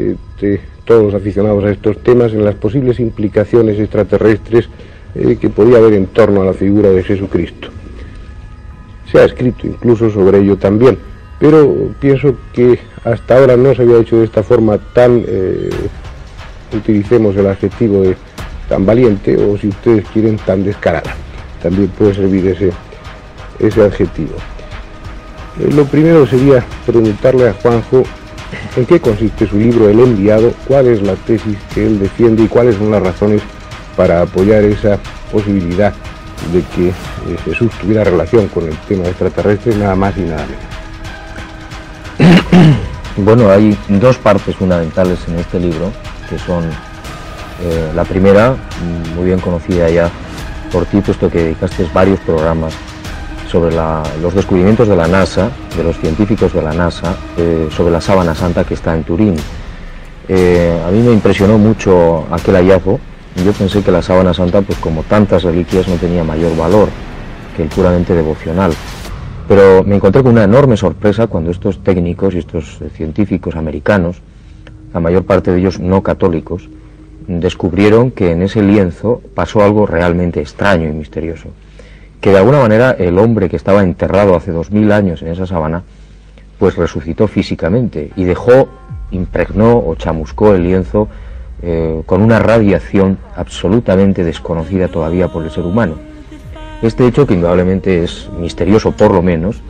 [0.40, 4.68] de todos los aficionados a estos temas en las posibles implicaciones extraterrestres
[5.14, 7.68] eh, que podía haber en torno a la figura de Jesucristo.
[9.12, 10.98] Se ha escrito incluso sobre ello también,
[11.38, 15.68] pero pienso que hasta ahora no se había hecho de esta forma tan, eh,
[16.74, 18.16] utilicemos el adjetivo de
[18.70, 21.14] tan valiente o si ustedes quieren tan descarada.
[21.62, 22.70] También puede servir ese,
[23.58, 24.34] ese adjetivo.
[25.60, 28.04] Eh, lo primero sería preguntarle a Juanjo
[28.76, 32.48] en qué consiste su libro El enviado, cuál es la tesis que él defiende y
[32.48, 33.42] cuáles son las razones
[33.94, 34.98] para apoyar esa
[35.30, 35.92] posibilidad
[36.50, 36.92] de que eh,
[37.44, 40.46] Jesús tuviera relación con el tema extraterrestre, nada más y nada
[42.18, 42.76] menos.
[43.14, 45.92] Bueno, hay dos partes fundamentales en este libro,
[46.30, 48.56] que son eh, la primera,
[49.14, 50.10] muy bien conocida ya
[50.72, 52.72] por ti, puesto que dedicaste varios programas
[53.50, 58.00] sobre los descubrimientos de la NASA, de los científicos de la NASA, eh, sobre la
[58.00, 59.36] sábana santa que está en Turín.
[59.36, 62.98] A mí me impresionó mucho aquel hallazgo.
[63.36, 66.88] Yo pensé que la sábana santa, pues como tantas reliquias, no tenía mayor valor
[67.56, 68.72] que el puramente devocional.
[69.48, 74.18] Pero me encontré con una enorme sorpresa cuando estos técnicos y estos científicos americanos,
[74.92, 76.68] la mayor parte de ellos no católicos,
[77.26, 81.48] descubrieron que en ese lienzo pasó algo realmente extraño y misterioso.
[82.20, 85.46] Que de alguna manera el hombre que estaba enterrado hace dos mil años en esa
[85.46, 85.82] sabana,
[86.58, 88.68] pues resucitó físicamente y dejó,
[89.10, 91.08] impregnó o chamuscó el lienzo
[91.64, 95.94] eh, con una radiación absolutamente desconocida todavía por el ser humano.
[96.82, 99.62] Este hecho, que indudablemente es misterioso por lo menos,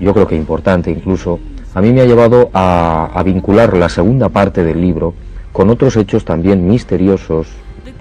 [0.00, 1.38] yo creo que importante incluso,
[1.74, 5.12] a mí me ha llevado a, vincular la segunda parte del libro
[5.52, 7.48] con otros hechos también misteriosos,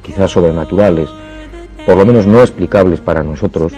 [0.01, 1.09] quizás sobrenaturales,
[1.85, 3.73] por lo menos no explicables para nosotros,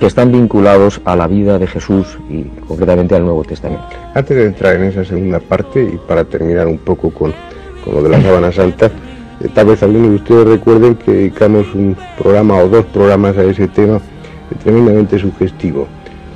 [0.00, 3.86] que están vinculados a la vida de Jesús y concretamente al Nuevo Testamento.
[4.14, 7.32] Antes de entrar en esa segunda parte y para terminar un poco con,
[7.84, 11.66] con lo de la sábana santa, eh, tal vez algunos de ustedes recuerden que dedicamos
[11.74, 15.88] un programa o dos programas a ese tema eh, tremendamente sugestivo.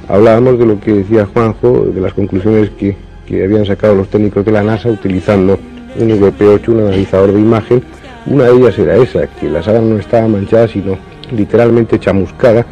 [0.09, 2.97] Hablábamos de lo que decía Juanjo, de las conclusiones que,
[3.28, 5.59] habían sacado los técnicos de la NASA utilizando
[5.98, 7.82] un VP8, un analizador de imagen.
[8.27, 10.97] Una de ellas era esa, que la sábana no estaba manchada, sino
[11.32, 12.64] literalmente chamuscada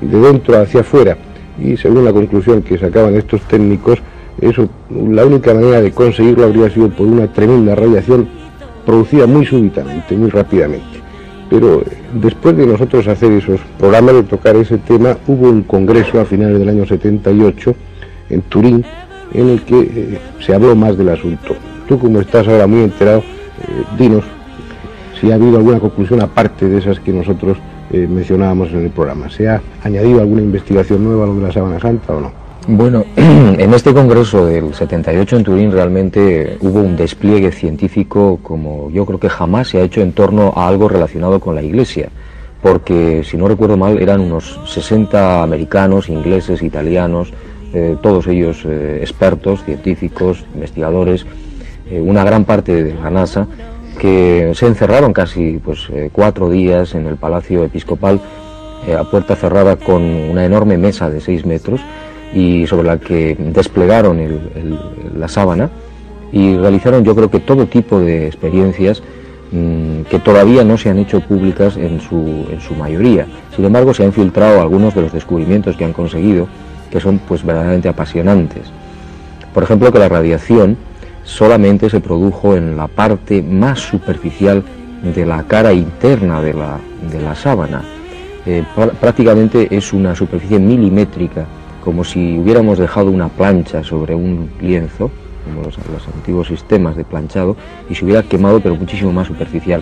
[0.00, 1.16] de dentro hacia afuera.
[1.60, 3.98] Y según la conclusión que sacaban estos técnicos,
[4.40, 8.28] eso, la única manera de conseguirlo habría sido por una tremenda radiación
[8.86, 10.98] producida muy súbitamente, muy rápidamente.
[11.50, 11.84] Pero eh,
[12.14, 16.58] después de nosotros hacer esos programas, de tocar ese tema, hubo un congreso a finales
[16.58, 17.74] del año 78
[18.30, 18.84] en Turín
[19.34, 21.56] en el que eh, se habló más del asunto.
[21.86, 24.24] Tú como estás ahora muy enterado, eh, dinos
[25.20, 27.58] si ha habido alguna conclusión aparte de esas que nosotros
[27.90, 29.28] mencionábamos en el programa.
[29.30, 32.47] ¿Se ha añadido alguna investigación nueva a lo de la Sábana Santa o no?
[32.70, 39.06] Bueno, en este congreso del 78 en Turín realmente hubo un despliegue científico como yo
[39.06, 42.10] creo que jamás se ha hecho en torno a algo relacionado con la Iglesia,
[42.60, 47.32] porque si no recuerdo mal eran unos 60 americanos, ingleses, italianos,
[47.72, 51.24] eh, todos ellos eh, expertos, científicos, investigadores,
[51.90, 53.46] eh, una gran parte de la NASA,
[53.98, 58.20] que se encerraron casi pues, cuatro días en el Palacio Episcopal
[58.96, 61.80] a puerta cerrada con una enorme mesa de seis metros
[62.34, 64.18] y sobre la que desplegaron
[65.16, 65.70] la sábana
[66.32, 69.02] y realizaron yo creo que todo tipo de experiencias
[69.52, 73.26] mm, que todavía no se han hecho públicas en su, en su mayoría.
[73.56, 76.48] Sin embargo, se han filtrado algunos de los descubrimientos que han conseguido
[76.90, 78.62] que son pues verdaderamente apasionantes.
[79.52, 80.76] Por ejemplo, que la radiación
[81.24, 84.62] solamente se produjo en la parte más superficial
[85.02, 86.78] de la cara interna de la,
[87.10, 87.82] de la sábana.
[88.46, 88.64] Eh,
[89.00, 91.46] prácticamente es una superficie milimétrica
[91.88, 95.10] como si hubiéramos dejado una plancha sobre un lienzo,
[95.42, 95.78] como los,
[96.14, 97.56] antiguos sistemas de planchado,
[97.88, 99.80] y se hubiera quemado pero muchísimo más superficial.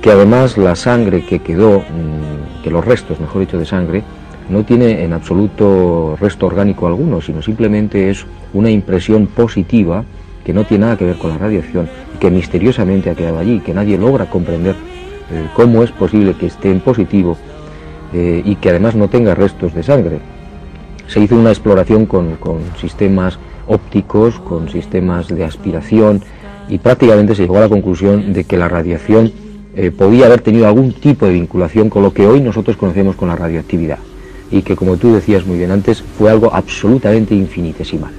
[0.00, 4.04] Que además la sangre que quedó, mm, que los restos, mejor dicho, de sangre,
[4.48, 8.24] no tiene en absoluto resto orgánico alguno, sino simplemente es
[8.54, 10.04] una impresión positiva
[10.44, 11.88] que no tiene nada que ver con la radiación,
[12.20, 14.76] que misteriosamente ha quedado allí, que nadie logra comprender
[15.32, 17.36] eh, cómo es posible que esté en positivo
[18.12, 20.37] eh, y que además no tenga restos de sangre.
[21.08, 26.22] Se hizo una exploración con, con sistemas ópticos, con sistemas de aspiración
[26.68, 29.32] y prácticamente se llegó a la conclusión de que la radiación
[29.74, 33.28] eh, podía haber tenido algún tipo de vinculación con lo que hoy nosotros conocemos con
[33.28, 33.98] la radioactividad
[34.50, 38.12] y que como tú decías muy bien antes fue algo absolutamente infinitesimal.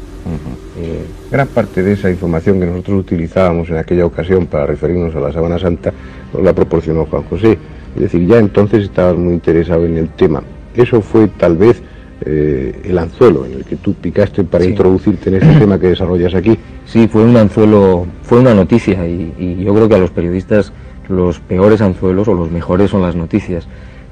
[0.79, 5.19] Eh, Gran parte de esa información que nosotros utilizábamos en aquella ocasión para referirnos a
[5.19, 5.91] la Sabana Santa
[6.33, 7.57] nos la proporcionó Juan José.
[7.95, 10.43] Es decir, ya entonces estabas muy interesado en el tema.
[10.75, 11.81] Eso fue tal vez
[12.21, 16.33] eh, el anzuelo en el que tú picaste para introducirte en este tema que desarrollas
[16.33, 16.57] aquí.
[16.85, 20.73] Sí, fue un anzuelo, fue una noticia y, yo creo que a los periodistas
[21.07, 23.67] los peores anzuelos o los mejores son las noticias.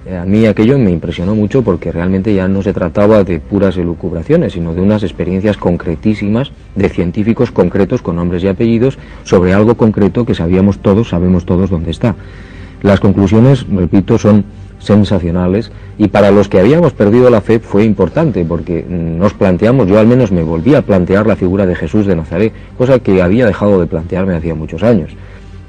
[0.06, 3.76] Eh, a mí aquello me impresionó mucho porque realmente ya no se trataba de puras
[3.76, 9.76] elucubraciones, sino de unas experiencias concretísimas de científicos concretos con nombres y apellidos sobre algo
[9.76, 12.16] concreto que sabíamos todos, sabemos todos dónde está.
[12.84, 14.46] Las conclusiones, repito, son
[14.80, 20.00] sensacionales y para los que habíamos perdido la fe fue importante porque nos planteamos, yo
[20.00, 23.46] al menos me volví a plantear la figura de Jesús de Nazaret, cosa que había
[23.46, 25.12] dejado de plantearme hacía muchos años.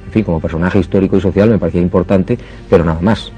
[0.07, 2.39] En fin, como personaje histórico y social me parecía importante,
[2.71, 3.33] pero nada más.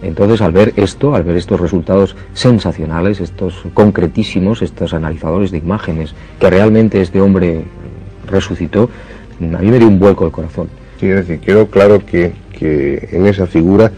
[0.00, 6.14] Entonces, al ver esto, al ver estos resultados sensacionales, estos concretísimos, estos analizadores de imágenes,
[6.38, 7.64] que realmente este hombre
[8.26, 8.88] resucitó,
[9.40, 10.68] a mí me dio un vuelco de corazón.
[11.00, 13.90] Es decir, quedó claro que, que en esa figura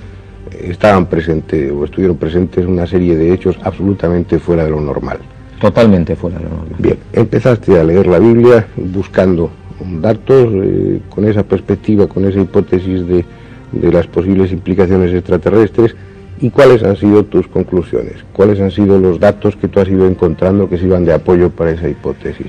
[0.58, 5.18] estaban presentes o estuvieron presentes una serie de hechos absolutamente fuera de lo normal.
[5.60, 6.76] Totalmente fuera de lo normal.
[6.78, 9.50] Bien, empezaste a leer la Biblia buscando
[10.00, 13.24] datos eh, con esa perspectiva, con esa hipótesis de,
[13.72, 15.94] de las posibles implicaciones extraterrestres.
[16.42, 18.14] ¿Y cuáles han sido tus conclusiones?
[18.32, 21.72] ¿Cuáles han sido los datos que tú has ido encontrando que sirvan de apoyo para
[21.72, 22.46] esa hipótesis?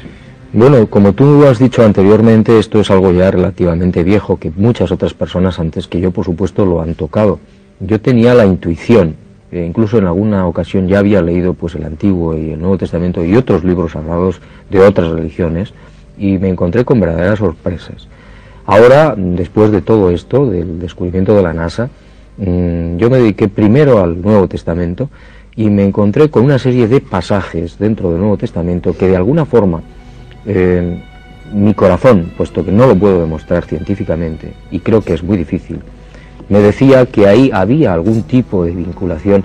[0.54, 5.14] Bueno, como tú has dicho anteriormente, esto es algo ya relativamente viejo, que muchas otras
[5.14, 7.40] personas antes que yo, por supuesto, lo han tocado
[7.82, 9.16] yo tenía la intuición,
[9.52, 13.26] e incluso en alguna ocasión ya había leído pues el Antiguo y el Nuevo Testamento
[13.26, 14.40] y otros libros sagrados
[14.70, 15.74] de otras religiones
[16.18, 18.08] y me encontré con verdaderas sorpresas.
[18.66, 21.90] Ahora, después de todo esto, del descubrimiento de la NASA,
[22.38, 25.10] mm, yo me dediqué primero al Nuevo Testamento
[25.56, 29.46] y me encontré con una serie de pasajes dentro del Nuevo Testamento que de alguna
[29.46, 29.82] forma
[30.46, 31.02] eh,
[31.52, 35.80] mi corazón, puesto que no lo puedo demostrar científicamente y creo que es muy difícil,
[36.50, 39.44] me decía que ahí había algún tipo de vinculación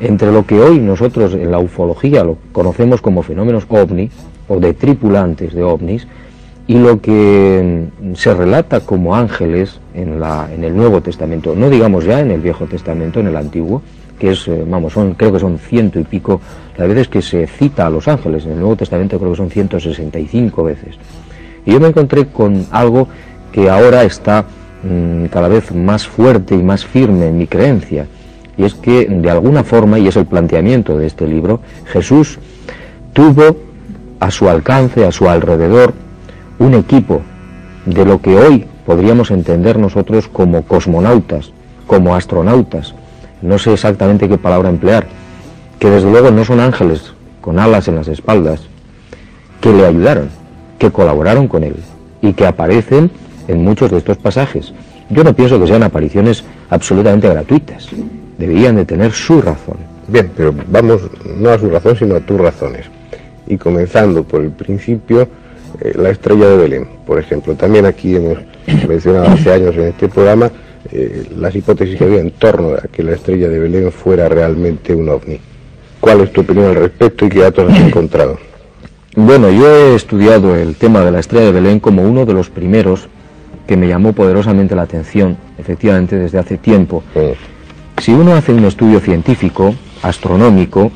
[0.00, 4.10] entre lo que hoy nosotros en la ufología lo conocemos como fenómenos ovni
[4.46, 6.06] o de tripulantes de ovnis
[6.66, 11.70] y lo que mm, se relata como ángeles en, la, en el Nuevo Testamento, no
[11.70, 13.82] digamos ya en el Viejo Testamento, en el Antiguo,
[14.18, 16.40] que es, eh, vamos, son, creo que son ciento y pico
[16.76, 19.50] las veces que se cita a los ángeles, en el Nuevo Testamento creo que son
[19.50, 20.96] 165 veces.
[21.64, 23.08] Y yo me encontré con algo
[23.50, 24.44] que ahora está
[24.82, 28.06] Mm, cada vez más fuerte y más firme en mi creencia.
[28.56, 32.38] Y es que, de alguna forma, y es el planteamiento de este libro, Jesús
[33.12, 33.56] tuvo
[34.20, 35.94] a su alcance, a su alrededor,
[36.58, 37.22] un equipo
[37.86, 41.52] de lo que hoy podríamos entender nosotros como cosmonautas,
[41.86, 42.94] como astronautas.
[43.42, 45.06] No sé exactamente qué palabra emplear,
[45.78, 48.62] que desde luego no son ángeles con alas en las espaldas,
[49.60, 50.28] que le ayudaron,
[50.78, 51.76] que colaboraron con él
[52.20, 53.10] y que aparecen
[53.48, 54.72] en muchos de estos pasajes.
[55.10, 57.88] Yo no pienso que sean apariciones absolutamente gratuitas.
[58.36, 59.76] Deberían de tener su razón.
[60.06, 61.02] Bien, pero vamos
[61.36, 62.86] no a su razón, sino a tus razones.
[63.46, 65.28] Y comenzando por el principio,
[65.80, 67.54] eh, la estrella de Belén, por ejemplo.
[67.54, 68.38] También aquí hemos
[68.86, 70.50] mencionado hace años en este programa
[70.92, 74.94] eh, las hipótesis que había en torno a que la estrella de Belén fuera realmente
[74.94, 75.40] un ovni.
[76.00, 78.38] ¿Cuál es tu opinión al respecto y qué datos has encontrado?
[79.16, 82.50] Bueno, yo he estudiado el tema de la estrella de Belén como uno de los
[82.50, 83.08] primeros
[83.68, 87.04] que me llamó poderosamente la atención, efectivamente, desde hace tiempo.
[87.98, 90.90] Si uno hace un estudio científico, astronómico,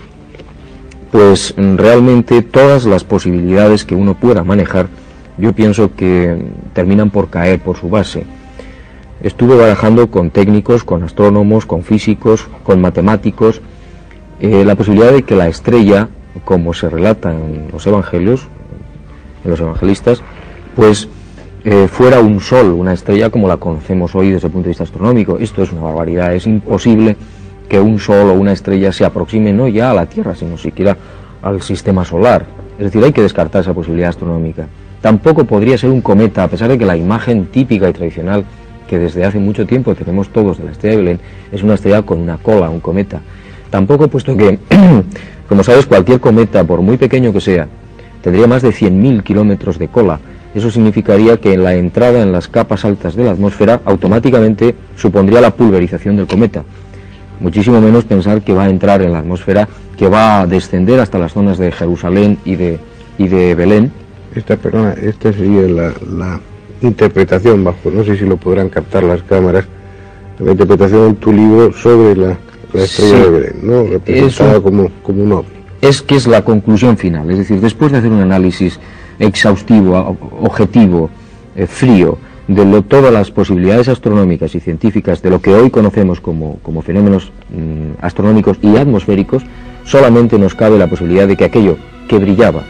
[1.10, 4.88] pues realmente todas las posibilidades que uno pueda manejar,
[5.36, 6.42] yo pienso que
[6.72, 8.24] terminan por caer por su base.
[9.22, 13.60] Estuve barajando con técnicos, con astrónomos, con físicos, con matemáticos,
[14.40, 16.08] eh, la posibilidad de que la estrella,
[16.46, 18.48] como se relata en los evangelios,
[19.44, 20.22] en los evangelistas,
[20.74, 21.08] pues
[21.64, 24.82] eh, fuera un sol, una estrella como la conocemos hoy desde el punto de vista
[24.82, 25.38] astronómico.
[25.38, 27.16] Esto es una barbaridad, es imposible
[27.68, 30.96] que un sol o una estrella se aproxime no ya a la Tierra, sino siquiera
[31.40, 32.46] al sistema solar.
[32.78, 34.66] Es decir, hay que descartar esa posibilidad astronómica.
[35.00, 38.44] Tampoco podría ser un cometa, a pesar de que la imagen típica y tradicional
[38.88, 41.20] que desde hace mucho tiempo tenemos todos de la estrella de Belén
[41.50, 43.20] es una estrella con una cola, un cometa.
[43.70, 44.58] Tampoco, puesto que,
[45.48, 47.68] como sabes, cualquier cometa, por muy pequeño que sea,
[48.20, 50.20] tendría más de 100.000 kilómetros de cola
[50.54, 55.54] eso significaría que la entrada en las capas altas de la atmósfera automáticamente supondría la
[55.54, 56.62] pulverización del cometa.
[57.40, 61.18] Muchísimo menos pensar que va a entrar en la atmósfera, que va a descender hasta
[61.18, 62.78] las zonas de Jerusalén y de,
[63.18, 63.92] y de Belén.
[64.34, 66.40] Esta, perdona, esta sería la,
[66.82, 69.64] interpretación bajo, no sé si lo podrán captar las cámaras,
[70.40, 72.36] la interpretación en tu libro sobre la,
[72.74, 73.84] estrella de Belén, ¿no?
[73.84, 75.48] Representada como, como un ovni.
[75.80, 78.80] Es que es la conclusión final, es decir, después de hacer un análisis
[79.18, 81.10] exhaustivo, objetivo,
[81.56, 82.18] eh, frío,
[82.48, 88.04] de todas las posibilidades astronómicas y científicas de lo que hoy conocemos como, fenómenos mm,
[88.04, 89.44] astronómicos y atmosféricos,
[89.84, 91.76] solamente nos cabe la posibilidad de que aquello
[92.08, 92.62] que brillaba,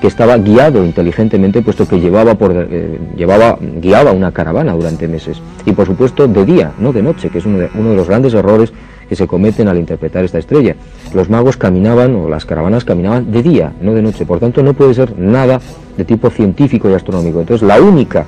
[0.00, 5.40] que estaba guiado inteligentemente, puesto que llevaba, por, eh, llevaba guiaba una caravana durante meses,
[5.64, 8.72] y por supuesto de día, no de noche, que es uno de los grandes errores
[9.10, 10.76] que se cometen al interpretar esta estrella.
[11.12, 14.24] Los magos caminaban, o las caravanas caminaban de día, no de noche.
[14.24, 15.60] Por tanto, no puede ser nada
[15.96, 17.40] de tipo científico y astronómico.
[17.40, 18.24] Entonces, la única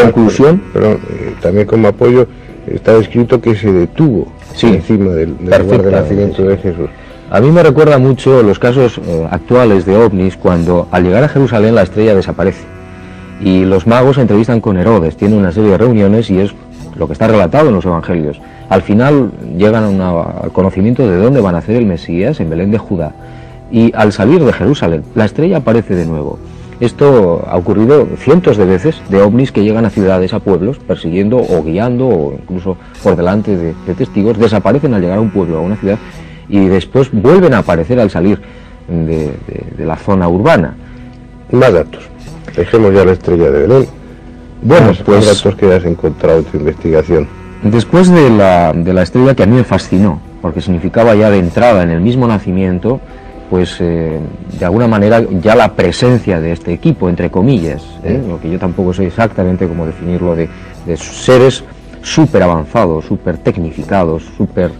[0.00, 0.62] conclusión...
[0.72, 0.98] Pero, eh,
[1.42, 2.28] también como apoyo
[2.68, 4.28] está escrito que se detuvo
[4.62, 6.88] encima del, del nacimiento de Jesús.
[7.28, 11.28] A mí me recuerda mucho los casos eh, actuales de ovnis cuando al llegar a
[11.28, 12.62] Jerusalén la estrella desaparece
[13.40, 16.54] y los magos se entrevistan con Herodes, tienen una serie de reuniones y es
[16.96, 18.40] lo que está relatado en los evangelios.
[18.68, 22.78] Al final llegan al conocimiento de dónde van a hacer el Mesías, en Belén de
[22.78, 23.12] Judá.
[23.70, 26.38] Y al salir de Jerusalén, la estrella aparece de nuevo.
[26.82, 31.38] Esto ha ocurrido cientos de veces de ovnis que llegan a ciudades, a pueblos, persiguiendo
[31.38, 35.60] o guiando o incluso por delante de, testigos, desaparecen al llegar a un pueblo, a
[35.60, 35.98] una ciudad,
[36.48, 38.40] y después vuelven a aparecer al salir
[38.88, 39.32] de,
[39.78, 40.74] la zona urbana.
[41.52, 42.02] Más datos.
[42.56, 44.01] Dejemos ya la estrella de Belén.
[44.62, 47.28] Bueno, pues datos que has encontrado en tu investigación.
[47.62, 51.38] Después de la, de la estrella que a mí me fascinó, porque significaba ya de
[51.38, 53.00] entrada en el mismo nacimiento,
[53.50, 54.18] pues eh,
[54.58, 58.22] de alguna manera ya la presencia de este equipo, entre comillas, ¿eh?
[58.26, 60.48] lo que yo tampoco sé exactamente cómo definirlo, de,
[60.96, 61.62] seres
[62.02, 64.70] súper avanzados, súper tecnificados, súper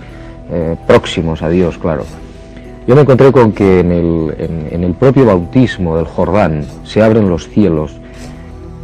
[0.50, 2.04] eh, próximos a Dios, claro.
[2.86, 4.34] Yo me encontré con que en el,
[4.72, 8.01] en el propio bautismo del Jordán se abren los cielos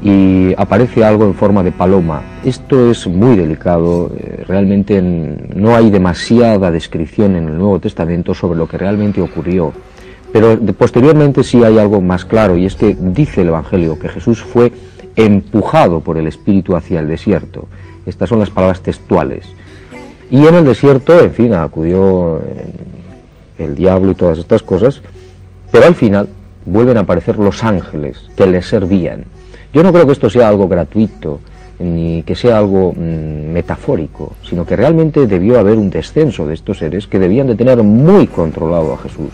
[0.03, 2.23] y aparece algo en forma de paloma.
[2.45, 8.59] Esto es muy delicado, eh, realmente no hay demasiada descripción en el Nuevo Testamento sobre
[8.59, 9.73] lo que realmente ocurrió,
[10.33, 14.43] pero posteriormente sí hay algo más claro y es que dice el Evangelio que Jesús
[14.43, 14.73] fue
[15.17, 17.67] empujado por el Espíritu hacia el desierto.
[18.07, 19.47] Estas son las palabras textuales.
[20.31, 22.67] Y en el desierto, en fin, acudió eh,
[23.59, 25.03] el diablo y todas estas cosas,
[25.73, 26.29] pero al final
[26.65, 29.25] vuelven a aparecer los ángeles que le servían
[29.73, 31.41] yo no creo que esto sea algo gratuito
[31.79, 36.79] ni que sea algo mm, metafórico, sino que realmente debió haber un descenso de estos
[36.79, 39.31] seres que debían de tener muy controlado a Jesús,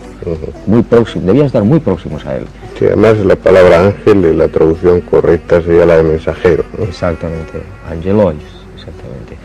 [0.67, 2.45] muy próximo, debían estar muy próximos a él.
[2.77, 6.63] Sí, además la palabra ángel, la traducción correcta sería la de mensajero.
[6.79, 8.37] Exactamente, angelois,
[8.75, 9.37] exactamente.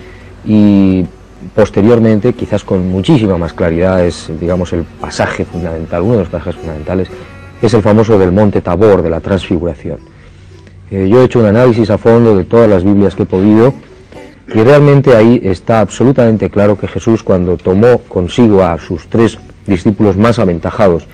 [0.44, 1.06] Y
[1.54, 6.56] posteriormente, quizás con muchísima más claridad, es, digamos, el pasaje fundamental, uno de los pasajes
[6.56, 7.08] fundamentales,
[7.62, 10.09] es el famoso del monte Tabor, de la transfiguración
[10.90, 13.74] eh, yo he hecho un análisis a fondo de todas las Biblias que he podido
[14.48, 20.16] y realmente ahí está absolutamente claro que Jesús cuando tomó consigo a sus tres discípulos
[20.16, 21.06] más aventajados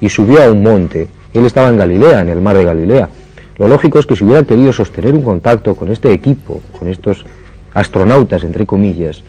[0.00, 3.08] y subió a un monte, él estaba en Galilea, en el mar de Galilea.
[3.58, 7.24] Lo lógico es que si hubiera querido sostener un contacto con este equipo, con estos
[7.74, 9.22] astronautas, entre comillas,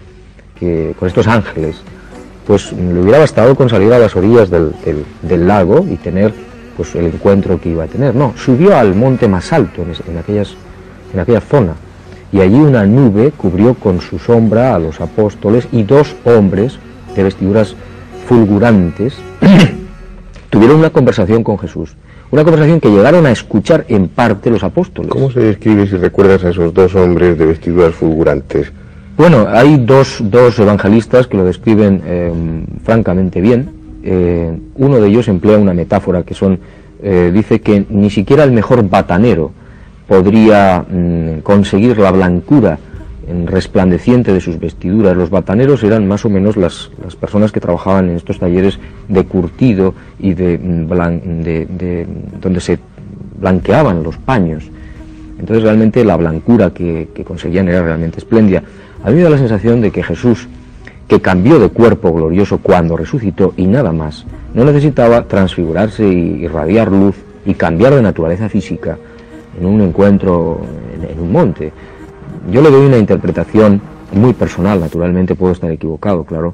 [0.97, 1.81] con estos ángeles,
[2.47, 6.33] pues le hubiera bastado con salir a las orillas del lago y tener
[6.75, 8.15] pues el encuentro que iba a tener.
[8.15, 10.55] No, subió al monte más alto en, aquellas,
[11.13, 11.73] en aquella zona
[12.31, 16.79] y allí una nube cubrió con su sombra a los apóstoles y dos hombres
[17.15, 17.75] de vestiduras
[18.27, 19.15] fulgurantes
[20.49, 21.95] tuvieron una conversación con Jesús.
[22.29, 25.11] Una conversación que llegaron a escuchar en parte los apóstoles.
[25.11, 28.71] ¿Cómo se describe si recuerdas a esos dos hombres de vestiduras fulgurantes?
[29.17, 32.31] Bueno, hay dos, dos evangelistas que lo describen eh,
[32.85, 33.80] francamente bien.
[34.03, 36.59] Eh, uno de ellos emplea una metáfora que son,
[37.03, 39.51] eh, dice que ni siquiera el mejor batanero
[40.07, 42.79] podría mm, conseguir la blancura
[43.45, 45.15] resplandeciente de sus vestiduras.
[45.15, 49.93] Los bataneros eran más o menos las, personas que trabajaban en estos talleres de curtido
[50.19, 52.79] y de, mm, donde se
[53.39, 54.69] blanqueaban los paños.
[55.39, 58.63] Entonces realmente la blancura que, que conseguían era realmente espléndida.
[59.03, 60.47] A mí me da la sensación de que Jesús
[61.11, 66.89] que cambió de cuerpo glorioso cuando resucitó y nada más, no necesitaba transfigurarse y irradiar
[66.89, 68.97] luz y cambiar de naturaleza física
[69.59, 70.61] en un encuentro
[70.93, 71.73] en, un monte.
[72.49, 73.81] Yo le doy una interpretación
[74.13, 76.53] muy personal, naturalmente puedo estar equivocado, claro,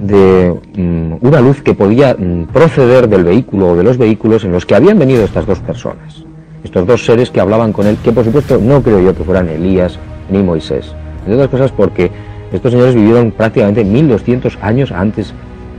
[0.00, 4.52] de mm, una luz que podía mm, proceder del vehículo o de los vehículos en
[4.52, 6.24] los que habían venido estas dos personas.
[6.64, 9.50] estos dos seres que hablaban con él, que por supuesto no creo yo que fueran
[9.50, 9.98] Elías
[10.30, 10.94] ni Moisés.
[11.26, 12.10] Entre otras cosas porque
[12.52, 15.32] estos señores vivieron prácticamente 1200 años antes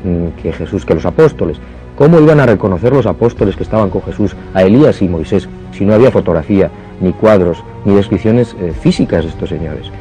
[0.04, 1.58] mm, que Jesús, que los apóstoles.
[1.98, 5.86] ¿Cómo iban a reconocer los apóstoles que estaban con Jesús a Elías y Moisés si
[5.86, 9.92] no había fotografía, ni cuadros, ni descripciones eh, físicas de estos señores?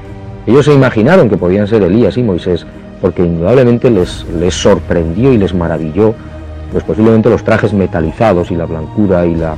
[0.47, 2.65] Ellos se imaginaron que podían ser Elías y Moisés
[3.01, 6.15] porque indudablemente les, les sorprendió y les maravilló,
[6.73, 9.57] pues posiblemente los trajes metalizados y la blancura y la,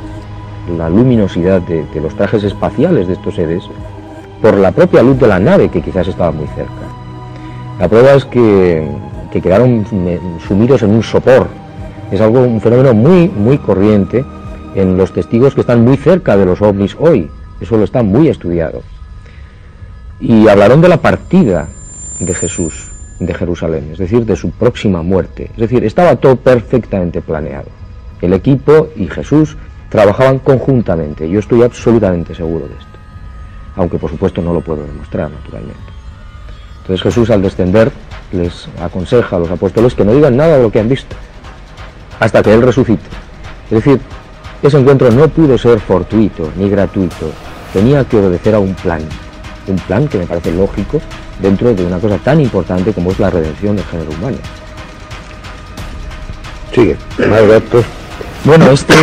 [0.89, 3.65] luminosidad de, los trajes espaciales de estos seres
[4.41, 6.92] por la propia luz de la nave que quizás estaba muy cerca.
[7.83, 8.89] La prueba es que,
[9.33, 9.85] que quedaron
[10.47, 11.49] sumidos en un sopor
[12.13, 14.25] es algo, un fenómeno muy, muy corriente
[14.77, 17.29] en los testigos que están muy cerca de los ovnis hoy.
[17.61, 18.83] Eso lo está muy estudiado.
[20.21, 21.67] Y hablaron de la partida
[22.21, 25.51] de Jesús de Jerusalén, es decir, de su próxima muerte.
[25.55, 27.67] Es decir, estaba todo perfectamente planeado.
[28.21, 29.57] El equipo y Jesús
[29.89, 31.29] trabajaban conjuntamente.
[31.29, 32.99] Yo estoy absolutamente seguro de esto.
[33.75, 35.92] Aunque por supuesto no lo puedo demostrar, naturalmente.
[36.83, 37.91] Entonces Jesús al descender
[38.33, 41.17] les aconseja a los apóstoles que no digan nada de lo que han visto
[42.23, 43.03] hasta que Él resucite.
[43.71, 44.01] Es decir,
[44.63, 47.31] ese encuentro no pudo ser fortuito ni gratuito,
[47.73, 49.03] tenía que obedecer a un plan,
[49.67, 51.01] un plan que me parece lógico
[51.41, 54.37] dentro de una cosa tan importante como es la redención del género humano.
[56.73, 56.97] Sigue,
[57.29, 57.85] más datos.
[58.45, 58.95] Bueno, este,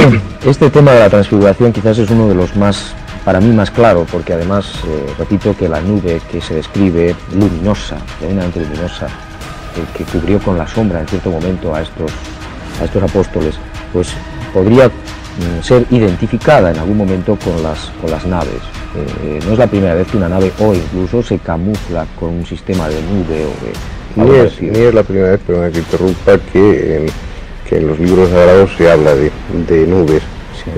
[0.45, 2.93] este tema de la transfiguración quizás es uno de los más,
[3.25, 7.97] para mí más claro, porque además, eh, repito que la nube que se describe luminosa,
[8.19, 9.07] tremendamente luminosa,
[9.95, 12.11] que cubrió con la sombra en cierto momento a estos
[12.79, 13.55] a estos apóstoles,
[13.93, 14.09] pues
[14.53, 18.61] podría mm, ser identificada en algún momento con las, con las naves.
[19.23, 22.45] Eh, no es la primera vez que una nave o incluso se camufla con un
[22.45, 23.73] sistema de nube o de...
[24.15, 27.05] Ni es, ni es, la primera vez, perdón que interrumpa, que en,
[27.67, 29.31] que en los libros sagrados se habla de,
[29.67, 30.23] de nubes.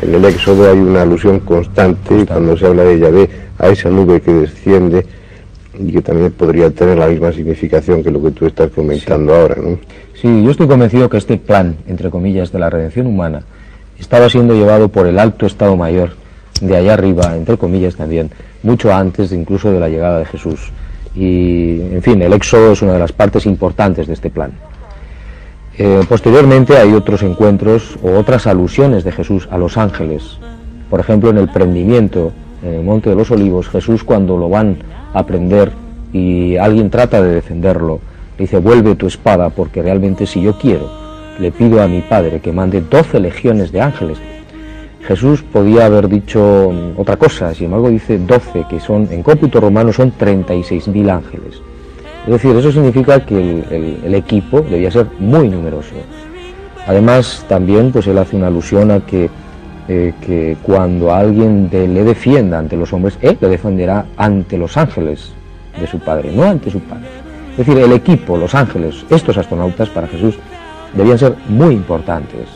[0.02, 4.22] En el Éxodo hay una alusión constante, cuando se habla de Yahvé a esa nube
[4.22, 5.06] que desciende
[5.78, 9.56] y que también podría tener la misma significación que lo que tú estás comentando ahora.
[9.62, 9.78] ¿no?
[10.14, 13.44] Sí, yo estoy convencido que este plan, entre comillas, de la redención humana
[14.00, 16.12] estaba siendo llevado por el alto Estado Mayor
[16.62, 18.30] de allá arriba, entre comillas también,
[18.64, 20.72] mucho antes incluso de la llegada de Jesús.
[21.16, 24.52] Y, en fin, el éxodo es una de las partes importantes de este plan.
[25.78, 30.38] Eh, posteriormente hay otros encuentros o otras alusiones de Jesús a los ángeles.
[30.90, 34.78] Por ejemplo, en el prendimiento, en el Monte de los Olivos, Jesús cuando lo van
[35.14, 35.72] a prender
[36.12, 38.00] y alguien trata de defenderlo,
[38.38, 40.90] dice, vuelve tu espada, porque realmente si yo quiero,
[41.40, 44.18] le pido a mi Padre que mande doce legiones de ángeles.
[45.08, 49.92] Jesús podía haber dicho otra cosa, sin embargo dice doce, que son, en cómputo romano
[49.94, 51.62] son 36.000 ángeles.
[52.26, 53.64] Es decir, eso significa que
[54.06, 55.96] el, equipo debía ser muy numeroso.
[56.86, 59.30] Además, también pues él hace una alusión a que,
[59.88, 65.34] eh, que cuando alguien le defienda ante los hombres, él le defenderá ante los ángeles
[65.80, 67.08] de su Padre, no ante su Padre.
[67.52, 70.36] Es decir, el equipo, los ángeles, estos astronautas para Jesús
[70.94, 72.48] debían ser muy importantes.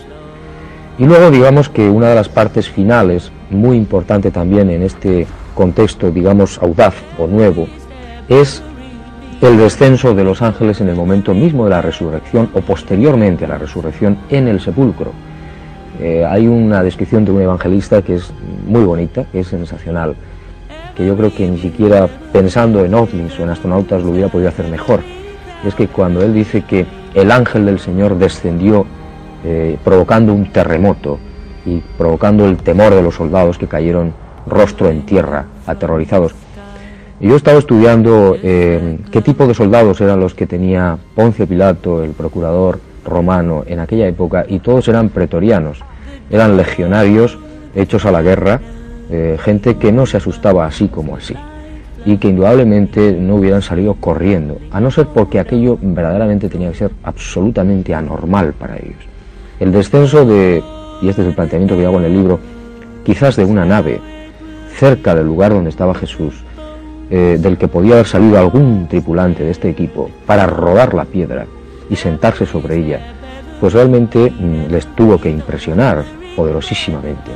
[0.97, 6.11] Y luego digamos que una de las partes finales, muy importante también en este contexto,
[6.11, 7.67] digamos, audaz o nuevo,
[8.29, 8.63] es
[9.41, 13.49] el descenso de los ángeles en el momento mismo de la resurrección o posteriormente a
[13.49, 15.11] la resurrección en el sepulcro.
[15.99, 18.31] Eh, hay una descripción de un evangelista que es
[18.67, 20.15] muy bonita, que es sensacional
[20.95, 24.49] que yo creo que ni siquiera pensando en ovnis o en astronautas lo hubiera podido
[24.49, 25.01] hacer mejor.
[25.65, 28.85] es que cuando él dice que el ángel del Señor descendió
[29.43, 31.19] eh, provocando un terremoto
[31.65, 34.13] y provocando el temor de los soldados que cayeron
[34.47, 36.33] rostro en tierra, aterrorizados.
[37.19, 41.47] Y yo he estado estudiando eh, qué tipo de soldados eran los que tenía Poncio
[41.47, 45.79] Pilato, el procurador romano en aquella época, y todos eran pretorianos,
[46.29, 47.37] eran legionarios
[47.73, 48.59] hechos a la guerra,
[49.09, 51.35] eh, gente que no se asustaba así como así
[52.05, 56.77] y que indudablemente no hubieran salido corriendo, a no ser porque aquello verdaderamente tenía que
[56.77, 59.03] ser absolutamente anormal para ellos.
[59.59, 60.63] El descenso de,
[61.01, 62.39] y este es el planteamiento que hago en el libro,
[63.03, 63.99] quizás de una nave
[64.75, 66.44] cerca del lugar donde estaba Jesús,
[67.10, 71.45] eh, del que podía haber salido algún tripulante de este equipo para rodar la piedra
[71.90, 72.99] y sentarse sobre ella,
[73.60, 76.03] pues realmente mm, les tuvo que impresionar
[76.36, 77.32] poderosísimamente.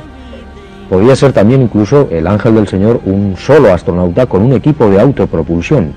[0.88, 5.00] Podría ser también incluso el ángel del Señor un solo astronauta con un equipo de
[5.00, 5.92] autopropulsión.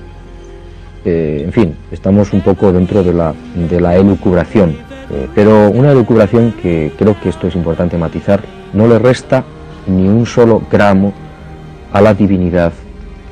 [1.04, 4.76] Eh, en fin, estamos un poco dentro de la, elucubración,
[5.10, 8.40] eh, pero una elucubración que creo que esto es importante matizar,
[8.72, 9.42] no le resta
[9.88, 11.12] ni un solo gramo
[11.92, 12.72] a la divinidad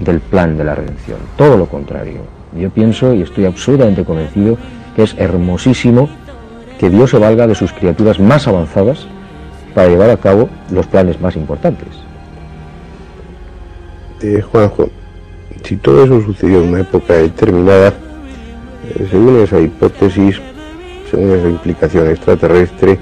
[0.05, 1.19] del plan de la redención.
[1.37, 2.21] Todo lo contrario.
[2.57, 4.57] Yo pienso y estoy absolutamente convencido
[4.95, 6.09] que es hermosísimo
[6.79, 9.07] que Dios se valga de sus criaturas más avanzadas
[9.75, 11.89] para llevar a cabo los planes más importantes.
[14.21, 14.89] Eh, Juanjo,
[15.65, 20.41] si todo eso sucedió en una época determinada, eh, según esa hipótesis,
[21.11, 22.99] según esa implicación extraterrestre,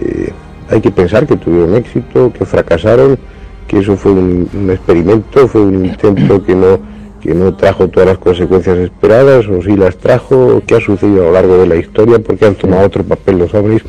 [0.00, 0.32] eh,
[0.70, 3.18] hay que pensar que tuvieron éxito, que fracasaron,
[3.66, 6.78] que eso fue un, experimento, fue un intento que no,
[7.20, 11.26] que no trajo todas las consecuencias esperadas, o sí las trajo, qué ha sucedido a
[11.26, 13.82] lo largo de la historia, porque han tomado otro papel los ovnis.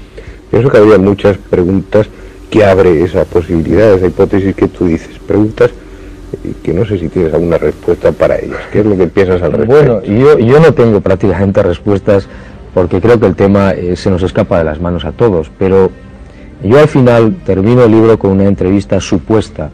[0.49, 2.07] Pienso que había muchas preguntas
[2.49, 5.19] que abre esa posibilidad, esa hipótesis que tú dices.
[5.27, 5.71] Preguntas
[6.43, 8.59] eh, que no sé si tienes alguna respuesta para ellas.
[8.71, 9.75] ¿Qué es lo que piensas al respecto?
[9.75, 12.27] Bueno, yo, yo no tengo prácticamente respuestas
[12.73, 15.89] porque creo que el tema eh, se nos escapa de las manos a todos, pero
[16.67, 19.69] yo al final termino el libro con una entrevista supuesta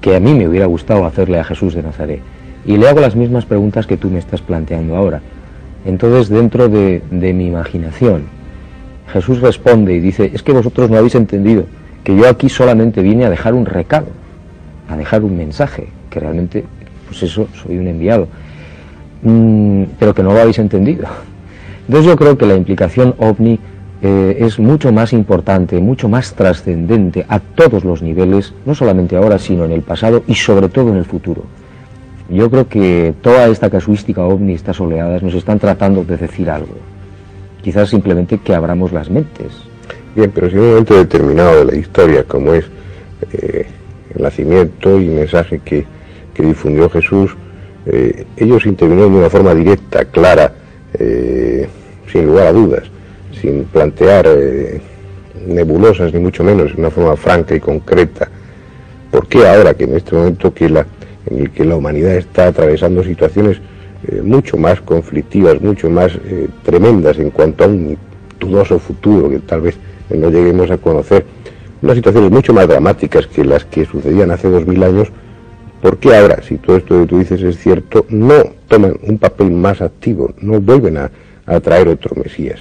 [0.00, 2.20] que a mí me hubiera gustado hacerle a Jesús de Nazaret.
[2.66, 5.20] Y le hago las mismas preguntas que tú me estás planteando ahora.
[5.84, 8.24] Entonces, dentro de, de mi imaginación,
[9.12, 11.64] Jesús responde y dice, es que vosotros no habéis entendido
[12.02, 14.06] que yo aquí solamente vine a dejar un recado,
[14.88, 16.64] a dejar un mensaje, que realmente,
[17.06, 18.28] pues eso, soy un enviado,
[19.22, 21.06] mm, pero que no lo habéis entendido.
[21.86, 23.58] Entonces yo creo que la implicación ovni
[24.06, 29.38] eh, es mucho más importante, mucho más trascendente a todos los niveles, no solamente ahora,
[29.38, 31.44] sino en el pasado y sobre todo en el futuro.
[32.28, 36.74] Yo creo que toda esta casuística ovni, estas oleadas, nos están tratando de decir algo.
[37.62, 39.52] Quizás simplemente que abramos las mentes,
[40.14, 42.66] Bien, pero si un momento determinado de la historia, como es
[43.32, 43.66] eh,
[44.14, 45.86] el nacimiento y mensaje que,
[46.34, 47.34] que difundió Jesús,
[47.86, 50.52] eh, ellos intervinieron de una forma directa, clara,
[52.12, 52.84] sin lugar a dudas,
[53.44, 54.80] sin plantear eh,
[55.46, 58.28] nebulosas ni mucho menos, de una forma franca y concreta.
[59.10, 63.58] ¿Por qué ahora que en este momento en el que la humanidad está atravesando situaciones
[64.08, 67.98] eh, mucho más conflictivas, mucho más eh, tremendas en cuanto a un
[68.40, 69.76] dudoso futuro que tal vez
[70.08, 71.24] no lleguemos a conocer
[71.82, 75.08] unas situaciones mucho más dramáticas que las que sucedían hace dos mil años,
[75.82, 79.50] ¿por qué ahora, si todo esto que tú dices es cierto, no toman un papel
[79.50, 81.10] más activo, no vuelven a,
[81.44, 82.60] a traer otro Mesías?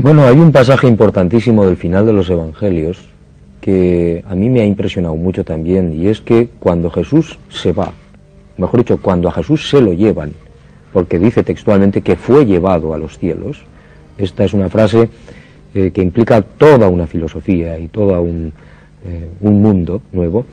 [0.00, 3.00] Bueno, hay un pasaje importantísimo del final de los Evangelios
[3.60, 7.92] que a mí me ha impresionado mucho también, y es que cuando Jesús se va,
[8.58, 10.34] mejor dicho, cuando a Jesús se lo llevan,
[10.92, 13.64] porque dice textualmente que fue llevado a los cielos,
[14.18, 15.10] esta es una frase
[15.74, 18.52] eh, que implica toda una filosofía y todo un,
[19.04, 20.46] eh, un mundo nuevo,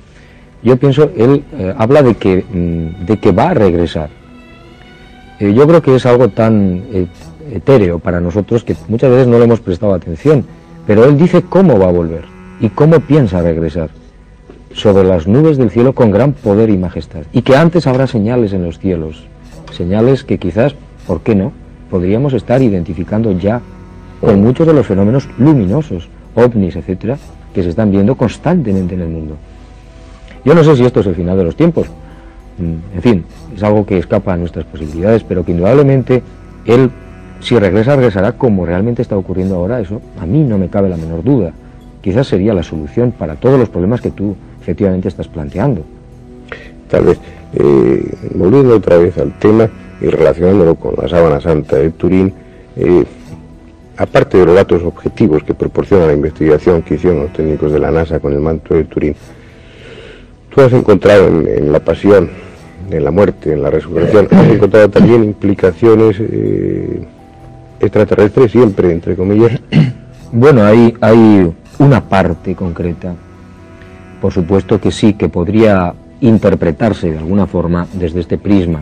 [0.63, 4.09] yo pienso, él eh, habla de que, mm, de que va a regresar.
[5.39, 6.81] Yo creo que es algo tan
[7.51, 10.45] etéreo para nosotros que muchas veces no le hemos prestado atención,
[10.87, 12.25] pero él dice cómo va a volver
[12.59, 13.89] y cómo piensa regresar
[14.73, 18.53] sobre las nubes del cielo con gran poder y majestad, y que antes habrá señales
[18.53, 19.25] en los cielos,
[19.71, 20.75] señales que quizás,
[21.07, 21.51] ¿por qué no?,
[21.89, 23.61] podríamos estar identificando ya
[24.19, 27.17] con muchos de los fenómenos luminosos, ovnis, etcétera,
[27.53, 29.37] que se están viendo constantemente en el mundo.
[30.43, 31.87] Yo no sé si esto es el final de los tiempos,
[32.57, 36.23] Mm, en fin, es algo que escapa a nuestras posibilidades, pero que indudablemente
[36.65, 36.89] él,
[37.45, 40.97] si regresa, regresará como realmente está ocurriendo ahora, eso a mí no me cabe la
[40.97, 41.53] menor duda.
[42.01, 45.83] Quizás sería la solución para todos los problemas que tú efectivamente estás planteando.
[46.89, 47.19] Tal vez,
[47.53, 48.03] eh,
[48.33, 49.69] volviendo otra vez al tema
[50.01, 52.33] y relacionándolo con la sábana santa de Turín,
[52.77, 53.05] eh,
[53.97, 57.91] aparte de los datos objetivos que proporciona la investigación que hicieron los técnicos de la
[57.91, 59.15] NASA con el manto de Turín,
[60.49, 62.31] tú has encontrado en, la pasión,
[62.89, 67.05] en la muerte, en la resurrección, has encontrado también implicaciones eh,
[67.79, 69.59] extraterrestres siempre, entre comillas.
[70.31, 73.13] Bueno, hay, hay una parte concreta,
[74.19, 78.81] por supuesto que sí, que podría interpretarse de alguna forma desde este prisma.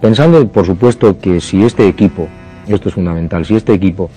[0.00, 2.28] Pensando, por supuesto, que si este equipo,
[2.66, 4.08] esto es fundamental, si este equipo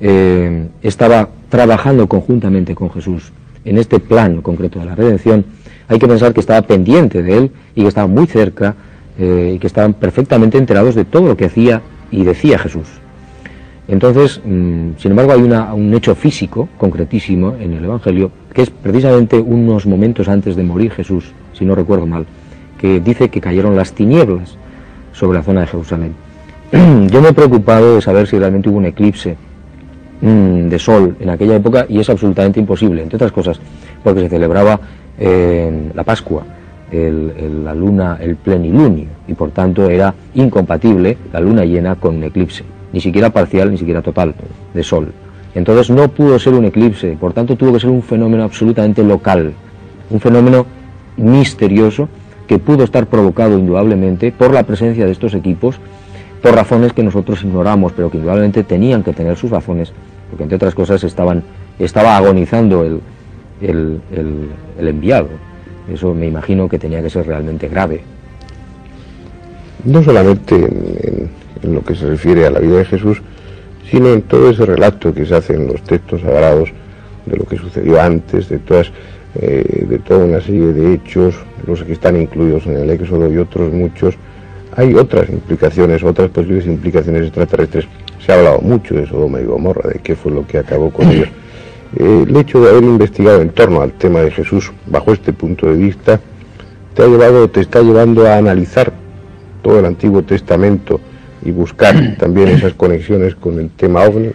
[0.00, 3.32] eh, estaba trabajando conjuntamente con Jesús
[3.64, 5.44] en este plan concreto de la redención,
[5.88, 8.74] hay que pensar que estaba pendiente de él y que estaba muy cerca
[9.18, 12.88] eh, y que estaban perfectamente enterados de todo lo que hacía y decía Jesús.
[13.86, 18.70] Entonces, mmm, sin embargo, hay una, un hecho físico concretísimo en el Evangelio, que es
[18.70, 22.24] precisamente unos momentos antes de morir Jesús, si no recuerdo mal,
[22.78, 24.56] que dice que cayeron las tinieblas
[25.12, 26.14] sobre la zona de Jerusalén.
[27.10, 29.36] Yo me he preocupado de saber si realmente hubo un eclipse
[30.20, 33.60] mmm, de sol en aquella época y es absolutamente imposible, entre otras cosas,
[34.02, 34.80] porque se celebraba
[35.18, 36.44] eh, la Pascua,
[36.92, 42.62] la luna, el plenilunio, y por tanto era incompatible la luna llena con un eclipse,
[42.94, 44.36] ni siquiera parcial, ni siquiera total,
[44.72, 45.12] de sol.
[45.56, 49.52] Entonces no pudo ser un eclipse, por tanto tuvo que ser un fenómeno absolutamente local,
[50.10, 50.64] un fenómeno
[51.16, 52.08] misterioso
[52.46, 55.80] que pudo estar provocado indudablemente por la presencia de estos equipos,
[56.40, 59.92] por razones que nosotros ignoramos, pero que indudablemente tenían que tener sus razones,
[60.30, 61.42] porque entre otras cosas estaban,
[61.80, 64.00] estaba agonizando el,
[64.78, 65.30] enviado.
[65.92, 68.02] Eso me imagino que tenía que ser realmente grave.
[69.84, 73.22] No solamente en, en lo que se refiere a la vida de Jesús,
[73.90, 76.70] sino en todo ese relato que se hace en los textos sagrados
[77.26, 78.90] de lo que sucedió antes, de todas
[79.36, 81.34] eh, de toda una serie de hechos,
[81.66, 84.14] los que están incluidos en el Éxodo y otros muchos,
[84.76, 87.86] hay otras implicaciones, otras posibles implicaciones extraterrestres.
[88.24, 91.10] Se ha hablado mucho de Sodoma y Gomorra, de qué fue lo que acabó con
[91.10, 91.28] ellos.
[91.96, 95.68] Eh, el hecho de haber investigado en torno al tema de Jesús bajo este punto
[95.68, 96.18] de vista
[96.92, 98.92] te ha llevado, te está llevando a analizar
[99.62, 101.00] todo el Antiguo Testamento
[101.44, 104.30] y buscar también esas conexiones con el tema ovni.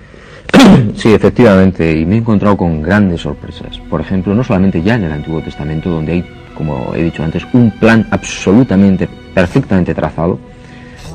[0.96, 3.80] Sí, efectivamente, y me he encontrado con grandes sorpresas.
[3.90, 6.26] Por ejemplo, no solamente ya en el Antiguo Testamento, donde hay,
[6.56, 10.40] como he dicho antes, un plan absolutamente, perfectamente trazado,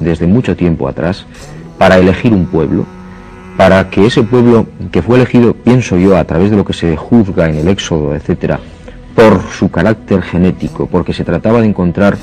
[0.00, 1.26] desde mucho tiempo atrás,
[1.78, 2.86] para elegir un pueblo,
[3.56, 6.96] para que ese pueblo que fue elegido, pienso yo, a través de lo que se
[6.96, 8.60] juzga en el Éxodo, etcétera,
[9.14, 12.16] por su carácter genético, porque se trataba de encontrar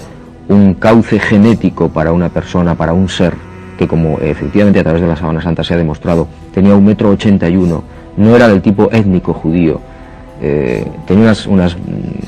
[0.50, 3.34] un cauce genético para una persona, para un ser,
[3.78, 7.10] que como efectivamente a través de la Sábana Santa se ha demostrado, tenía un metro
[7.10, 7.84] ochenta y uno,
[8.18, 9.80] no era del tipo étnico judío,
[10.42, 11.78] eh, tenía unas, unas,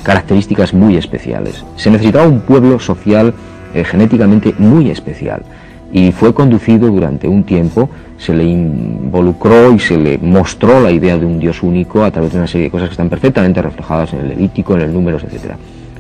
[0.04, 1.66] características muy especiales.
[1.78, 3.34] Se necesitaba un pueblo social
[3.74, 5.44] eh, genéticamente muy especial
[5.92, 11.18] y fue conducido durante un tiempo, se le involucró y se le mostró la idea
[11.18, 14.14] de un Dios único a través de una serie de cosas que están perfectamente reflejadas
[14.14, 15.54] en el Levítico, en el Números, etc.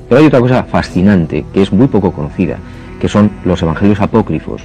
[0.10, 2.58] Pero hay otra cosa fascinante que es muy poco conocida,
[3.00, 4.64] que son los evangelios apócrifos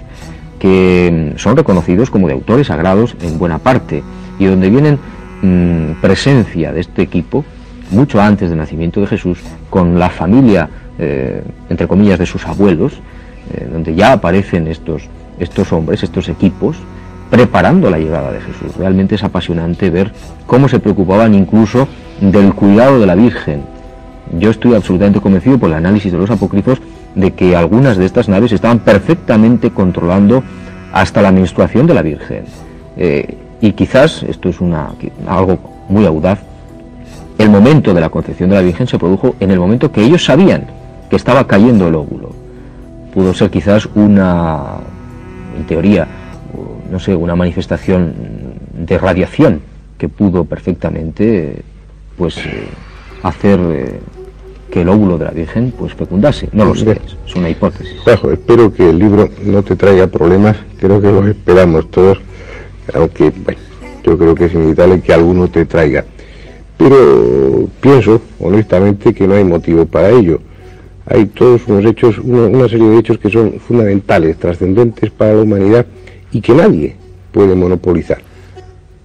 [0.59, 4.02] que son reconocidos como de autores sagrados en buena parte
[4.39, 4.98] y donde vienen
[5.43, 7.44] mmm, presencia de este equipo
[7.90, 9.39] mucho antes del nacimiento de Jesús
[9.70, 10.68] con la familia
[10.98, 12.94] eh, entre comillas de sus abuelos
[13.55, 15.02] eh, donde ya aparecen estos
[15.39, 16.76] estos hombres estos equipos
[17.30, 18.76] preparando la llegada de Jesús.
[18.76, 20.12] Realmente es apasionante ver
[20.47, 21.89] cómo se preocupaban incluso
[22.20, 23.62] del cuidado de la Virgen.
[24.39, 26.80] Yo estoy absolutamente convencido por el análisis de los apócrifos
[27.14, 30.43] de que algunas de estas naves estaban perfectamente controlando
[30.93, 32.44] hasta la menstruación de la Virgen.
[32.97, 34.90] Eh, y quizás, esto es una,
[35.26, 35.59] algo
[35.89, 36.40] muy audaz,
[37.39, 40.24] el momento de la concepción de la Virgen se produjo en el momento que ellos
[40.24, 40.66] sabían
[41.09, 42.30] que estaba cayendo el óvulo.
[43.14, 44.76] Pudo ser quizás una,
[45.56, 46.06] en teoría,
[46.90, 48.12] no sé, una manifestación
[48.72, 49.60] de radiación
[49.97, 51.62] que pudo perfectamente
[52.16, 52.68] pues, eh,
[53.22, 54.01] hacer eh,
[54.70, 56.49] que el óvulo de la Virgen pues fecundase.
[56.53, 58.05] No lo sé, es una hipótesis.
[58.05, 62.19] Bajo, espero que el libro no te traiga problemas, creo que los esperamos todos,
[62.95, 63.61] aunque bueno,
[64.05, 66.05] yo creo que es inevitable que alguno te traiga.
[66.77, 70.40] Pero pienso, honestamente, que no hay motivo para ello.
[71.07, 75.43] Hay todos unos hechos, una, una serie de hechos que son fundamentales, trascendentes para la
[75.43, 75.86] humanidad
[76.31, 76.97] y que nadie
[77.32, 78.19] puede monopolizar.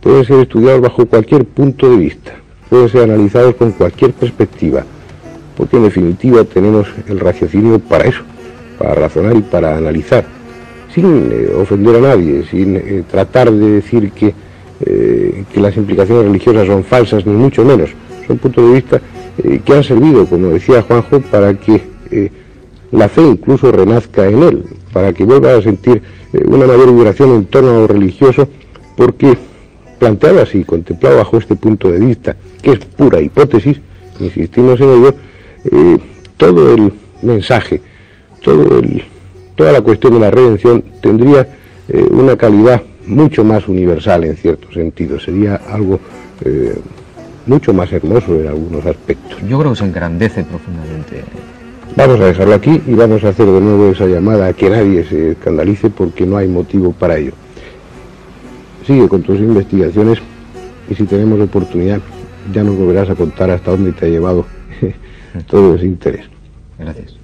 [0.02, 2.34] Pueden ser estudiados bajo cualquier punto de vista,
[2.69, 4.85] pueden ser analizados con cualquier perspectiva
[5.55, 8.21] porque en definitiva tenemos el raciocinio para eso,
[8.77, 10.25] para razonar y para analizar,
[10.93, 14.34] sin eh, ofender a nadie, sin eh, tratar de decir que,
[14.85, 17.89] eh, que, las implicaciones religiosas son falsas, ni mucho menos.
[18.27, 19.01] Son puntos de vista
[19.65, 21.81] que han servido, como decía Juanjo, para que
[22.91, 24.63] la fe incluso renazca en él,
[24.93, 26.01] para que vuelva a sentir
[26.45, 28.47] una mayor vibración en torno a lo religioso,
[28.95, 29.35] porque
[29.97, 33.80] planteado así, contemplado bajo este punto de vista, que es pura hipótesis,
[34.19, 35.15] insistimos en ello,
[35.65, 35.98] eh,
[36.38, 37.81] todo el mensaje,
[38.41, 39.03] todo el,
[39.56, 41.48] toda la cuestión de la redención tendría
[41.88, 45.99] eh, una calidad mucho más universal en cierto sentido, sería algo
[46.44, 46.76] eh,
[47.45, 49.38] mucho más hermoso en algunos aspectos.
[49.48, 51.23] Yo creo que se engrandece profundamente.
[51.95, 55.03] Vamos a dejarlo aquí y vamos a hacer de nuevo esa llamada a que nadie
[55.06, 57.34] se escandalice porque no hay motivo para ello.
[58.88, 60.19] Sigue con tus investigaciones
[60.90, 61.99] y si tenemos oportunidad
[62.53, 64.45] ya nos volverás a contar hasta dónde te ha llevado
[65.41, 66.26] todo ese interés.
[66.77, 67.22] Gracias.